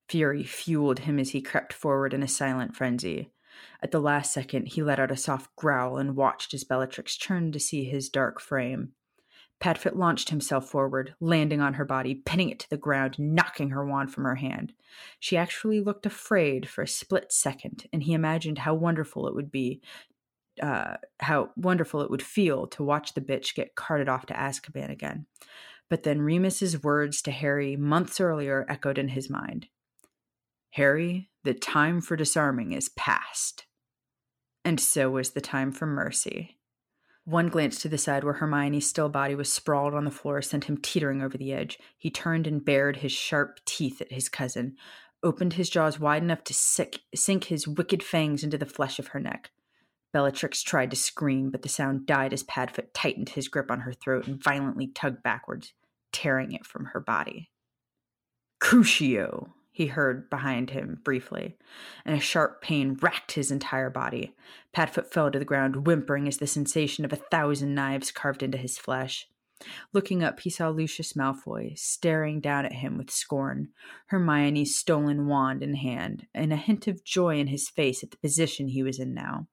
Fury 0.08 0.44
fueled 0.44 1.00
him 1.00 1.18
as 1.18 1.30
he 1.30 1.42
crept 1.42 1.72
forward 1.72 2.14
in 2.14 2.22
a 2.22 2.28
silent 2.28 2.74
frenzy. 2.74 3.30
At 3.82 3.90
the 3.90 4.00
last 4.00 4.32
second, 4.32 4.68
he 4.68 4.82
let 4.82 4.98
out 4.98 5.10
a 5.10 5.16
soft 5.16 5.54
growl 5.56 5.98
and 5.98 6.16
watched 6.16 6.54
as 6.54 6.64
Bellatrix 6.64 7.16
turned 7.16 7.52
to 7.52 7.60
see 7.60 7.84
his 7.84 8.08
dark 8.08 8.40
frame. 8.40 8.92
Padfoot 9.60 9.96
launched 9.96 10.30
himself 10.30 10.68
forward, 10.68 11.14
landing 11.20 11.60
on 11.60 11.74
her 11.74 11.84
body, 11.84 12.14
pinning 12.14 12.50
it 12.50 12.60
to 12.60 12.70
the 12.70 12.76
ground, 12.76 13.16
knocking 13.18 13.70
her 13.70 13.84
wand 13.84 14.12
from 14.12 14.24
her 14.24 14.36
hand. 14.36 14.72
She 15.18 15.36
actually 15.36 15.80
looked 15.80 16.06
afraid 16.06 16.68
for 16.68 16.82
a 16.82 16.88
split 16.88 17.32
second, 17.32 17.86
and 17.92 18.02
he 18.02 18.12
imagined 18.12 18.58
how 18.58 18.74
wonderful 18.74 19.26
it 19.26 19.34
would 19.34 19.50
be, 19.50 19.80
uh, 20.62 20.96
how 21.20 21.50
wonderful 21.56 22.02
it 22.02 22.10
would 22.10 22.22
feel 22.22 22.68
to 22.68 22.84
watch 22.84 23.14
the 23.14 23.20
bitch 23.20 23.54
get 23.54 23.74
carted 23.74 24.08
off 24.08 24.26
to 24.26 24.34
Azkaban 24.34 24.90
again. 24.90 25.26
But 25.90 26.04
then 26.04 26.22
Remus's 26.22 26.82
words 26.82 27.20
to 27.22 27.30
Harry 27.30 27.74
months 27.76 28.20
earlier 28.20 28.64
echoed 28.68 28.98
in 28.98 29.08
his 29.08 29.28
mind. 29.28 29.66
Harry, 30.72 31.30
the 31.44 31.54
time 31.54 32.00
for 32.00 32.14
disarming 32.14 32.72
is 32.72 32.90
past. 32.90 33.66
And 34.64 34.78
so 34.78 35.10
was 35.10 35.30
the 35.30 35.40
time 35.40 35.72
for 35.72 35.86
mercy. 35.86 36.57
One 37.28 37.50
glance 37.50 37.78
to 37.82 37.90
the 37.90 37.98
side 37.98 38.24
where 38.24 38.32
Hermione's 38.32 38.86
still 38.86 39.10
body 39.10 39.34
was 39.34 39.52
sprawled 39.52 39.92
on 39.92 40.06
the 40.06 40.10
floor 40.10 40.40
sent 40.40 40.64
him 40.64 40.78
teetering 40.78 41.20
over 41.20 41.36
the 41.36 41.52
edge. 41.52 41.78
He 41.98 42.08
turned 42.08 42.46
and 42.46 42.64
bared 42.64 42.96
his 42.96 43.12
sharp 43.12 43.60
teeth 43.66 44.00
at 44.00 44.10
his 44.10 44.30
cousin, 44.30 44.78
opened 45.22 45.52
his 45.52 45.68
jaws 45.68 46.00
wide 46.00 46.22
enough 46.22 46.42
to 46.44 46.54
sick, 46.54 47.00
sink 47.14 47.44
his 47.44 47.68
wicked 47.68 48.02
fangs 48.02 48.42
into 48.42 48.56
the 48.56 48.64
flesh 48.64 48.98
of 48.98 49.08
her 49.08 49.20
neck. 49.20 49.50
Bellatrix 50.10 50.62
tried 50.62 50.88
to 50.88 50.96
scream, 50.96 51.50
but 51.50 51.60
the 51.60 51.68
sound 51.68 52.06
died 52.06 52.32
as 52.32 52.44
Padfoot 52.44 52.94
tightened 52.94 53.28
his 53.28 53.48
grip 53.48 53.70
on 53.70 53.80
her 53.80 53.92
throat 53.92 54.26
and 54.26 54.42
violently 54.42 54.86
tugged 54.86 55.22
backwards, 55.22 55.74
tearing 56.14 56.52
it 56.52 56.64
from 56.64 56.86
her 56.86 57.00
body. 57.00 57.50
Crucio! 58.58 59.52
He 59.78 59.86
heard 59.86 60.28
behind 60.28 60.70
him 60.70 60.98
briefly, 61.04 61.56
and 62.04 62.16
a 62.16 62.20
sharp 62.20 62.60
pain 62.60 62.98
racked 63.00 63.30
his 63.30 63.52
entire 63.52 63.88
body. 63.88 64.34
Padfoot 64.72 65.12
fell 65.12 65.30
to 65.30 65.38
the 65.38 65.44
ground, 65.44 65.86
whimpering 65.86 66.26
as 66.26 66.38
the 66.38 66.48
sensation 66.48 67.04
of 67.04 67.12
a 67.12 67.22
thousand 67.30 67.76
knives 67.76 68.10
carved 68.10 68.42
into 68.42 68.58
his 68.58 68.76
flesh. 68.76 69.28
Looking 69.92 70.24
up, 70.24 70.40
he 70.40 70.50
saw 70.50 70.68
Lucius 70.68 71.12
Malfoy 71.12 71.78
staring 71.78 72.40
down 72.40 72.64
at 72.66 72.72
him 72.72 72.98
with 72.98 73.08
scorn, 73.08 73.68
Hermione's 74.08 74.74
stolen 74.74 75.28
wand 75.28 75.62
in 75.62 75.74
hand, 75.74 76.26
and 76.34 76.52
a 76.52 76.56
hint 76.56 76.88
of 76.88 77.04
joy 77.04 77.38
in 77.38 77.46
his 77.46 77.68
face 77.68 78.02
at 78.02 78.10
the 78.10 78.16
position 78.16 78.66
he 78.66 78.82
was 78.82 78.98
in 78.98 79.14
now. 79.14 79.46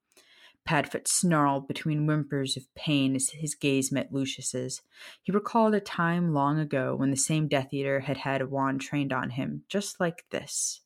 Padfoot 0.68 1.08
snarled 1.08 1.68
between 1.68 2.08
whimpers 2.08 2.58
of 2.58 2.74
pain 2.76 3.16
as 3.16 3.30
his 3.30 3.54
gaze 3.54 3.92
met 3.92 4.12
Lucius's. 4.12 4.82
He 5.22 5.32
recalled 5.32 5.76
a 5.76 5.80
time 5.80 6.34
long 6.34 6.60
ago 6.60 6.96
when 6.96 7.12
the 7.12 7.18
same 7.18 7.48
Death 7.48 7.72
Eater 7.72 8.02
had 8.02 8.18
had 8.18 8.42
a 8.42 8.48
wand 8.48 8.82
trained 8.82 9.14
on 9.14 9.32
him, 9.32 9.64
just 9.70 10.00
like 10.00 10.26
this. 10.32 10.82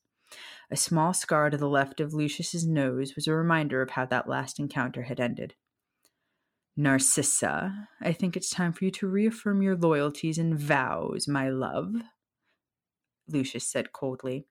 A 0.69 0.75
small 0.75 1.13
scar 1.13 1.49
to 1.49 1.57
the 1.57 1.69
left 1.69 1.99
of 1.99 2.13
Lucius's 2.13 2.67
nose 2.67 3.15
was 3.15 3.25
a 3.25 3.33
reminder 3.33 3.81
of 3.81 3.91
how 3.91 4.05
that 4.05 4.27
last 4.27 4.59
encounter 4.59 5.03
had 5.03 5.19
ended. 5.19 5.55
Narcissa, 6.77 7.89
I 8.01 8.13
think 8.13 8.37
it's 8.37 8.49
time 8.49 8.73
for 8.73 8.85
you 8.85 8.91
to 8.91 9.07
reaffirm 9.07 9.61
your 9.61 9.75
loyalties 9.75 10.37
and 10.37 10.57
vows, 10.57 11.27
my 11.27 11.49
love. 11.49 11.95
Lucius 13.27 13.67
said 13.67 13.91
coldly. 13.91 14.45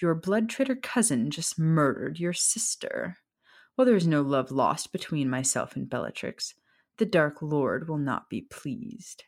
Your 0.00 0.14
blood 0.14 0.48
traitor 0.48 0.76
cousin 0.76 1.30
just 1.30 1.58
murdered 1.58 2.18
your 2.18 2.32
sister. 2.32 3.18
While 3.78 3.86
there 3.86 3.94
is 3.94 4.08
no 4.08 4.22
love 4.22 4.50
lost 4.50 4.90
between 4.90 5.30
myself 5.30 5.76
and 5.76 5.88
Bellatrix, 5.88 6.54
the 6.96 7.06
Dark 7.06 7.40
Lord 7.40 7.88
will 7.88 7.96
not 7.96 8.28
be 8.28 8.40
pleased. 8.40 9.22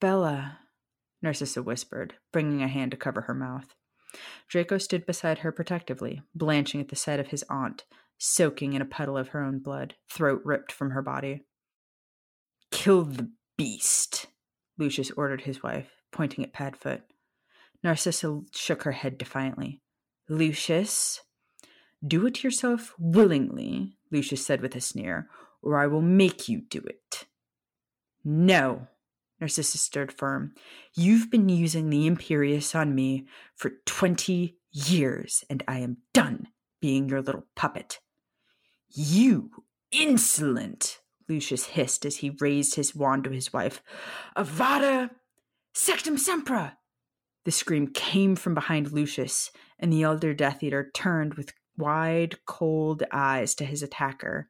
Bella, 0.00 0.58
Narcissa 1.22 1.62
whispered, 1.62 2.14
bringing 2.32 2.64
a 2.64 2.68
hand 2.68 2.90
to 2.90 2.96
cover 2.96 3.20
her 3.20 3.34
mouth. 3.34 3.76
Draco 4.48 4.78
stood 4.78 5.06
beside 5.06 5.38
her 5.38 5.52
protectively, 5.52 6.22
blanching 6.34 6.80
at 6.80 6.88
the 6.88 6.96
sight 6.96 7.20
of 7.20 7.28
his 7.28 7.44
aunt, 7.48 7.84
soaking 8.18 8.72
in 8.72 8.82
a 8.82 8.84
puddle 8.84 9.16
of 9.16 9.28
her 9.28 9.44
own 9.44 9.60
blood, 9.60 9.94
throat 10.10 10.42
ripped 10.44 10.72
from 10.72 10.90
her 10.90 11.02
body. 11.02 11.44
Kill 12.72 13.04
the 13.04 13.30
beast, 13.56 14.26
Lucius 14.76 15.12
ordered 15.12 15.42
his 15.42 15.62
wife, 15.62 15.92
pointing 16.10 16.42
at 16.42 16.52
Padfoot. 16.52 17.02
Narcissa 17.84 18.40
shook 18.52 18.82
her 18.82 18.90
head 18.90 19.18
defiantly. 19.18 19.82
Lucius, 20.28 21.20
do 22.06 22.26
it 22.26 22.42
yourself 22.42 22.94
willingly, 22.98 23.96
Lucius 24.10 24.44
said 24.44 24.60
with 24.60 24.74
a 24.74 24.80
sneer, 24.80 25.28
or 25.62 25.78
I 25.78 25.86
will 25.86 26.02
make 26.02 26.48
you 26.48 26.60
do 26.60 26.78
it. 26.78 27.26
No, 28.24 28.88
Narcissus 29.40 29.80
stood 29.80 30.12
firm. 30.12 30.54
You've 30.94 31.30
been 31.30 31.48
using 31.48 31.90
the 31.90 32.08
Imperius 32.08 32.74
on 32.74 32.94
me 32.94 33.26
for 33.54 33.72
twenty 33.84 34.58
years, 34.72 35.44
and 35.48 35.62
I 35.68 35.78
am 35.78 35.98
done 36.12 36.48
being 36.80 37.08
your 37.08 37.22
little 37.22 37.46
puppet. 37.54 38.00
You 38.88 39.50
insolent, 39.90 41.00
Lucius 41.28 41.66
hissed 41.66 42.04
as 42.04 42.16
he 42.16 42.36
raised 42.40 42.74
his 42.74 42.94
wand 42.94 43.24
to 43.24 43.30
his 43.30 43.52
wife. 43.52 43.82
Avada 44.36 45.10
Sectum 45.74 46.18
Sempra! 46.18 46.76
The 47.44 47.52
scream 47.52 47.88
came 47.88 48.34
from 48.36 48.54
behind 48.54 48.92
Lucius, 48.92 49.50
and 49.78 49.92
the 49.92 50.02
elder 50.02 50.34
Death 50.34 50.62
Eater 50.62 50.90
turned 50.94 51.34
with 51.34 51.52
wide, 51.78 52.36
cold 52.46 53.02
eyes 53.12 53.54
to 53.56 53.64
his 53.64 53.82
attacker 53.82 54.48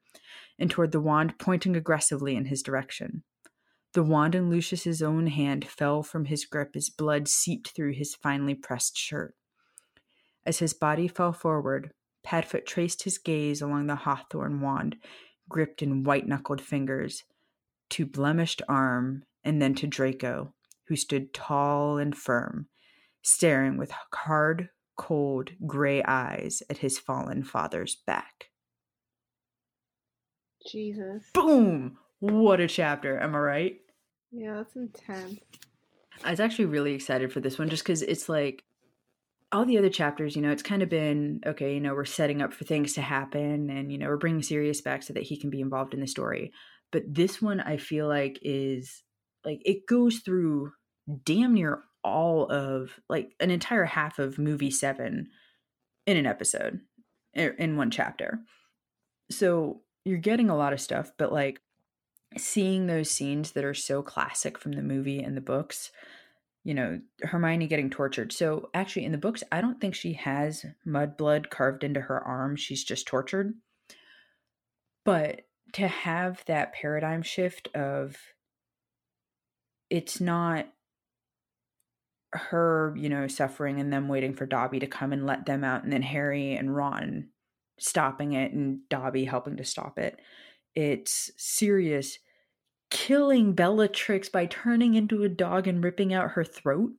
and 0.59 0.71
toward 0.71 0.93
the 0.93 1.01
wand 1.01 1.39
pointing 1.39 1.77
aggressively 1.77 2.37
in 2.37 2.47
his 2.47 2.63
direction. 2.63 3.23
The 3.93 4.03
wand 4.03 4.35
in 4.35 4.51
Lucius's 4.51 5.03
own 5.03 5.29
hand 5.29 5.67
fell 5.67 6.03
from 6.03 6.27
his 6.27 6.45
grip 6.45 6.77
as 6.77 6.91
blood 6.91 7.29
seeped 7.29 7.69
through 7.71 7.93
his 7.93 8.15
finely 8.15 8.55
pressed 8.55 8.97
shirt. 8.97 9.35
As 10.45 10.59
his 10.59 10.75
body 10.75 11.09
fell 11.09 11.33
forward, 11.33 11.93
Padfoot 12.25 12.67
traced 12.67 13.03
his 13.03 13.19
gaze 13.19 13.63
along 13.63 13.87
the 13.87 13.95
hawthorn 13.95 14.61
wand, 14.61 14.97
gripped 15.49 15.83
in 15.83 16.05
white 16.05 16.27
knuckled 16.27 16.61
fingers, 16.61 17.25
to 17.91 18.05
blemished 18.05 18.63
arm, 18.69 19.25
and 19.45 19.63
then 19.63 19.75
to 19.77 19.87
Draco, 19.87 20.53
who 20.89 20.97
stood 20.97 21.33
tall 21.33 21.99
and 21.99 22.17
firm, 22.17 22.69
staring 23.23 23.77
with 23.77 23.93
hard, 24.13 24.71
cold, 24.97 25.51
gray 25.67 26.03
eyes 26.03 26.63
at 26.71 26.79
his 26.79 26.99
fallen 26.99 27.45
father's 27.45 27.97
back. 28.07 28.47
Jesus. 30.71 31.25
Boom! 31.33 31.99
What 32.21 32.61
a 32.61 32.67
chapter, 32.67 33.19
am 33.21 33.35
I 33.35 33.39
right? 33.39 33.77
Yeah, 34.33 34.57
that's 34.57 34.77
intense. 34.77 35.41
I 36.25 36.31
was 36.31 36.41
actually 36.41 36.67
really 36.67 36.95
excited 36.95 37.33
for 37.33 37.41
this 37.41 37.59
one 37.59 37.69
just 37.69 37.85
because 37.85 38.03
it's 38.03 38.29
like 38.29 38.65
all 39.53 39.65
the 39.65 39.79
other 39.79 39.89
chapters, 39.89 40.35
you 40.35 40.43
know, 40.43 40.51
it's 40.51 40.63
kind 40.63 40.83
of 40.83 40.89
been 40.89 41.41
okay, 41.47 41.75
you 41.75 41.81
know, 41.81 41.95
we're 41.95 42.05
setting 42.05 42.43
up 42.43 42.53
for 42.53 42.65
things 42.65 42.95
to 42.95 43.03
happen 43.03 43.71
and, 43.71 43.93
you 43.93 43.99
know, 43.99 44.09
we're 44.09 44.17
bringing 44.17 44.43
Sirius 44.43 44.81
back 44.81 45.03
so 45.03 45.13
that 45.13 45.23
he 45.23 45.39
can 45.39 45.51
be 45.51 45.61
involved 45.61 45.95
in 45.95 46.01
the 46.01 46.07
story. 46.07 46.53
But 46.91 47.03
this 47.07 47.41
one, 47.41 47.61
I 47.61 47.77
feel 47.77 48.09
like, 48.09 48.39
is 48.43 49.03
like 49.45 49.61
it 49.65 49.87
goes 49.87 50.19
through 50.19 50.73
damn 51.25 51.55
near 51.55 51.83
all 52.07 52.51
of 52.51 53.01
like 53.09 53.35
an 53.41 53.51
entire 53.51 53.85
half 53.85 54.19
of 54.19 54.39
movie 54.39 54.71
seven 54.71 55.29
in 56.07 56.17
an 56.17 56.27
episode 56.27 56.81
er, 57.37 57.49
in 57.59 57.77
one 57.77 57.91
chapter. 57.91 58.39
So 59.31 59.83
you're 60.05 60.19
getting 60.19 60.49
a 60.49 60.57
lot 60.57 60.73
of 60.73 60.81
stuff, 60.81 61.11
but 61.19 61.33
like 61.33 61.61
seeing 62.39 62.87
those 62.87 63.11
scenes 63.11 63.53
that 63.53 63.65
are 63.65 63.75
so 63.75 64.03
classic 64.03 64.57
from 64.57 64.73
the 64.73 64.83
movie 64.83 65.21
and 65.21 65.37
the 65.37 65.41
books, 65.43 65.91
you 66.65 66.75
know, 66.75 67.01
Hermione 67.23 67.67
getting 67.67 67.91
tortured. 67.91 68.33
So 68.33 68.71
actually 68.73 69.05
in 69.05 69.13
the 69.13 69.19
books, 69.19 69.43
I 69.51 69.61
don't 69.61 69.81
think 69.81 69.95
she 69.95 70.13
has 70.15 70.65
mud 70.85 71.17
blood 71.17 71.51
carved 71.51 71.83
into 71.83 72.01
her 72.01 72.23
arm. 72.23 72.57
She's 72.57 72.85
just 72.85 73.07
tortured. 73.07 73.55
But 75.05 75.43
to 75.73 75.89
have 75.89 76.45
that 76.47 76.73
paradigm 76.73 77.23
shift 77.23 77.69
of 77.75 78.17
it's 79.91 80.21
not 80.21 80.69
her, 82.33 82.95
you 82.97 83.09
know, 83.09 83.27
suffering 83.29 83.81
and 83.81 83.93
them 83.93 84.09
waiting 84.09 84.35
for 84.35 84.47
Dobby 84.47 84.79
to 84.81 84.87
come 84.87 85.13
and 85.13 85.27
let 85.27 85.47
them 85.47 85.65
out, 85.65 85.85
and 85.85 85.93
then 85.93 86.03
Harry 86.03 86.55
and 86.55 86.75
Ron 86.75 87.29
stopping 87.79 88.33
it 88.33 88.53
and 88.53 88.81
Dobby 88.89 89.25
helping 89.25 89.57
to 89.57 89.65
stop 89.65 89.99
it. 89.99 90.19
It's 90.75 91.31
Sirius 91.37 92.19
killing 92.91 93.55
Bellatrix 93.55 94.29
by 94.29 94.47
turning 94.47 94.95
into 94.95 95.23
a 95.23 95.29
dog 95.29 95.67
and 95.67 95.83
ripping 95.83 96.15
out 96.15 96.33
her 96.33 96.45
throat. 96.45 96.93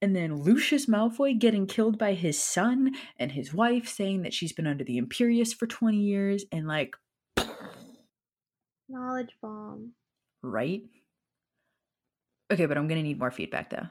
And 0.00 0.16
then 0.16 0.42
Lucius 0.42 0.86
Malfoy 0.86 1.38
getting 1.38 1.66
killed 1.66 1.98
by 1.98 2.14
his 2.14 2.42
son 2.42 2.92
and 3.18 3.32
his 3.32 3.52
wife 3.52 3.86
saying 3.86 4.22
that 4.22 4.32
she's 4.32 4.52
been 4.52 4.66
under 4.66 4.84
the 4.84 4.98
Imperius 4.98 5.54
for 5.54 5.66
20 5.66 5.98
years 5.98 6.44
and 6.50 6.66
like 6.66 6.96
knowledge 8.88 9.36
bomb. 9.42 9.92
Right? 10.42 10.82
Okay, 12.50 12.66
but 12.66 12.78
I'm 12.78 12.88
going 12.88 12.98
to 12.98 13.06
need 13.06 13.18
more 13.18 13.30
feedback 13.30 13.70
though. 13.70 13.86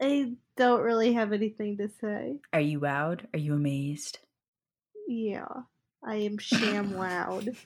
I 0.00 0.32
don't 0.56 0.82
really 0.82 1.12
have 1.14 1.32
anything 1.32 1.76
to 1.78 1.88
say. 2.00 2.40
Are 2.52 2.60
you 2.60 2.80
wowed? 2.80 3.26
Are 3.32 3.38
you 3.38 3.54
amazed? 3.54 4.18
Yeah, 5.06 5.46
I 6.02 6.16
am 6.16 6.38
sham 6.38 6.92
wowed. 6.92 7.56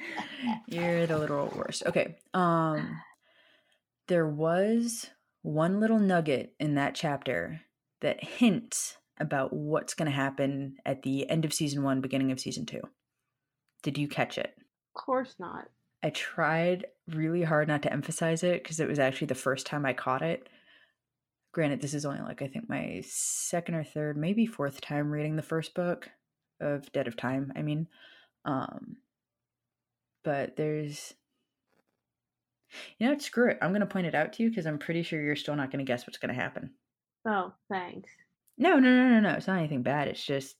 You're 0.66 1.06
the 1.06 1.18
literal 1.18 1.52
worst. 1.54 1.82
Okay. 1.86 2.16
Um 2.34 3.00
there 4.08 4.26
was 4.26 5.08
one 5.42 5.80
little 5.80 5.98
nugget 5.98 6.54
in 6.58 6.74
that 6.74 6.94
chapter 6.94 7.60
that 8.00 8.22
hints 8.22 8.96
about 9.18 9.52
what's 9.52 9.94
going 9.94 10.10
to 10.10 10.16
happen 10.16 10.76
at 10.84 11.02
the 11.02 11.28
end 11.30 11.44
of 11.44 11.54
season 11.54 11.82
one, 11.82 12.00
beginning 12.00 12.32
of 12.32 12.40
season 12.40 12.66
two. 12.66 12.80
Did 13.82 13.98
you 13.98 14.08
catch 14.08 14.38
it? 14.38 14.54
Of 14.94 15.02
course 15.02 15.36
not. 15.38 15.68
I 16.02 16.10
tried 16.10 16.86
really 17.06 17.42
hard 17.42 17.68
not 17.68 17.82
to 17.82 17.92
emphasize 17.92 18.42
it 18.42 18.62
because 18.62 18.80
it 18.80 18.88
was 18.88 18.98
actually 18.98 19.28
the 19.28 19.34
first 19.34 19.66
time 19.66 19.84
I 19.84 19.92
caught 19.92 20.22
it. 20.22 20.48
Granted, 21.52 21.80
this 21.80 21.94
is 21.94 22.04
only 22.06 22.20
like 22.20 22.42
I 22.42 22.46
think 22.46 22.68
my 22.68 23.02
second 23.04 23.74
or 23.74 23.84
third, 23.84 24.16
maybe 24.16 24.46
fourth 24.46 24.80
time 24.80 25.10
reading 25.10 25.36
the 25.36 25.42
first 25.42 25.74
book 25.74 26.08
of 26.60 26.90
Debt 26.92 27.08
of 27.08 27.16
Time. 27.16 27.52
I 27.56 27.62
mean, 27.62 27.88
um, 28.44 28.96
but 30.22 30.56
there's, 30.56 31.14
you 32.98 33.08
know, 33.08 33.18
screw 33.18 33.50
it. 33.50 33.58
I'm 33.60 33.70
going 33.70 33.80
to 33.80 33.86
point 33.86 34.06
it 34.06 34.14
out 34.14 34.32
to 34.34 34.42
you 34.42 34.50
because 34.50 34.66
I'm 34.66 34.78
pretty 34.78 35.02
sure 35.02 35.20
you're 35.20 35.36
still 35.36 35.56
not 35.56 35.70
going 35.70 35.84
to 35.84 35.90
guess 35.90 36.06
what's 36.06 36.18
going 36.18 36.34
to 36.34 36.40
happen. 36.40 36.70
Oh, 37.26 37.52
thanks. 37.68 38.10
No, 38.56 38.78
no, 38.78 38.94
no, 38.94 39.08
no, 39.08 39.20
no. 39.20 39.30
It's 39.34 39.46
not 39.46 39.58
anything 39.58 39.82
bad. 39.82 40.08
It's 40.08 40.24
just, 40.24 40.56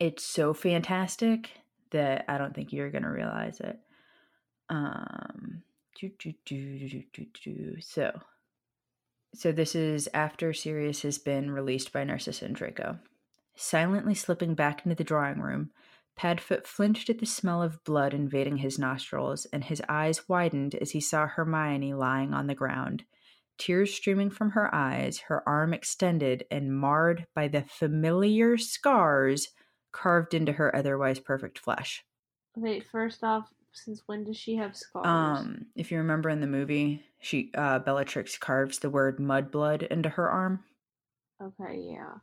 it's 0.00 0.24
so 0.24 0.54
fantastic 0.54 1.50
that 1.90 2.24
I 2.28 2.38
don't 2.38 2.54
think 2.54 2.72
you're 2.72 2.90
going 2.90 3.02
to 3.02 3.10
realize 3.10 3.60
it. 3.60 3.78
Um, 4.70 5.62
do, 5.98 6.10
do, 6.18 6.32
do, 6.44 6.88
do, 6.88 7.02
do, 7.12 7.26
do. 7.42 7.76
so, 7.80 8.18
so 9.38 9.52
this 9.52 9.76
is 9.76 10.08
after 10.12 10.52
Sirius 10.52 11.02
has 11.02 11.16
been 11.16 11.52
released 11.52 11.92
by 11.92 12.02
Narcissa 12.02 12.44
and 12.44 12.56
Draco. 12.56 12.98
Silently 13.54 14.14
slipping 14.14 14.54
back 14.54 14.84
into 14.84 14.96
the 14.96 15.04
drawing 15.04 15.40
room, 15.40 15.70
Padfoot 16.18 16.66
flinched 16.66 17.08
at 17.08 17.20
the 17.20 17.26
smell 17.26 17.62
of 17.62 17.84
blood 17.84 18.12
invading 18.12 18.56
his 18.56 18.80
nostrils, 18.80 19.46
and 19.52 19.62
his 19.62 19.80
eyes 19.88 20.28
widened 20.28 20.74
as 20.74 20.90
he 20.90 21.00
saw 21.00 21.28
Hermione 21.28 21.94
lying 21.94 22.34
on 22.34 22.48
the 22.48 22.56
ground, 22.56 23.04
tears 23.58 23.94
streaming 23.94 24.28
from 24.28 24.50
her 24.50 24.74
eyes, 24.74 25.18
her 25.28 25.48
arm 25.48 25.72
extended 25.72 26.44
and 26.50 26.76
marred 26.76 27.28
by 27.32 27.46
the 27.46 27.62
familiar 27.62 28.58
scars 28.58 29.50
carved 29.92 30.34
into 30.34 30.52
her 30.54 30.74
otherwise 30.74 31.20
perfect 31.20 31.60
flesh. 31.60 32.04
Wait, 32.56 32.84
first 32.84 33.22
off, 33.22 33.52
since 33.72 34.02
when 34.06 34.24
does 34.24 34.36
she 34.36 34.56
have 34.56 34.76
scars? 34.76 35.06
Um, 35.06 35.66
if 35.76 35.90
you 35.90 35.98
remember 35.98 36.28
in 36.28 36.40
the 36.40 36.46
movie, 36.46 37.04
she 37.20 37.50
uh 37.54 37.78
Bellatrix 37.80 38.38
carves 38.38 38.78
the 38.78 38.90
word 38.90 39.18
mudblood 39.18 39.86
into 39.86 40.08
her 40.08 40.28
arm. 40.28 40.64
Okay, 41.42 41.80
yeah. 41.92 42.14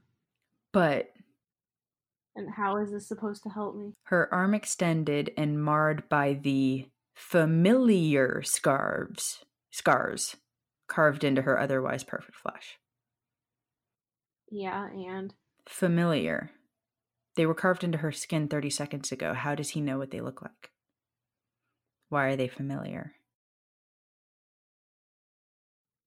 But 0.73 1.11
and 2.35 2.49
how 2.53 2.77
is 2.77 2.91
this 2.91 3.07
supposed 3.07 3.43
to 3.43 3.49
help 3.49 3.75
me? 3.75 3.93
Her 4.03 4.33
arm 4.33 4.53
extended 4.53 5.31
and 5.37 5.63
marred 5.63 6.09
by 6.09 6.33
the 6.33 6.87
familiar 7.13 8.41
scars 8.43 9.45
scars 9.71 10.35
carved 10.87 11.23
into 11.23 11.41
her 11.43 11.59
otherwise 11.59 12.03
perfect 12.03 12.37
flesh. 12.37 12.77
Yeah, 14.51 14.87
and 14.89 15.33
familiar. 15.67 16.51
They 17.35 17.45
were 17.45 17.55
carved 17.55 17.83
into 17.83 17.97
her 17.97 18.11
skin 18.11 18.47
30 18.47 18.69
seconds 18.69 19.11
ago. 19.11 19.33
How 19.33 19.55
does 19.55 19.69
he 19.69 19.81
know 19.81 19.97
what 19.97 20.11
they 20.11 20.21
look 20.21 20.41
like? 20.41 20.71
Why 22.09 22.25
are 22.27 22.35
they 22.35 22.47
familiar? 22.47 23.13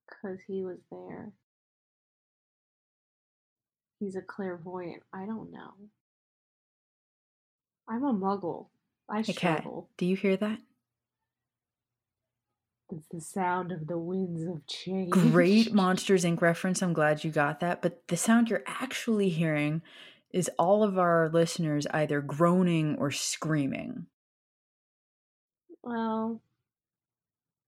Because 0.09 0.39
he 0.47 0.65
was 0.65 0.79
there. 0.91 1.33
He's 4.01 4.17
a 4.17 4.23
clairvoyant. 4.23 5.03
I 5.13 5.27
don't 5.27 5.51
know. 5.53 5.73
I'm 7.89 8.05
a 8.05 8.13
muggle. 8.13 8.67
I 9.09 9.23
Hey, 9.23 9.33
struggle. 9.33 9.89
Kat, 9.91 9.97
do 9.99 10.07
you 10.07 10.17
hear 10.17 10.37
that? 10.37 10.61
It's 12.91 13.07
the 13.11 13.21
sound 13.21 13.73
of 13.73 13.87
the 13.87 13.99
winds 13.99 14.45
of 14.45 14.67
change. 14.67 15.11
Great 15.11 15.73
Monsters 15.75 16.25
Inc. 16.25 16.41
reference. 16.41 16.83
I'm 16.83 16.93
glad 16.93 17.25
you 17.25 17.31
got 17.31 17.61
that. 17.61 17.83
But 17.83 18.07
the 18.09 18.17
sound 18.17 18.49
you're 18.49 18.63
actually 18.67 19.29
hearing 19.29 19.83
is 20.33 20.51
all 20.59 20.83
of 20.83 20.99
our 20.99 21.29
listeners 21.29 21.87
either 21.91 22.21
groaning 22.21 22.97
or 22.97 23.11
screaming. 23.11 24.07
Well, 25.89 26.43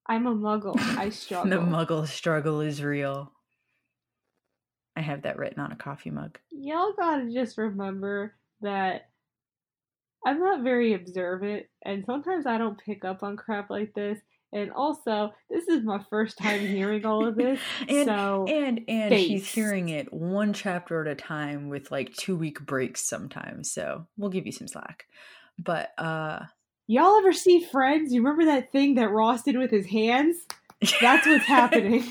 I'm 0.07 0.27
a 0.27 0.35
muggle. 0.35 0.79
I 0.79 1.09
struggle. 1.09 1.51
The 1.51 1.57
muggle 1.57 2.07
struggle 2.07 2.61
is 2.61 2.83
real. 2.83 3.33
I 4.95 5.01
have 5.01 5.23
that 5.23 5.39
written 5.39 5.61
on 5.61 5.73
a 5.73 5.77
coffee 5.77 6.11
mug. 6.11 6.39
Y'all 6.51 6.93
gotta 6.93 7.31
just 7.33 7.57
remember 7.57 8.35
that 8.61 9.09
I'm 10.27 10.39
not 10.39 10.63
very 10.63 10.93
observant, 10.93 11.65
and 11.83 12.05
sometimes 12.05 12.45
I 12.45 12.59
don't 12.59 12.79
pick 12.79 13.07
up 13.07 13.23
on 13.23 13.39
crap 13.39 13.71
like 13.71 13.95
this. 13.95 14.19
And 14.53 14.71
also, 14.73 15.33
this 15.49 15.67
is 15.69 15.83
my 15.83 16.01
first 16.11 16.37
time 16.37 16.61
hearing 16.61 17.07
all 17.07 17.27
of 17.27 17.37
this, 17.37 17.59
and 17.89 18.07
so 18.07 18.45
and 18.51 18.83
and 18.87 19.15
he's 19.15 19.43
based. 19.43 19.55
hearing 19.55 19.89
it 19.89 20.13
one 20.13 20.53
chapter 20.53 21.01
at 21.01 21.11
a 21.11 21.15
time 21.15 21.71
with 21.71 21.91
like 21.91 22.13
two 22.13 22.37
week 22.37 22.61
breaks 22.61 23.01
sometimes. 23.01 23.73
So 23.73 24.07
we'll 24.19 24.29
give 24.29 24.45
you 24.45 24.53
some 24.53 24.69
slack. 24.69 25.05
But 25.59 25.93
uh 25.97 26.41
y'all 26.91 27.19
ever 27.19 27.33
see 27.33 27.63
Friends? 27.65 28.13
You 28.13 28.23
remember 28.23 28.47
that 28.47 28.73
thing 28.73 28.97
that 28.97 29.11
Ross 29.11 29.43
did 29.43 29.57
with 29.57 29.71
his 29.71 29.87
hands? 29.87 30.37
That's 31.01 31.27
what's 31.27 31.45
happening. 31.45 32.05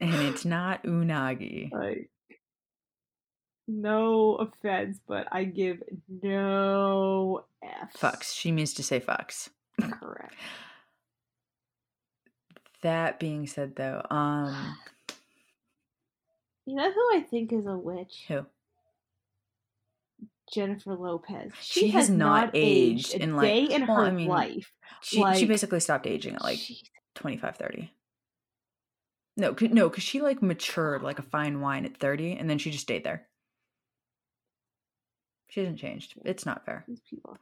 and 0.00 0.14
it's 0.26 0.44
not 0.44 0.82
unagi. 0.84 1.72
Like, 1.72 2.10
no 3.68 4.34
offense, 4.34 4.98
but 5.06 5.26
I 5.32 5.44
give 5.44 5.82
no 6.22 7.44
F. 7.62 7.94
Fucks. 7.98 8.34
She 8.34 8.52
means 8.52 8.74
to 8.74 8.82
say 8.82 9.00
fucks. 9.00 9.48
Correct. 9.80 10.34
That 12.82 13.20
being 13.20 13.46
said 13.46 13.76
though, 13.76 14.04
um 14.10 14.76
You 16.66 16.74
know 16.74 16.90
who 16.92 17.16
I 17.16 17.20
think 17.30 17.52
is 17.52 17.64
a 17.66 17.76
witch? 17.78 18.24
who? 18.28 18.44
Jennifer 20.52 20.94
Lopez. 20.94 21.52
She 21.60 21.88
has 21.88 22.10
not 22.10 22.50
aged 22.54 23.14
a 23.14 23.22
in, 23.22 23.36
like- 23.36 23.46
day 23.46 23.74
in 23.74 23.86
well, 23.86 23.96
her 23.96 24.04
I 24.06 24.10
mean, 24.10 24.28
life. 24.28 24.70
She 25.02 25.24
she 25.36 25.46
basically 25.46 25.80
stopped 25.80 26.06
aging 26.06 26.34
at 26.34 26.42
like 26.42 26.58
Jeez. 26.58 26.82
25, 27.14 27.56
30. 27.56 27.92
No, 29.36 29.56
no, 29.60 29.88
because 29.88 30.04
she 30.04 30.20
like 30.20 30.42
matured 30.42 31.02
like 31.02 31.18
a 31.18 31.22
fine 31.22 31.60
wine 31.60 31.86
at 31.86 31.96
30 31.96 32.32
and 32.32 32.48
then 32.50 32.58
she 32.58 32.70
just 32.70 32.82
stayed 32.82 33.02
there. 33.04 33.26
She 35.48 35.60
hasn't 35.60 35.78
changed. 35.78 36.14
It's 36.24 36.46
not 36.46 36.64
fair. 36.64 36.84
These 36.86 37.00
people. 37.08 37.36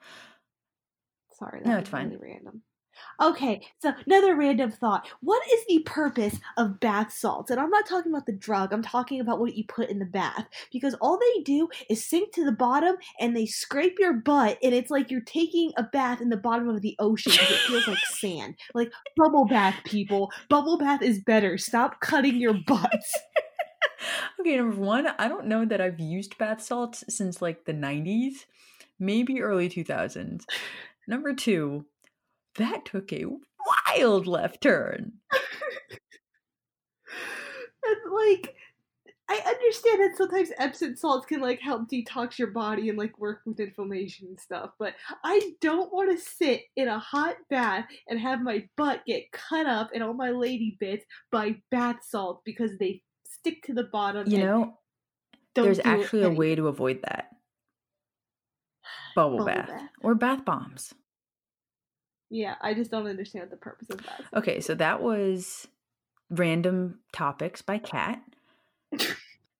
Sorry, 1.38 1.60
that 1.62 1.68
No, 1.68 1.78
it's 1.78 1.88
fine. 1.88 2.10
really 2.10 2.32
random. 2.32 2.62
Okay, 3.20 3.60
so 3.78 3.92
another 4.06 4.34
random 4.34 4.70
thought. 4.70 5.06
What 5.20 5.42
is 5.52 5.60
the 5.68 5.80
purpose 5.80 6.38
of 6.56 6.80
bath 6.80 7.12
salts? 7.12 7.50
And 7.50 7.60
I'm 7.60 7.70
not 7.70 7.86
talking 7.86 8.12
about 8.12 8.26
the 8.26 8.32
drug, 8.32 8.72
I'm 8.72 8.82
talking 8.82 9.20
about 9.20 9.40
what 9.40 9.54
you 9.54 9.64
put 9.64 9.90
in 9.90 9.98
the 9.98 10.04
bath. 10.04 10.48
Because 10.72 10.94
all 11.00 11.18
they 11.18 11.42
do 11.42 11.68
is 11.88 12.04
sink 12.04 12.32
to 12.34 12.44
the 12.44 12.52
bottom 12.52 12.96
and 13.18 13.36
they 13.36 13.46
scrape 13.46 13.98
your 13.98 14.14
butt, 14.14 14.58
and 14.62 14.74
it's 14.74 14.90
like 14.90 15.10
you're 15.10 15.20
taking 15.20 15.72
a 15.76 15.82
bath 15.82 16.20
in 16.20 16.30
the 16.30 16.36
bottom 16.36 16.68
of 16.68 16.82
the 16.82 16.96
ocean 16.98 17.32
it 17.32 17.38
feels 17.38 17.86
like 17.86 17.98
sand. 18.18 18.56
Like 18.74 18.92
bubble 19.16 19.46
bath, 19.46 19.76
people. 19.84 20.30
Bubble 20.48 20.78
bath 20.78 21.02
is 21.02 21.20
better. 21.20 21.58
Stop 21.58 22.00
cutting 22.00 22.36
your 22.36 22.54
butts. 22.66 23.18
Okay, 24.40 24.56
number 24.56 24.76
one, 24.76 25.06
I 25.18 25.28
don't 25.28 25.46
know 25.46 25.66
that 25.66 25.82
I've 25.82 26.00
used 26.00 26.38
bath 26.38 26.62
salts 26.62 27.04
since 27.10 27.42
like 27.42 27.66
the 27.66 27.74
90s, 27.74 28.46
maybe 28.98 29.42
early 29.42 29.68
2000s. 29.68 30.44
Number 31.06 31.34
two, 31.34 31.84
that 32.56 32.84
took 32.84 33.12
a 33.12 33.26
wild 33.26 34.26
left 34.26 34.62
turn. 34.62 35.12
and 37.84 38.12
like 38.12 38.54
I 39.30 39.40
understand 39.46 40.00
that 40.00 40.16
sometimes 40.16 40.50
Epsom 40.58 40.96
salts 40.96 41.24
can 41.24 41.40
like 41.40 41.60
help 41.60 41.88
detox 41.88 42.36
your 42.36 42.50
body 42.50 42.88
and 42.88 42.98
like 42.98 43.16
work 43.16 43.42
with 43.46 43.60
inflammation 43.60 44.26
and 44.26 44.40
stuff, 44.40 44.70
but 44.76 44.94
I 45.22 45.52
don't 45.60 45.92
want 45.92 46.10
to 46.10 46.18
sit 46.18 46.62
in 46.74 46.88
a 46.88 46.98
hot 46.98 47.36
bath 47.48 47.84
and 48.08 48.18
have 48.18 48.42
my 48.42 48.66
butt 48.76 49.02
get 49.06 49.30
cut 49.30 49.66
up 49.66 49.90
and 49.94 50.02
all 50.02 50.14
my 50.14 50.30
lady 50.30 50.76
bits 50.80 51.04
by 51.30 51.54
bath 51.70 51.98
salts 52.02 52.42
because 52.44 52.76
they 52.78 53.02
stick 53.24 53.62
to 53.66 53.72
the 53.72 53.84
bottom. 53.84 54.28
You 54.28 54.38
know, 54.38 54.78
there's 55.54 55.78
actually 55.84 56.24
a 56.24 56.30
way 56.30 56.56
to 56.56 56.66
avoid 56.66 57.00
that. 57.04 57.28
Bubble, 59.14 59.38
Bubble 59.38 59.46
bath. 59.46 59.68
bath. 59.68 59.90
or 60.02 60.14
bath 60.16 60.44
bombs. 60.44 60.92
Yeah, 62.30 62.54
I 62.60 62.74
just 62.74 62.90
don't 62.90 63.06
understand 63.06 63.50
the 63.50 63.56
purpose 63.56 63.90
of 63.90 64.02
that. 64.04 64.22
Okay, 64.34 64.60
so 64.60 64.74
that 64.76 65.02
was 65.02 65.66
random 66.30 67.00
topics 67.12 67.60
by 67.60 67.78
Kat. 67.78 68.22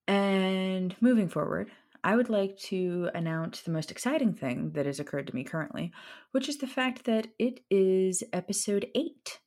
and 0.08 0.94
moving 1.00 1.28
forward, 1.28 1.70
I 2.02 2.16
would 2.16 2.30
like 2.30 2.56
to 2.60 3.10
announce 3.14 3.60
the 3.60 3.72
most 3.72 3.90
exciting 3.90 4.32
thing 4.34 4.70
that 4.72 4.86
has 4.86 5.00
occurred 5.00 5.26
to 5.26 5.34
me 5.34 5.44
currently, 5.44 5.92
which 6.30 6.48
is 6.48 6.58
the 6.58 6.66
fact 6.66 7.04
that 7.04 7.26
it 7.38 7.60
is 7.70 8.22
episode 8.32 8.86
eight, 8.94 9.40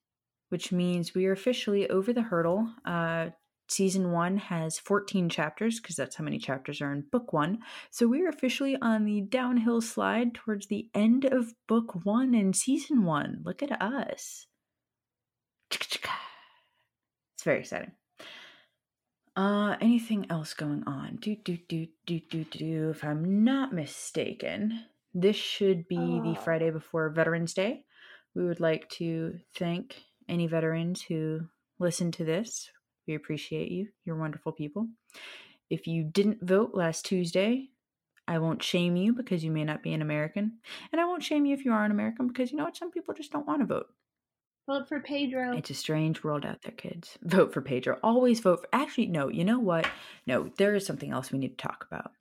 which 0.50 0.72
means 0.72 1.16
we 1.16 1.26
are 1.26 1.32
officially 1.32 1.90
over 1.90 2.14
the 2.14 2.22
hurdle. 2.22 2.70
Uh, 2.86 3.30
season 3.74 4.12
one 4.12 4.38
has 4.38 4.80
14 4.80 5.30
chapters 5.30 5.80
because 5.80 5.96
that's 5.96 6.16
how 6.16 6.24
many 6.24 6.38
chapters 6.38 6.82
are 6.82 6.92
in 6.92 7.06
book 7.12 7.34
one. 7.34 7.60
So 7.92 8.08
we're 8.08 8.30
officially 8.30 8.78
on 8.82 9.06
the 9.06 9.22
downhill 9.22 9.82
slide 9.82 10.34
towards 10.34 10.68
the 10.68 10.90
end 10.94 11.26
of 11.26 11.54
book 11.68 12.06
one 12.06 12.34
and 12.34 12.56
season 12.56 13.04
one. 13.04 13.42
Look 13.44 13.64
at 13.64 13.82
us. 13.82 14.48
It's 15.72 17.44
very 17.44 17.60
exciting. 17.60 17.92
Uh, 19.36 19.76
anything 19.82 20.28
else 20.30 20.54
going 20.54 20.84
on? 20.86 21.18
Do 21.20 21.36
do 21.36 21.58
do 21.68 21.88
do 22.06 22.20
do 22.30 22.44
do. 22.46 22.90
If 22.92 23.04
I'm 23.04 23.44
not 23.44 23.74
mistaken, 23.74 24.86
this 25.14 25.36
should 25.36 25.88
be 25.88 25.98
the 25.98 26.36
Oh. 26.38 26.42
Friday 26.44 26.70
before 26.70 27.10
Veterans 27.10 27.54
Day. 27.54 27.84
We 28.36 28.46
would 28.46 28.60
like 28.60 28.90
to 28.92 29.40
thank 29.56 30.04
any 30.30 30.48
veterans 30.48 31.02
who 31.02 31.42
listen 31.80 32.12
to 32.14 32.24
this. 32.24 32.72
We 33.08 33.16
appreciate 33.16 33.72
you. 33.72 33.90
You're 34.06 34.16
wonderful 34.16 34.52
people. 34.52 34.88
If 35.70 35.88
you 35.88 36.04
didn't 36.04 36.44
vote 36.44 36.72
last 36.74 37.06
Tuesday, 37.06 37.70
I 38.28 38.40
won't 38.40 38.64
shame 38.64 38.96
you 38.96 39.14
because 39.14 39.44
you 39.44 39.52
may 39.52 39.64
not 39.64 39.84
be 39.84 39.94
an 39.94 40.02
American. 40.02 40.60
And 40.92 41.02
I 41.02 41.06
won't 41.06 41.24
shame 41.24 41.46
you 41.46 41.54
if 41.54 41.66
you 41.66 41.74
are 41.74 41.84
an 41.84 41.92
American 41.92 42.28
because 42.28 42.52
you 42.52 42.58
know 42.58 42.64
what? 42.66 42.78
Some 42.78 42.92
people 42.92 43.14
just 43.14 43.32
don't 43.32 43.48
want 43.48 43.62
to 43.62 43.66
vote. 43.66 43.88
Vote 44.66 44.88
for 44.88 45.02
Pedro. 45.02 45.58
It's 45.58 45.72
a 45.72 45.74
strange 45.74 46.24
world 46.24 46.46
out 46.46 46.62
there, 46.62 46.72
kids. 46.72 47.18
Vote 47.22 47.54
for 47.54 47.62
Pedro. 47.62 47.98
Always 48.02 48.40
vote 48.40 48.62
for. 48.62 48.70
Actually, 48.72 49.08
no, 49.08 49.28
you 49.28 49.44
know 49.44 49.60
what? 49.60 49.86
No, 50.26 50.52
there 50.58 50.74
is 50.74 50.86
something 50.86 51.12
else 51.12 51.32
we 51.32 51.40
need 51.40 51.58
to 51.58 51.68
talk 51.68 51.86
about. 51.92 52.12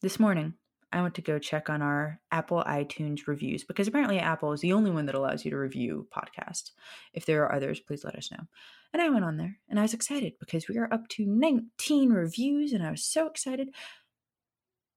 This 0.00 0.18
morning, 0.18 0.54
I 0.92 1.02
went 1.02 1.14
to 1.16 1.22
go 1.22 1.38
check 1.38 1.68
on 1.68 1.82
our 1.82 2.18
Apple 2.32 2.64
iTunes 2.66 3.26
reviews 3.26 3.64
because 3.64 3.86
apparently 3.86 4.18
Apple 4.18 4.52
is 4.52 4.60
the 4.60 4.72
only 4.72 4.90
one 4.90 5.04
that 5.06 5.14
allows 5.14 5.44
you 5.44 5.50
to 5.50 5.58
review 5.58 6.08
podcasts. 6.10 6.70
If 7.12 7.26
there 7.26 7.44
are 7.44 7.54
others, 7.54 7.80
please 7.80 8.02
let 8.02 8.16
us 8.16 8.30
know. 8.30 8.44
And 8.92 9.00
I 9.00 9.08
went 9.08 9.24
on 9.24 9.36
there 9.36 9.58
and 9.68 9.78
I 9.78 9.82
was 9.82 9.94
excited 9.94 10.32
because 10.40 10.68
we 10.68 10.76
are 10.78 10.92
up 10.92 11.08
to 11.10 11.24
19 11.26 12.10
reviews 12.10 12.72
and 12.72 12.82
I 12.82 12.90
was 12.90 13.04
so 13.04 13.26
excited. 13.26 13.68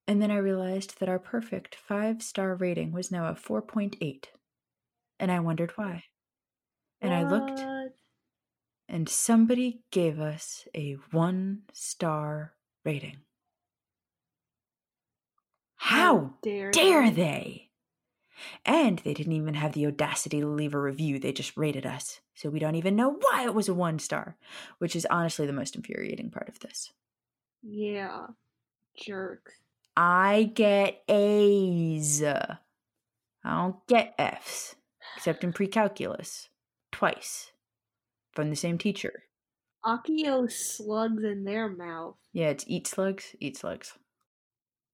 And 0.07 0.21
then 0.21 0.31
I 0.31 0.37
realized 0.37 0.99
that 0.99 1.09
our 1.09 1.19
perfect 1.19 1.75
five 1.75 2.21
star 2.21 2.55
rating 2.55 2.91
was 2.91 3.11
now 3.11 3.27
a 3.27 3.33
4.8. 3.33 4.25
And 5.19 5.31
I 5.31 5.39
wondered 5.39 5.71
why. 5.75 6.05
And 7.01 7.13
I 7.13 7.29
looked 7.29 7.61
and 8.89 9.07
somebody 9.09 9.81
gave 9.91 10.19
us 10.19 10.67
a 10.75 10.97
one 11.11 11.63
star 11.73 12.53
rating. 12.85 13.17
How 15.75 16.35
dare, 16.41 16.71
dare 16.71 17.09
they? 17.09 17.15
they? 17.15 17.62
And 18.65 18.99
they 18.99 19.13
didn't 19.13 19.33
even 19.33 19.53
have 19.55 19.73
the 19.73 19.85
audacity 19.87 20.39
to 20.41 20.47
leave 20.47 20.73
a 20.73 20.79
review. 20.81 21.19
They 21.19 21.31
just 21.33 21.55
rated 21.57 21.85
us. 21.85 22.19
So 22.35 22.49
we 22.49 22.59
don't 22.59 22.75
even 22.75 22.95
know 22.95 23.11
why 23.19 23.45
it 23.45 23.53
was 23.53 23.69
a 23.69 23.73
one 23.73 23.99
star, 23.99 24.37
which 24.79 24.95
is 24.95 25.05
honestly 25.09 25.45
the 25.45 25.53
most 25.53 25.75
infuriating 25.75 26.31
part 26.31 26.49
of 26.49 26.59
this. 26.59 26.91
Yeah. 27.63 28.27
jerk. 28.95 29.53
I 29.95 30.51
get 30.53 31.03
A's. 31.07 32.23
I 32.23 32.57
don't 33.45 33.85
get 33.87 34.15
F's, 34.17 34.75
except 35.17 35.43
in 35.43 35.53
pre 35.53 35.67
calculus. 35.67 36.49
Twice. 36.91 37.51
From 38.33 38.49
the 38.49 38.55
same 38.55 38.77
teacher. 38.77 39.23
Accio 39.85 40.51
slugs 40.51 41.23
in 41.23 41.43
their 41.45 41.69
mouth. 41.69 42.17
Yeah, 42.33 42.49
it's 42.49 42.65
eat 42.67 42.87
slugs, 42.87 43.35
eat 43.39 43.55
slugs. 43.57 43.97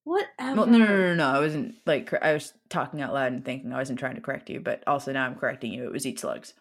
Whatever. 0.09 0.55
Well, 0.55 0.65
no, 0.65 0.79
no, 0.79 0.85
no, 0.87 1.13
no. 1.13 1.27
I 1.29 1.39
wasn't 1.39 1.75
like 1.85 2.11
I 2.19 2.33
was 2.33 2.53
talking 2.67 2.99
out 2.99 3.13
loud 3.13 3.31
and 3.31 3.45
thinking 3.45 3.71
I 3.71 3.77
wasn't 3.77 3.99
trying 3.99 4.15
to 4.15 4.21
correct 4.21 4.49
you, 4.49 4.59
but 4.59 4.83
also 4.87 5.11
now 5.11 5.23
I'm 5.23 5.35
correcting 5.35 5.71
you. 5.71 5.85
It 5.85 5.91
was 5.91 6.03
eat 6.03 6.19
slugs. 6.19 6.55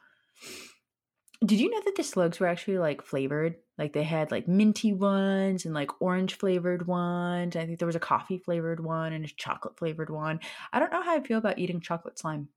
Did 1.43 1.59
you 1.59 1.71
know 1.71 1.81
that 1.83 1.97
the 1.97 2.03
slugs 2.03 2.41
were 2.41 2.47
actually 2.47 2.77
like 2.77 3.01
flavored? 3.01 3.57
Like 3.79 3.95
they 3.95 4.03
had 4.03 4.31
like 4.31 4.49
minty 4.49 4.93
ones 4.93 5.65
and 5.65 5.73
like 5.73 6.03
orange 6.03 6.35
flavored 6.35 6.87
ones. 6.87 7.57
I 7.57 7.65
think 7.65 7.79
there 7.79 7.87
was 7.87 7.97
a 7.97 8.01
coffee 8.01 8.37
flavored 8.37 8.81
one 8.81 9.15
and 9.15 9.25
a 9.25 9.29
chocolate 9.29 9.79
flavored 9.79 10.11
one. 10.11 10.41
I 10.71 10.79
don't 10.79 10.93
know 10.93 11.03
how 11.03 11.17
I 11.17 11.21
feel 11.23 11.39
about 11.39 11.59
eating 11.59 11.81
chocolate 11.81 12.19
slime. 12.19 12.51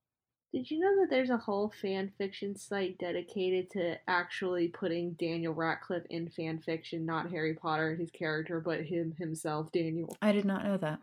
Did 0.52 0.70
you 0.70 0.80
know 0.80 1.02
that 1.02 1.10
there's 1.10 1.30
a 1.30 1.38
whole 1.38 1.72
fan 1.82 2.12
fiction 2.18 2.58
site 2.58 2.98
dedicated 2.98 3.72
to 3.72 3.96
actually 4.08 4.68
putting 4.68 5.14
Daniel 5.14 5.54
Radcliffe 5.54 6.06
in 6.10 6.28
fan 6.30 6.60
fiction, 6.60 7.06
not 7.06 7.32
Harry 7.32 7.54
Potter, 7.54 7.96
his 7.96 8.12
character, 8.12 8.60
but 8.60 8.82
him 8.82 9.16
himself, 9.18 9.72
Daniel? 9.72 10.18
I 10.22 10.34
did 10.34 10.44
not 10.44 10.66
know 10.66 10.76
that. 10.78 11.00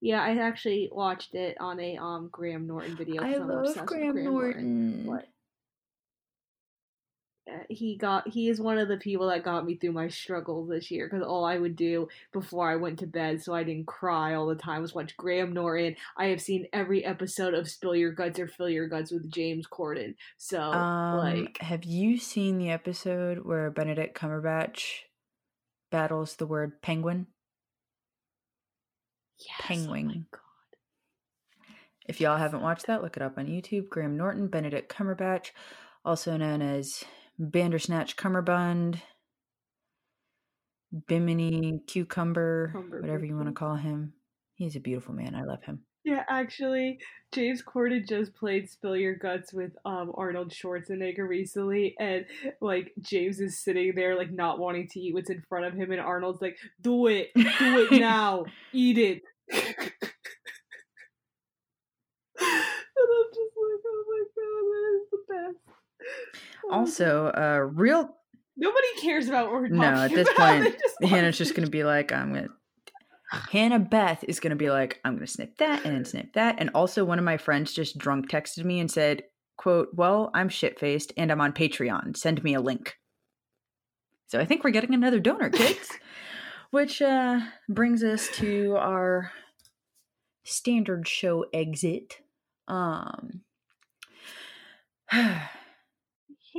Yeah, 0.00 0.22
I 0.22 0.38
actually 0.38 0.88
watched 0.90 1.34
it 1.34 1.56
on 1.60 1.78
a 1.80 1.98
um 1.98 2.28
Graham 2.32 2.66
Norton 2.66 2.96
video. 2.96 3.22
I 3.22 3.34
I'm 3.34 3.48
love 3.48 3.62
with 3.62 3.84
Graham 3.84 4.24
Norton. 4.24 5.04
But 5.06 5.24
uh, 5.24 5.26
he 7.68 7.96
got 7.96 8.28
he 8.28 8.48
is 8.48 8.60
one 8.60 8.78
of 8.78 8.88
the 8.88 8.96
people 8.96 9.28
that 9.28 9.42
got 9.42 9.64
me 9.64 9.76
through 9.76 9.92
my 9.92 10.08
struggles 10.08 10.68
this 10.68 10.90
year 10.90 11.08
because 11.08 11.24
all 11.26 11.44
I 11.44 11.58
would 11.58 11.76
do 11.76 12.08
before 12.32 12.70
I 12.70 12.76
went 12.76 12.98
to 13.00 13.06
bed 13.06 13.42
so 13.42 13.54
I 13.54 13.62
didn't 13.62 13.86
cry 13.86 14.34
all 14.34 14.46
the 14.46 14.54
time 14.54 14.82
was 14.82 14.94
watch 14.94 15.16
Graham 15.16 15.52
Norton. 15.52 15.96
I 16.16 16.26
have 16.26 16.40
seen 16.40 16.66
every 16.72 17.04
episode 17.04 17.54
of 17.54 17.68
Spill 17.68 17.96
Your 17.96 18.12
Guts 18.12 18.38
or 18.38 18.48
Fill 18.48 18.68
Your 18.68 18.88
Guts 18.88 19.10
with 19.12 19.30
James 19.30 19.66
Corden. 19.66 20.14
So 20.36 20.60
Um, 20.60 21.18
like 21.18 21.58
have 21.60 21.84
you 21.84 22.18
seen 22.18 22.58
the 22.58 22.70
episode 22.70 23.38
where 23.44 23.70
Benedict 23.70 24.18
Cumberbatch 24.18 25.00
battles 25.90 26.36
the 26.36 26.46
word 26.46 26.82
penguin? 26.82 27.26
yes, 29.38 29.48
Oh 29.60 29.62
my 29.62 29.68
penguin. 29.68 30.26
god. 30.30 30.40
If 32.06 32.20
y'all 32.20 32.38
haven't 32.38 32.62
watched 32.62 32.86
that, 32.86 33.02
look 33.02 33.16
it 33.16 33.22
up 33.22 33.36
on 33.36 33.46
YouTube. 33.46 33.88
Graham 33.90 34.16
Norton, 34.16 34.48
Benedict 34.48 34.90
Cumberbatch, 34.90 35.50
also 36.04 36.36
known 36.38 36.62
as 36.62 37.04
Bandersnatch 37.38 38.16
Cummerbund, 38.16 39.00
Bimini 41.06 41.80
Cucumber, 41.86 42.70
Cumber 42.72 43.00
whatever 43.00 43.24
you 43.24 43.36
want 43.36 43.48
to 43.48 43.52
call 43.52 43.76
him. 43.76 44.14
He's 44.54 44.74
a 44.74 44.80
beautiful 44.80 45.14
man. 45.14 45.34
I 45.34 45.44
love 45.44 45.62
him. 45.62 45.84
Yeah, 46.04 46.24
actually, 46.28 46.98
James 47.32 47.62
Corden 47.62 48.08
just 48.08 48.34
played 48.34 48.70
"Spill 48.70 48.96
Your 48.96 49.14
Guts" 49.14 49.52
with 49.52 49.72
um 49.84 50.10
Arnold 50.16 50.50
Schwarzenegger 50.50 51.28
recently, 51.28 51.94
and 52.00 52.24
like 52.60 52.92
James 53.00 53.40
is 53.40 53.62
sitting 53.62 53.92
there 53.94 54.16
like 54.16 54.32
not 54.32 54.58
wanting 54.58 54.88
to 54.88 55.00
eat 55.00 55.12
what's 55.14 55.28
in 55.30 55.42
front 55.48 55.66
of 55.66 55.74
him, 55.74 55.92
and 55.92 56.00
Arnold's 56.00 56.40
like, 56.40 56.56
"Do 56.80 57.08
it, 57.08 57.28
do 57.34 57.44
it 57.50 57.92
now, 58.00 58.46
eat 58.72 58.96
it." 58.96 59.22
and 59.50 59.60
I'm 59.60 59.90
just 63.30 63.54
like, 63.54 63.82
"Oh 63.86 64.04
my 64.08 64.24
god, 64.34 64.64
that 64.70 64.92
is 64.96 65.10
the 65.10 65.18
best." 65.28 65.58
Oh 66.00 66.57
my 66.57 66.57
Also, 66.70 67.30
God. 67.34 67.42
uh, 67.42 67.60
real 67.60 68.16
nobody 68.56 68.86
cares 69.00 69.28
about 69.28 69.46
what 69.46 69.54
we're 69.54 69.68
talking 69.68 69.80
no. 69.80 70.02
At 70.02 70.10
this 70.10 70.28
about. 70.28 70.62
Point, 70.62 70.78
just 70.78 71.04
Hannah's 71.04 71.38
just 71.38 71.54
gonna 71.54 71.70
be 71.70 71.84
like, 71.84 72.12
I'm 72.12 72.34
gonna. 72.34 72.48
Hannah 73.52 73.78
Beth 73.78 74.24
is 74.26 74.40
gonna 74.40 74.56
be 74.56 74.70
like, 74.70 75.00
I'm 75.04 75.14
gonna 75.14 75.26
snip 75.26 75.56
that 75.58 75.84
and 75.84 75.94
then 75.94 76.04
snip 76.04 76.32
that. 76.34 76.56
And 76.58 76.70
also, 76.74 77.04
one 77.04 77.18
of 77.18 77.24
my 77.24 77.36
friends 77.36 77.72
just 77.72 77.98
drunk 77.98 78.30
texted 78.30 78.64
me 78.64 78.80
and 78.80 78.90
said, 78.90 79.22
"quote 79.56 79.88
Well, 79.94 80.30
I'm 80.34 80.48
shit 80.48 80.78
faced 80.78 81.12
and 81.16 81.30
I'm 81.30 81.40
on 81.40 81.52
Patreon. 81.52 82.16
Send 82.16 82.42
me 82.42 82.54
a 82.54 82.60
link." 82.60 82.96
So 84.28 84.38
I 84.38 84.44
think 84.44 84.62
we're 84.62 84.70
getting 84.70 84.94
another 84.94 85.20
donor, 85.20 85.50
kids. 85.50 85.90
Which 86.70 87.00
uh, 87.00 87.40
brings 87.70 88.04
us 88.04 88.28
to 88.34 88.76
our 88.76 89.32
standard 90.44 91.08
show 91.08 91.46
exit. 91.52 92.18
Um, 92.66 93.40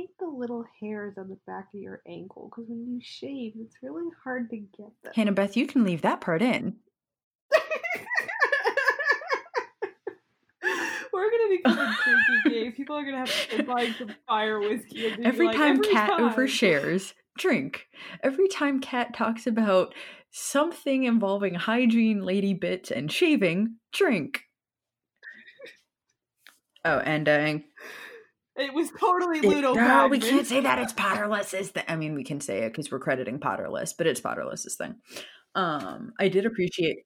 Hate 0.00 0.18
the 0.18 0.26
little 0.26 0.64
hairs 0.80 1.18
on 1.18 1.28
the 1.28 1.36
back 1.46 1.68
of 1.74 1.80
your 1.80 2.00
ankle 2.08 2.50
because 2.50 2.70
when 2.70 2.86
you 2.86 3.00
shave, 3.02 3.52
it's 3.60 3.76
really 3.82 4.10
hard 4.24 4.48
to 4.48 4.56
get 4.56 4.88
them. 5.02 5.12
Hannah 5.14 5.32
Beth, 5.32 5.58
you 5.58 5.66
can 5.66 5.84
leave 5.84 6.00
that 6.00 6.22
part 6.22 6.40
in. 6.40 6.76
We're 11.12 11.30
gonna 11.30 11.50
become 11.50 11.78
a 11.78 11.94
drinking 12.02 12.40
game. 12.46 12.72
People 12.72 12.96
are 12.96 13.04
gonna 13.04 13.18
have 13.18 13.48
to 13.50 13.62
buy 13.62 13.92
some 13.98 14.14
fire 14.26 14.58
whiskey 14.58 15.14
Every 15.22 15.48
like, 15.48 15.56
time 15.56 15.72
every 15.72 15.88
Kat 15.88 16.08
time. 16.16 16.32
overshares, 16.32 17.12
drink. 17.36 17.86
Every 18.22 18.48
time 18.48 18.80
Kat 18.80 19.12
talks 19.12 19.46
about 19.46 19.94
something 20.30 21.04
involving 21.04 21.56
hygiene, 21.56 22.22
lady 22.24 22.54
bits, 22.54 22.90
and 22.90 23.12
shaving, 23.12 23.74
drink. 23.92 24.44
Oh, 26.82 27.00
and 27.00 27.28
uh, 27.28 27.58
It 28.60 28.74
was 28.74 28.90
totally 28.98 29.38
it- 29.38 29.44
Ludo. 29.44 29.74
no, 29.74 30.08
we 30.08 30.18
can't 30.18 30.46
say 30.46 30.60
that 30.60 30.78
it's 30.78 30.92
Potterless's 30.92 31.70
thing. 31.70 31.84
I 31.88 31.96
mean, 31.96 32.14
we 32.14 32.24
can 32.24 32.40
say 32.40 32.58
it 32.64 32.70
because 32.70 32.90
we're 32.90 32.98
crediting 32.98 33.40
Potterless, 33.40 33.94
but 33.96 34.06
it's 34.06 34.20
Potterless's 34.20 34.76
thing. 34.76 34.96
Um, 35.54 36.12
I 36.20 36.28
did 36.28 36.46
appreciate 36.46 36.98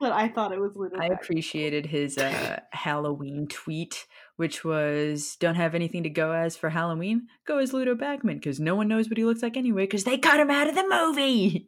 But 0.00 0.12
I 0.12 0.28
thought 0.28 0.52
it 0.52 0.58
was 0.60 0.72
Ludo. 0.74 0.98
I 0.98 1.06
appreciated 1.06 1.86
his 1.86 2.18
uh, 2.18 2.60
Halloween 2.70 3.46
tweet, 3.48 4.06
which 4.36 4.64
was 4.64 5.36
"Don't 5.38 5.54
have 5.54 5.74
anything 5.74 6.02
to 6.02 6.10
go 6.10 6.32
as 6.32 6.56
for 6.56 6.70
Halloween. 6.70 7.28
Go 7.46 7.58
as 7.58 7.72
Ludo 7.72 7.94
Bagman 7.94 8.36
because 8.38 8.58
no 8.58 8.74
one 8.74 8.88
knows 8.88 9.08
what 9.08 9.18
he 9.18 9.24
looks 9.24 9.42
like 9.42 9.56
anyway 9.56 9.84
because 9.84 10.04
they 10.04 10.18
cut 10.18 10.40
him 10.40 10.50
out 10.50 10.68
of 10.68 10.74
the 10.74 10.86
movies." 10.88 11.62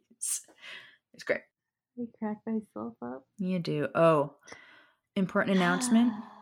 It's 1.13 1.23
great. 1.23 1.41
I 1.97 2.03
crack 2.17 2.37
myself 2.45 2.93
up. 3.01 3.25
You 3.37 3.59
do. 3.59 3.87
Oh, 3.93 4.35
important 5.15 5.55
announcement. 5.57 6.13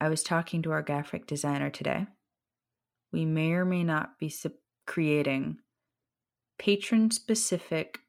I 0.00 0.08
was 0.08 0.22
talking 0.22 0.62
to 0.62 0.72
our 0.72 0.82
graphic 0.82 1.26
designer 1.26 1.70
today. 1.70 2.06
We 3.12 3.24
may 3.24 3.52
or 3.52 3.64
may 3.64 3.82
not 3.82 4.18
be 4.18 4.32
creating 4.86 5.58
patron 6.58 7.10
specific 7.10 8.00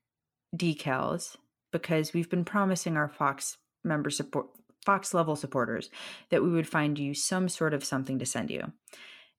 decals 0.56 1.36
because 1.72 2.14
we've 2.14 2.30
been 2.30 2.46
promising 2.46 2.98
our 2.98 3.10
Fox 3.10 3.58
member 3.84 4.10
support 4.10 4.48
Fox 4.86 5.14
level 5.14 5.36
supporters 5.36 5.90
that 6.30 6.42
we 6.42 6.50
would 6.50 6.68
find 6.68 6.98
you 6.98 7.14
some 7.14 7.50
sort 7.50 7.74
of 7.74 7.84
something 7.84 8.20
to 8.20 8.26
send 8.26 8.50
you. 8.50 8.72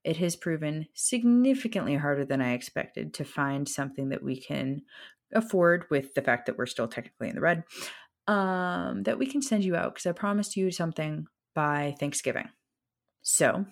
it 0.04 0.18
has 0.18 0.36
proven 0.36 0.86
significantly 0.94 1.96
harder 1.96 2.24
than 2.24 2.40
I 2.40 2.52
expected 2.52 3.12
to 3.14 3.24
find 3.24 3.68
something 3.68 4.10
that 4.10 4.22
we 4.22 4.40
can 4.40 4.82
afford 5.32 5.84
with 5.90 6.14
the 6.14 6.22
fact 6.22 6.46
that 6.46 6.56
we're 6.56 6.66
still 6.66 6.88
technically 6.88 7.28
in 7.28 7.34
the 7.34 7.40
red 7.40 7.64
um, 8.26 9.02
that 9.04 9.18
we 9.18 9.26
can 9.26 9.42
send 9.42 9.64
you 9.64 9.74
out 9.74 9.94
because 9.94 10.06
I 10.06 10.12
promised 10.12 10.56
you 10.56 10.70
something 10.70 11.26
by 11.58 11.92
Thanksgiving. 11.98 12.48
So 13.22 13.66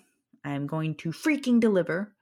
I'm 0.44 0.66
going 0.66 0.96
to 0.96 1.10
freaking 1.10 1.60
deliver. 1.60 2.16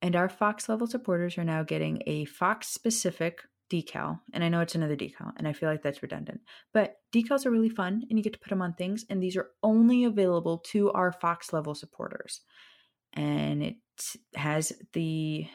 And 0.00 0.14
our 0.14 0.28
Fox 0.28 0.68
level 0.68 0.86
supporters 0.86 1.36
are 1.36 1.42
now 1.42 1.64
getting 1.64 2.00
a 2.06 2.26
Fox 2.26 2.68
specific 2.68 3.40
decal. 3.72 4.20
And 4.32 4.44
I 4.44 4.48
know 4.48 4.60
it's 4.60 4.76
another 4.76 4.94
decal, 4.94 5.32
and 5.36 5.48
I 5.48 5.52
feel 5.52 5.68
like 5.68 5.82
that's 5.82 6.00
redundant. 6.00 6.42
But 6.72 6.98
decals 7.12 7.44
are 7.44 7.50
really 7.50 7.70
fun, 7.70 8.04
and 8.08 8.16
you 8.16 8.22
get 8.22 8.34
to 8.34 8.38
put 8.38 8.50
them 8.50 8.62
on 8.62 8.74
things. 8.74 9.04
And 9.10 9.20
these 9.20 9.36
are 9.36 9.48
only 9.64 10.04
available 10.04 10.58
to 10.70 10.92
our 10.92 11.10
Fox 11.10 11.52
level 11.52 11.74
supporters. 11.74 12.42
And 13.14 13.64
it 13.64 13.76
has 14.36 14.72
the 14.92 15.48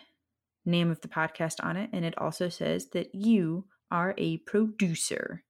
name 0.66 0.92
of 0.92 1.00
the 1.00 1.08
podcast 1.08 1.64
on 1.64 1.78
it. 1.78 1.92
And 1.94 2.04
it 2.04 2.18
also 2.18 2.50
says 2.50 2.90
that 2.90 3.16
you 3.16 3.68
are 3.90 4.14
a 4.18 4.40
producer. 4.40 5.46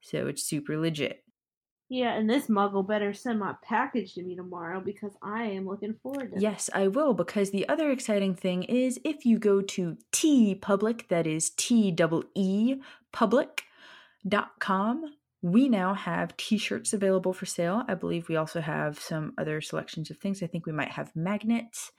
So 0.00 0.28
it's 0.28 0.48
super 0.48 0.78
legit. 0.78 1.25
Yeah, 1.88 2.14
and 2.14 2.28
this 2.28 2.48
muggle 2.48 2.86
better 2.86 3.14
send 3.14 3.38
my 3.38 3.54
package 3.62 4.14
to 4.14 4.22
me 4.22 4.34
tomorrow 4.34 4.80
because 4.80 5.12
I 5.22 5.44
am 5.44 5.66
looking 5.66 5.94
forward 6.02 6.32
to 6.32 6.36
it. 6.36 6.42
Yes, 6.42 6.68
I 6.74 6.88
will, 6.88 7.14
because 7.14 7.50
the 7.50 7.68
other 7.68 7.92
exciting 7.92 8.34
thing 8.34 8.64
is 8.64 8.98
if 9.04 9.24
you 9.24 9.38
go 9.38 9.62
to 9.62 9.96
TeePublic, 10.12 11.06
that 11.08 11.28
is 11.28 11.50
T 11.50 11.92
double 11.92 12.24
E 12.34 12.76
public.com, 13.12 15.04
we 15.42 15.68
now 15.68 15.94
have 15.94 16.36
t 16.36 16.58
shirts 16.58 16.92
available 16.92 17.32
for 17.32 17.46
sale. 17.46 17.84
I 17.86 17.94
believe 17.94 18.28
we 18.28 18.34
also 18.34 18.60
have 18.60 18.98
some 18.98 19.32
other 19.38 19.60
selections 19.60 20.10
of 20.10 20.18
things. 20.18 20.42
I 20.42 20.48
think 20.48 20.66
we 20.66 20.72
might 20.72 20.90
have 20.90 21.14
magnets 21.14 21.92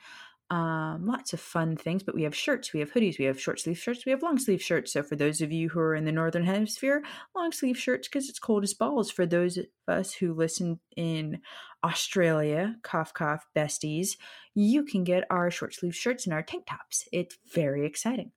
um, 0.49 1.05
lots 1.05 1.33
of 1.33 1.39
fun 1.39 1.75
things. 1.75 2.03
But 2.03 2.15
we 2.15 2.23
have 2.23 2.35
shirts, 2.35 2.73
we 2.73 2.79
have 2.79 2.91
hoodies, 2.91 3.19
we 3.19 3.25
have 3.25 3.39
short 3.39 3.59
sleeve 3.59 3.77
shirts, 3.77 4.05
we 4.05 4.11
have 4.11 4.23
long 4.23 4.39
sleeve 4.39 4.61
shirts. 4.61 4.93
So 4.93 5.03
for 5.03 5.15
those 5.15 5.41
of 5.41 5.51
you 5.51 5.69
who 5.69 5.79
are 5.79 5.95
in 5.95 6.05
the 6.05 6.11
northern 6.11 6.43
hemisphere, 6.43 7.03
long 7.35 7.51
sleeve 7.51 7.77
shirts 7.77 8.07
because 8.07 8.29
it's 8.29 8.39
cold 8.39 8.63
as 8.63 8.73
balls. 8.73 9.11
For 9.11 9.25
those 9.25 9.57
of 9.57 9.65
us 9.87 10.13
who 10.13 10.33
listen 10.33 10.79
in 10.95 11.41
Australia, 11.83 12.75
cough 12.83 13.13
cough 13.13 13.45
besties, 13.55 14.17
you 14.55 14.83
can 14.83 15.03
get 15.03 15.25
our 15.29 15.51
short 15.51 15.73
sleeve 15.73 15.95
shirts 15.95 16.25
and 16.25 16.33
our 16.33 16.43
tank 16.43 16.65
tops. 16.67 17.07
It's 17.11 17.37
very 17.53 17.85
exciting. 17.85 18.31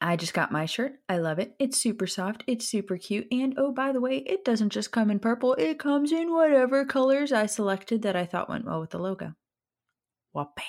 I 0.00 0.16
just 0.16 0.34
got 0.34 0.50
my 0.50 0.66
shirt. 0.66 0.94
I 1.08 1.18
love 1.18 1.38
it. 1.38 1.54
It's 1.60 1.78
super 1.78 2.08
soft. 2.08 2.42
It's 2.48 2.66
super 2.66 2.96
cute. 2.96 3.28
And 3.30 3.54
oh, 3.56 3.70
by 3.70 3.92
the 3.92 4.00
way, 4.00 4.16
it 4.16 4.44
doesn't 4.44 4.70
just 4.70 4.90
come 4.90 5.12
in 5.12 5.20
purple, 5.20 5.54
it 5.54 5.78
comes 5.78 6.10
in 6.10 6.32
whatever 6.32 6.84
colors 6.84 7.30
I 7.30 7.46
selected 7.46 8.02
that 8.02 8.16
I 8.16 8.26
thought 8.26 8.48
went 8.48 8.64
well 8.64 8.80
with 8.80 8.90
the 8.90 8.98
logo. 8.98 9.34
Well, 10.32 10.52
bam. 10.56 10.64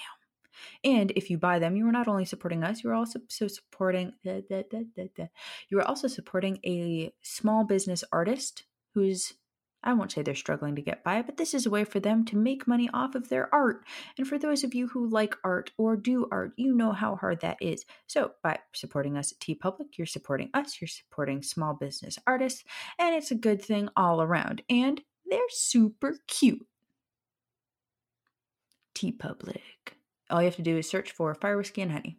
And 0.84 1.12
if 1.16 1.30
you 1.30 1.38
buy 1.38 1.60
them, 1.60 1.76
you 1.76 1.88
are 1.88 1.92
not 1.92 2.08
only 2.08 2.26
supporting 2.26 2.64
us, 2.64 2.84
you 2.84 2.90
are 2.90 2.96
also 2.96 3.20
so 3.28 3.48
supporting 3.48 4.14
da, 4.24 4.42
da, 4.50 4.64
da, 4.70 5.28
you 5.70 5.80
are 5.80 5.88
also 5.88 6.08
supporting 6.08 6.60
a 6.66 7.12
small 7.22 7.64
business 7.64 8.04
artist 8.12 8.64
who's 8.94 9.34
I 9.86 9.94
won't 9.94 10.12
say 10.12 10.22
they're 10.22 10.36
struggling 10.36 10.76
to 10.76 10.82
get 10.82 11.04
by, 11.04 11.22
but 11.22 11.36
this 11.36 11.54
is 11.54 11.66
a 11.66 11.70
way 11.70 11.84
for 11.84 12.00
them 12.00 12.24
to 12.26 12.38
make 12.38 12.68
money 12.68 12.90
off 12.94 13.16
of 13.16 13.28
their 13.28 13.54
art. 13.54 13.86
And 14.18 14.26
for 14.26 14.38
those 14.38 14.64
of 14.64 14.74
you 14.74 14.88
who 14.88 15.10
like 15.10 15.36
art 15.44 15.72
or 15.78 15.98
do 15.98 16.28
art, 16.32 16.54
you 16.56 16.74
know 16.74 16.94
how 16.94 17.18
hard 17.18 17.42
that 17.42 17.58
is. 17.60 17.84
So 18.08 18.32
by 18.42 18.60
supporting 18.74 19.18
us 19.18 19.34
at 19.34 19.40
TeePublic, 19.40 19.98
you're 19.98 20.08
supporting 20.08 20.50
us, 20.54 20.80
you're 20.80 20.88
supporting 20.88 21.44
small 21.44 21.74
business 21.74 22.18
artists, 22.26 22.64
and 22.98 23.14
it's 23.14 23.32
a 23.32 23.36
good 23.36 23.62
thing 23.62 23.90
all 23.98 24.22
around. 24.22 24.62
And 24.70 25.02
they're 25.30 25.42
super 25.50 26.18
cute. 26.28 26.66
TeePublic. 29.04 29.62
All 30.30 30.42
you 30.42 30.46
have 30.46 30.56
to 30.56 30.62
do 30.62 30.78
is 30.78 30.90
search 30.90 31.12
for 31.12 31.36
Fire 31.36 31.58
Whiskey 31.58 31.82
and 31.82 31.92
Honey, 31.92 32.18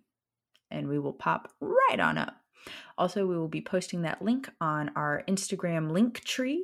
and 0.71 0.89
we 0.89 0.99
will 0.99 1.13
pop 1.13 1.51
right 1.61 2.01
on 2.01 2.19
up. 2.19 2.35
Also, 2.97 3.27
we 3.27 3.37
will 3.37 3.49
be 3.49 3.61
posting 3.61 4.03
that 4.03 4.23
link 4.23 4.49
on 4.61 4.91
our 4.97 5.23
Instagram 5.29 5.91
Linktree. 5.91 6.61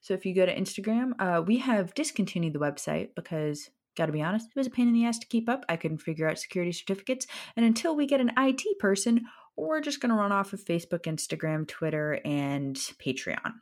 So 0.00 0.14
if 0.14 0.24
you 0.24 0.34
go 0.34 0.46
to 0.46 0.56
Instagram, 0.56 1.12
uh, 1.18 1.42
we 1.42 1.58
have 1.58 1.94
discontinued 1.94 2.52
the 2.52 2.58
website 2.58 3.10
because, 3.14 3.70
gotta 3.96 4.12
be 4.12 4.22
honest, 4.22 4.48
it 4.48 4.58
was 4.58 4.66
a 4.66 4.70
pain 4.70 4.88
in 4.88 4.94
the 4.94 5.04
ass 5.04 5.18
to 5.18 5.26
keep 5.26 5.48
up. 5.48 5.64
I 5.68 5.76
couldn't 5.76 5.98
figure 5.98 6.28
out 6.28 6.38
security 6.38 6.72
certificates. 6.72 7.26
And 7.56 7.64
until 7.64 7.94
we 7.94 8.06
get 8.06 8.20
an 8.20 8.32
IT 8.36 8.78
person, 8.78 9.26
we're 9.56 9.80
just 9.80 10.00
gonna 10.00 10.14
run 10.14 10.32
off 10.32 10.52
of 10.52 10.64
Facebook, 10.64 11.02
Instagram, 11.02 11.66
Twitter, 11.66 12.20
and 12.24 12.76
Patreon. 12.76 13.54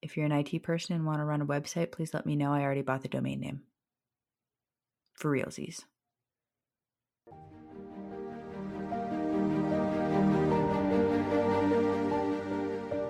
If 0.00 0.16
you're 0.16 0.26
an 0.26 0.32
IT 0.32 0.62
person 0.62 0.94
and 0.94 1.04
want 1.04 1.18
to 1.18 1.24
run 1.24 1.42
a 1.42 1.46
website, 1.46 1.90
please 1.90 2.14
let 2.14 2.24
me 2.24 2.36
know. 2.36 2.52
I 2.52 2.62
already 2.62 2.82
bought 2.82 3.02
the 3.02 3.08
domain 3.08 3.40
name 3.40 3.62
for 5.18 5.30
realsies. 5.30 5.84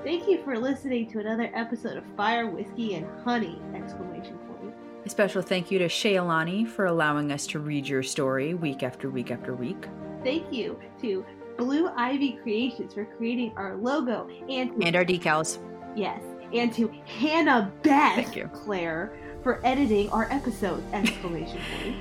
Thank 0.04 0.26
you 0.26 0.42
for 0.42 0.58
listening 0.58 1.06
to 1.10 1.20
another 1.20 1.50
episode 1.54 1.98
of 1.98 2.04
Fire, 2.16 2.48
Whiskey, 2.48 2.94
and 2.94 3.06
Honey! 3.24 3.60
Exclamation 3.74 4.38
point. 4.38 4.74
A 5.04 5.10
special 5.10 5.42
thank 5.42 5.70
you 5.70 5.78
to 5.78 5.86
Shaylani 5.86 6.66
for 6.66 6.86
allowing 6.86 7.30
us 7.30 7.46
to 7.48 7.58
read 7.58 7.86
your 7.86 8.02
story 8.02 8.54
week 8.54 8.82
after 8.82 9.10
week 9.10 9.30
after 9.30 9.54
week. 9.54 9.86
Thank 10.24 10.50
you 10.50 10.78
to 11.02 11.26
Blue 11.58 11.90
Ivy 11.94 12.38
Creations 12.42 12.94
for 12.94 13.04
creating 13.04 13.52
our 13.56 13.76
logo 13.76 14.28
and 14.48 14.82
and 14.82 14.96
our 14.96 15.04
decals. 15.04 15.58
Yes, 15.94 16.22
and 16.54 16.72
to 16.72 16.88
Hannah 17.04 17.70
Beth 17.82 18.14
Thank 18.14 18.36
you. 18.36 18.48
Claire 18.54 19.12
for 19.42 19.60
editing 19.64 20.10
our 20.10 20.24
episodes! 20.30 20.82
Exclamation 20.92 21.60
point. 21.80 21.96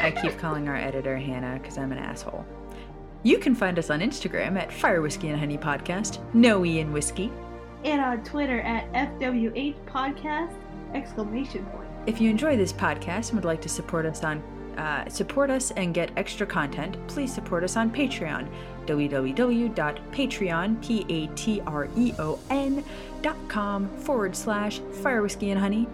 I 0.00 0.10
keep 0.12 0.38
calling 0.38 0.68
our 0.68 0.76
editor 0.76 1.16
Hannah 1.16 1.58
because 1.60 1.76
I'm 1.78 1.92
an 1.92 1.98
asshole. 1.98 2.46
You 3.22 3.38
can 3.38 3.54
find 3.54 3.78
us 3.78 3.90
on 3.90 4.00
Instagram 4.00 4.56
at 4.58 4.72
Fire 4.72 5.02
Whiskey 5.02 5.28
and 5.28 5.38
Honey 5.38 5.58
Podcast, 5.58 6.20
no 6.34 6.64
E 6.64 6.78
in 6.78 6.92
whiskey. 6.92 7.32
and 7.84 8.00
on 8.00 8.22
Twitter 8.24 8.60
at 8.60 8.90
FWH 8.92 9.74
Podcast! 9.86 10.54
Exclamation 10.94 11.64
point. 11.66 11.88
If 12.06 12.20
you 12.20 12.30
enjoy 12.30 12.56
this 12.56 12.72
podcast 12.72 13.30
and 13.30 13.34
would 13.34 13.44
like 13.44 13.60
to 13.62 13.68
support 13.68 14.06
us 14.06 14.22
on 14.22 14.42
uh, 14.76 15.08
support 15.08 15.50
us 15.50 15.70
and 15.72 15.92
get 15.94 16.10
extra 16.16 16.46
content, 16.46 16.96
please 17.08 17.32
support 17.32 17.64
us 17.64 17.76
on 17.76 17.90
Patreon. 17.90 18.48
www.patreon 18.86 20.82
p-a-t-r-e-o-n 20.86 22.84
dot 23.22 23.36
com 23.48 23.88
forward 23.98 24.36
slash 24.36 24.78
fire 25.02 25.22
whiskey 25.22 25.50
and 25.50 25.58
honey 25.60 25.88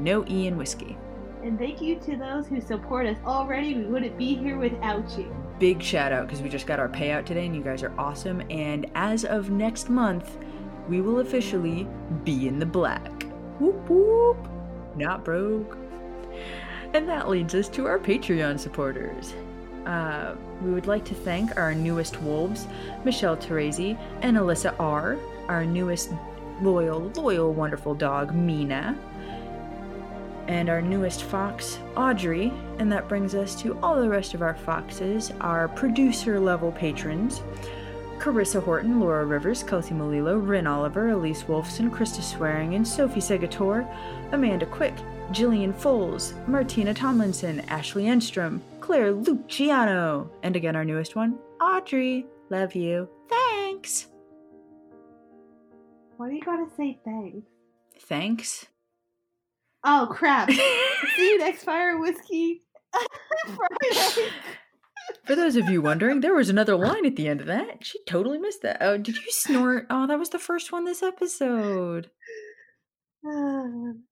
no 0.00 0.24
e 0.28 0.46
in 0.46 0.56
whiskey 0.56 0.96
And 1.42 1.58
thank 1.58 1.80
you 1.82 1.96
to 2.00 2.16
those 2.16 2.46
who 2.48 2.60
support 2.60 3.06
us 3.06 3.16
already. 3.26 3.74
We 3.74 3.84
wouldn't 3.84 4.16
be 4.18 4.34
here 4.34 4.56
without 4.58 5.04
you. 5.18 5.34
big 5.58 5.82
shout 5.82 6.12
out 6.12 6.26
because 6.26 6.40
we 6.40 6.48
just 6.48 6.66
got 6.66 6.78
our 6.78 6.88
payout 6.88 7.24
today 7.26 7.44
and 7.46 7.54
you 7.54 7.62
guys 7.62 7.82
are 7.82 7.92
awesome 7.98 8.40
and 8.50 8.86
as 8.94 9.24
of 9.24 9.50
next 9.50 9.90
month 9.90 10.38
we 10.88 11.00
will 11.00 11.18
officially 11.20 11.86
be 12.24 12.46
in 12.48 12.58
the 12.60 12.66
black 12.66 13.24
whoop 13.58 13.76
whoop 13.90 14.38
not 14.96 15.24
broke 15.24 15.76
and 16.98 17.08
that 17.08 17.28
leads 17.28 17.54
us 17.54 17.68
to 17.68 17.86
our 17.86 17.96
patreon 17.96 18.58
supporters 18.58 19.34
uh, 19.86 20.34
we 20.60 20.72
would 20.72 20.88
like 20.88 21.04
to 21.04 21.14
thank 21.14 21.56
our 21.56 21.72
newest 21.72 22.20
wolves 22.22 22.66
michelle 23.04 23.36
teresi 23.36 23.96
and 24.22 24.36
alyssa 24.36 24.74
r 24.80 25.16
our 25.46 25.64
newest 25.64 26.10
loyal 26.60 26.98
loyal 27.14 27.54
wonderful 27.54 27.94
dog 27.94 28.34
mina 28.34 28.98
and 30.48 30.70
our 30.70 30.80
newest 30.80 31.24
fox, 31.24 31.78
Audrey. 31.94 32.50
And 32.78 32.90
that 32.90 33.06
brings 33.06 33.34
us 33.34 33.54
to 33.60 33.78
all 33.82 34.00
the 34.00 34.08
rest 34.08 34.32
of 34.32 34.40
our 34.40 34.54
foxes, 34.54 35.30
our 35.42 35.68
producer 35.68 36.40
level 36.40 36.72
patrons 36.72 37.42
Carissa 38.18 38.60
Horton, 38.60 38.98
Laura 38.98 39.24
Rivers, 39.24 39.62
Kelsey 39.62 39.94
Molilo, 39.94 40.44
Rin 40.44 40.66
Oliver, 40.66 41.10
Elise 41.10 41.44
Wolfson, 41.44 41.88
Krista 41.88 42.20
Swearing, 42.20 42.74
and 42.74 42.86
Sophie 42.86 43.20
Segator, 43.20 43.86
Amanda 44.32 44.66
Quick, 44.66 44.94
Jillian 45.28 45.74
Foles, 45.74 46.32
Martina 46.48 46.94
Tomlinson, 46.94 47.60
Ashley 47.68 48.04
Enstrom, 48.04 48.60
Claire 48.80 49.12
Luciano, 49.12 50.30
and 50.42 50.56
again 50.56 50.74
our 50.74 50.86
newest 50.86 51.16
one, 51.16 51.38
Audrey. 51.60 52.24
Love 52.48 52.74
you. 52.74 53.10
Thanks. 53.28 54.06
Why 56.16 56.30
do 56.30 56.34
you 56.34 56.40
gotta 56.40 56.66
say 56.78 56.98
thanks? 57.04 57.46
Thanks. 58.00 58.66
Oh 59.84 60.08
crap! 60.10 60.50
See 61.16 61.30
you 61.30 61.38
next 61.38 61.64
Fire 61.64 61.98
Whiskey 61.98 62.62
Friday. 63.44 64.30
For 65.24 65.36
those 65.36 65.56
of 65.56 65.68
you 65.68 65.82
wondering, 65.82 66.20
there 66.20 66.34
was 66.34 66.48
another 66.48 66.74
line 66.74 67.04
at 67.04 67.16
the 67.16 67.28
end 67.28 67.42
of 67.42 67.46
that. 67.48 67.84
She 67.84 67.98
totally 68.06 68.38
missed 68.38 68.62
that. 68.62 68.78
Oh, 68.80 68.96
did 68.96 69.16
you 69.16 69.30
snort? 69.30 69.86
Oh, 69.90 70.06
that 70.06 70.18
was 70.18 70.30
the 70.30 70.38
first 70.38 70.72
one 70.72 70.86
this 70.86 71.02
episode. 71.02 72.10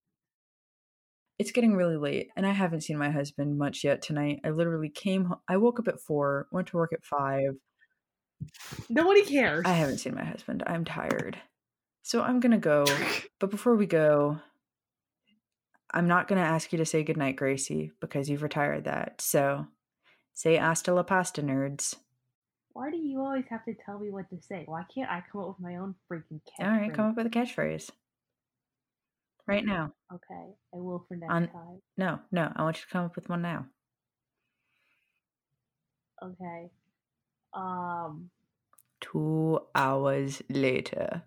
It's 1.39 1.53
getting 1.53 1.74
really 1.74 1.97
late, 1.97 2.28
and 2.37 2.47
I 2.47 2.53
haven't 2.53 2.80
seen 2.82 2.97
my 2.97 3.11
husband 3.11 3.59
much 3.59 3.84
yet 3.84 4.01
tonight. 4.03 4.41
I 4.45 4.51
literally 4.51 4.89
came. 4.89 5.26
ho- 5.26 5.43
I 5.49 5.59
woke 5.59 5.78
up 5.78 5.89
at 5.89 6.01
four, 6.01 6.47
went 6.51 6.68
to 6.68 6.76
work 6.76 6.93
at 6.93 7.05
five. 7.05 7.57
Nobody 8.89 9.22
cares. 9.24 9.64
I 9.66 9.72
haven't 9.72 9.99
seen 9.99 10.14
my 10.14 10.24
husband. 10.24 10.62
I'm 10.66 10.84
tired, 10.84 11.39
so 12.03 12.22
I'm 12.22 12.41
gonna 12.41 12.59
go. 12.59 12.84
But 13.39 13.51
before 13.51 13.76
we 13.76 13.84
go, 13.84 14.39
I'm 15.93 16.09
not 16.09 16.28
going 16.28 16.41
to 16.41 16.47
ask 16.47 16.72
you 16.72 16.78
to 16.78 16.87
say 16.87 17.03
goodnight, 17.05 17.37
Gracie, 17.37 17.93
because 18.01 18.28
you've 18.28 18.43
retired 18.43 18.84
that. 18.84 19.20
So 19.20 19.66
say 20.34 20.57
hasta 20.57 20.93
la 20.93 21.03
pasta, 21.03 21.43
nerds. 21.43 21.97
Why 22.72 22.91
do 22.91 22.97
you 22.97 23.20
always 23.20 23.45
have 23.49 23.64
to 23.64 23.74
tell 23.74 23.99
me 23.99 24.11
what 24.11 24.28
to 24.30 24.41
say? 24.43 24.64
Why 24.66 24.84
can't 24.95 25.11
I 25.11 25.22
come 25.30 25.41
up 25.41 25.49
with 25.49 25.61
my 25.61 25.76
own 25.76 25.95
freaking 26.11 26.41
catchphrase? 26.59 26.64
All 26.64 26.70
right, 26.70 26.93
come 26.93 27.07
up 27.11 27.16
with 27.16 27.26
a 27.26 27.30
catchphrase. 27.30 27.91
Right 29.49 29.65
now. 29.65 29.93
Okay, 30.13 30.55
I 30.75 30.79
will 30.79 31.05
for 31.07 31.17
next 31.17 31.33
On- 31.33 31.49
time. 31.49 31.81
No, 31.97 32.19
no, 32.33 32.53
I 32.57 32.63
want 32.63 32.77
you 32.77 32.83
to 32.83 32.89
come 32.89 33.05
up 33.05 33.15
with 33.17 33.29
one 33.29 33.43
now. 33.43 33.67
Okay. 36.23 36.71
Um, 37.55 38.31
Two 39.01 39.61
hours 39.75 40.43
later. 40.49 41.23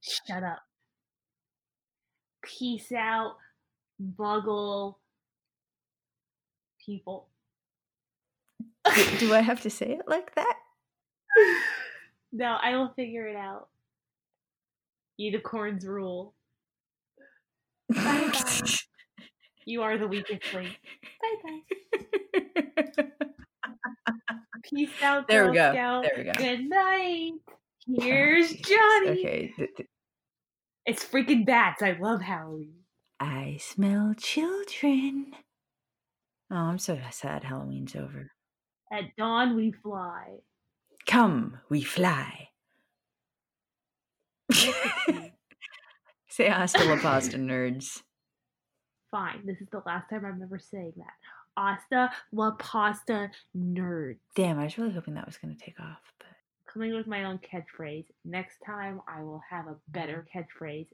shut 0.00 0.42
up. 0.42 0.60
Peace 2.42 2.90
out, 2.92 3.36
Muggle 4.00 4.94
people. 6.84 7.28
do, 8.94 9.04
do 9.18 9.34
I 9.34 9.40
have 9.40 9.60
to 9.62 9.70
say 9.78 9.86
it 9.92 10.08
like 10.08 10.34
that? 10.34 10.54
no, 12.32 12.56
I 12.62 12.76
will 12.76 12.92
figure 12.96 13.26
it 13.28 13.36
out. 13.36 13.68
Unicorns 15.18 15.86
rule. 15.86 16.34
Bye 17.94 18.30
bye. 18.32 18.70
You 19.64 19.82
are 19.82 19.96
the 19.98 20.08
weakest 20.08 20.52
link. 20.54 20.76
Bye 21.20 21.36
bye. 21.44 23.04
Peace 24.64 24.90
out, 25.02 25.28
There 25.28 25.50
we 25.50 25.56
go. 25.56 25.72
Scout. 25.72 26.04
There 26.04 26.14
we 26.16 26.24
go. 26.24 26.32
Good 26.32 26.68
night. 26.68 27.32
Here's. 27.86 28.52
Johnny. 28.52 29.10
Okay. 29.10 29.54
It's 30.86 31.04
freaking 31.04 31.44
bats. 31.44 31.82
I 31.82 31.96
love 32.00 32.22
Halloween. 32.22 32.74
I 33.20 33.58
smell 33.60 34.14
children. 34.18 35.32
Oh, 36.50 36.56
I'm 36.56 36.78
so 36.78 36.98
sad 37.10 37.44
Halloween's 37.44 37.94
over. 37.94 38.32
At 38.92 39.16
dawn 39.16 39.56
we 39.56 39.72
fly. 39.72 40.38
Come, 41.06 41.58
we 41.68 41.82
fly. 41.82 42.48
Say 46.32 46.48
hasta 46.48 46.82
la 46.84 46.96
pasta, 46.96 47.36
nerds. 47.36 48.00
Fine. 49.10 49.44
This 49.44 49.60
is 49.60 49.68
the 49.70 49.82
last 49.84 50.08
time 50.08 50.24
I'm 50.24 50.42
ever 50.42 50.58
saying 50.58 50.94
that. 50.96 51.12
Asta 51.58 52.10
la 52.32 52.52
pasta 52.52 53.30
nerd. 53.54 54.16
Damn, 54.34 54.58
I 54.58 54.64
was 54.64 54.78
really 54.78 54.94
hoping 54.94 55.12
that 55.12 55.26
was 55.26 55.36
going 55.36 55.54
to 55.54 55.62
take 55.62 55.78
off. 55.78 56.00
But 56.18 56.28
Coming 56.72 56.94
with 56.94 57.06
my 57.06 57.24
own 57.24 57.38
catchphrase. 57.38 58.06
Next 58.24 58.56
time 58.64 59.02
I 59.06 59.22
will 59.22 59.42
have 59.50 59.66
a 59.66 59.76
better 59.88 60.26
catchphrase 60.34 60.86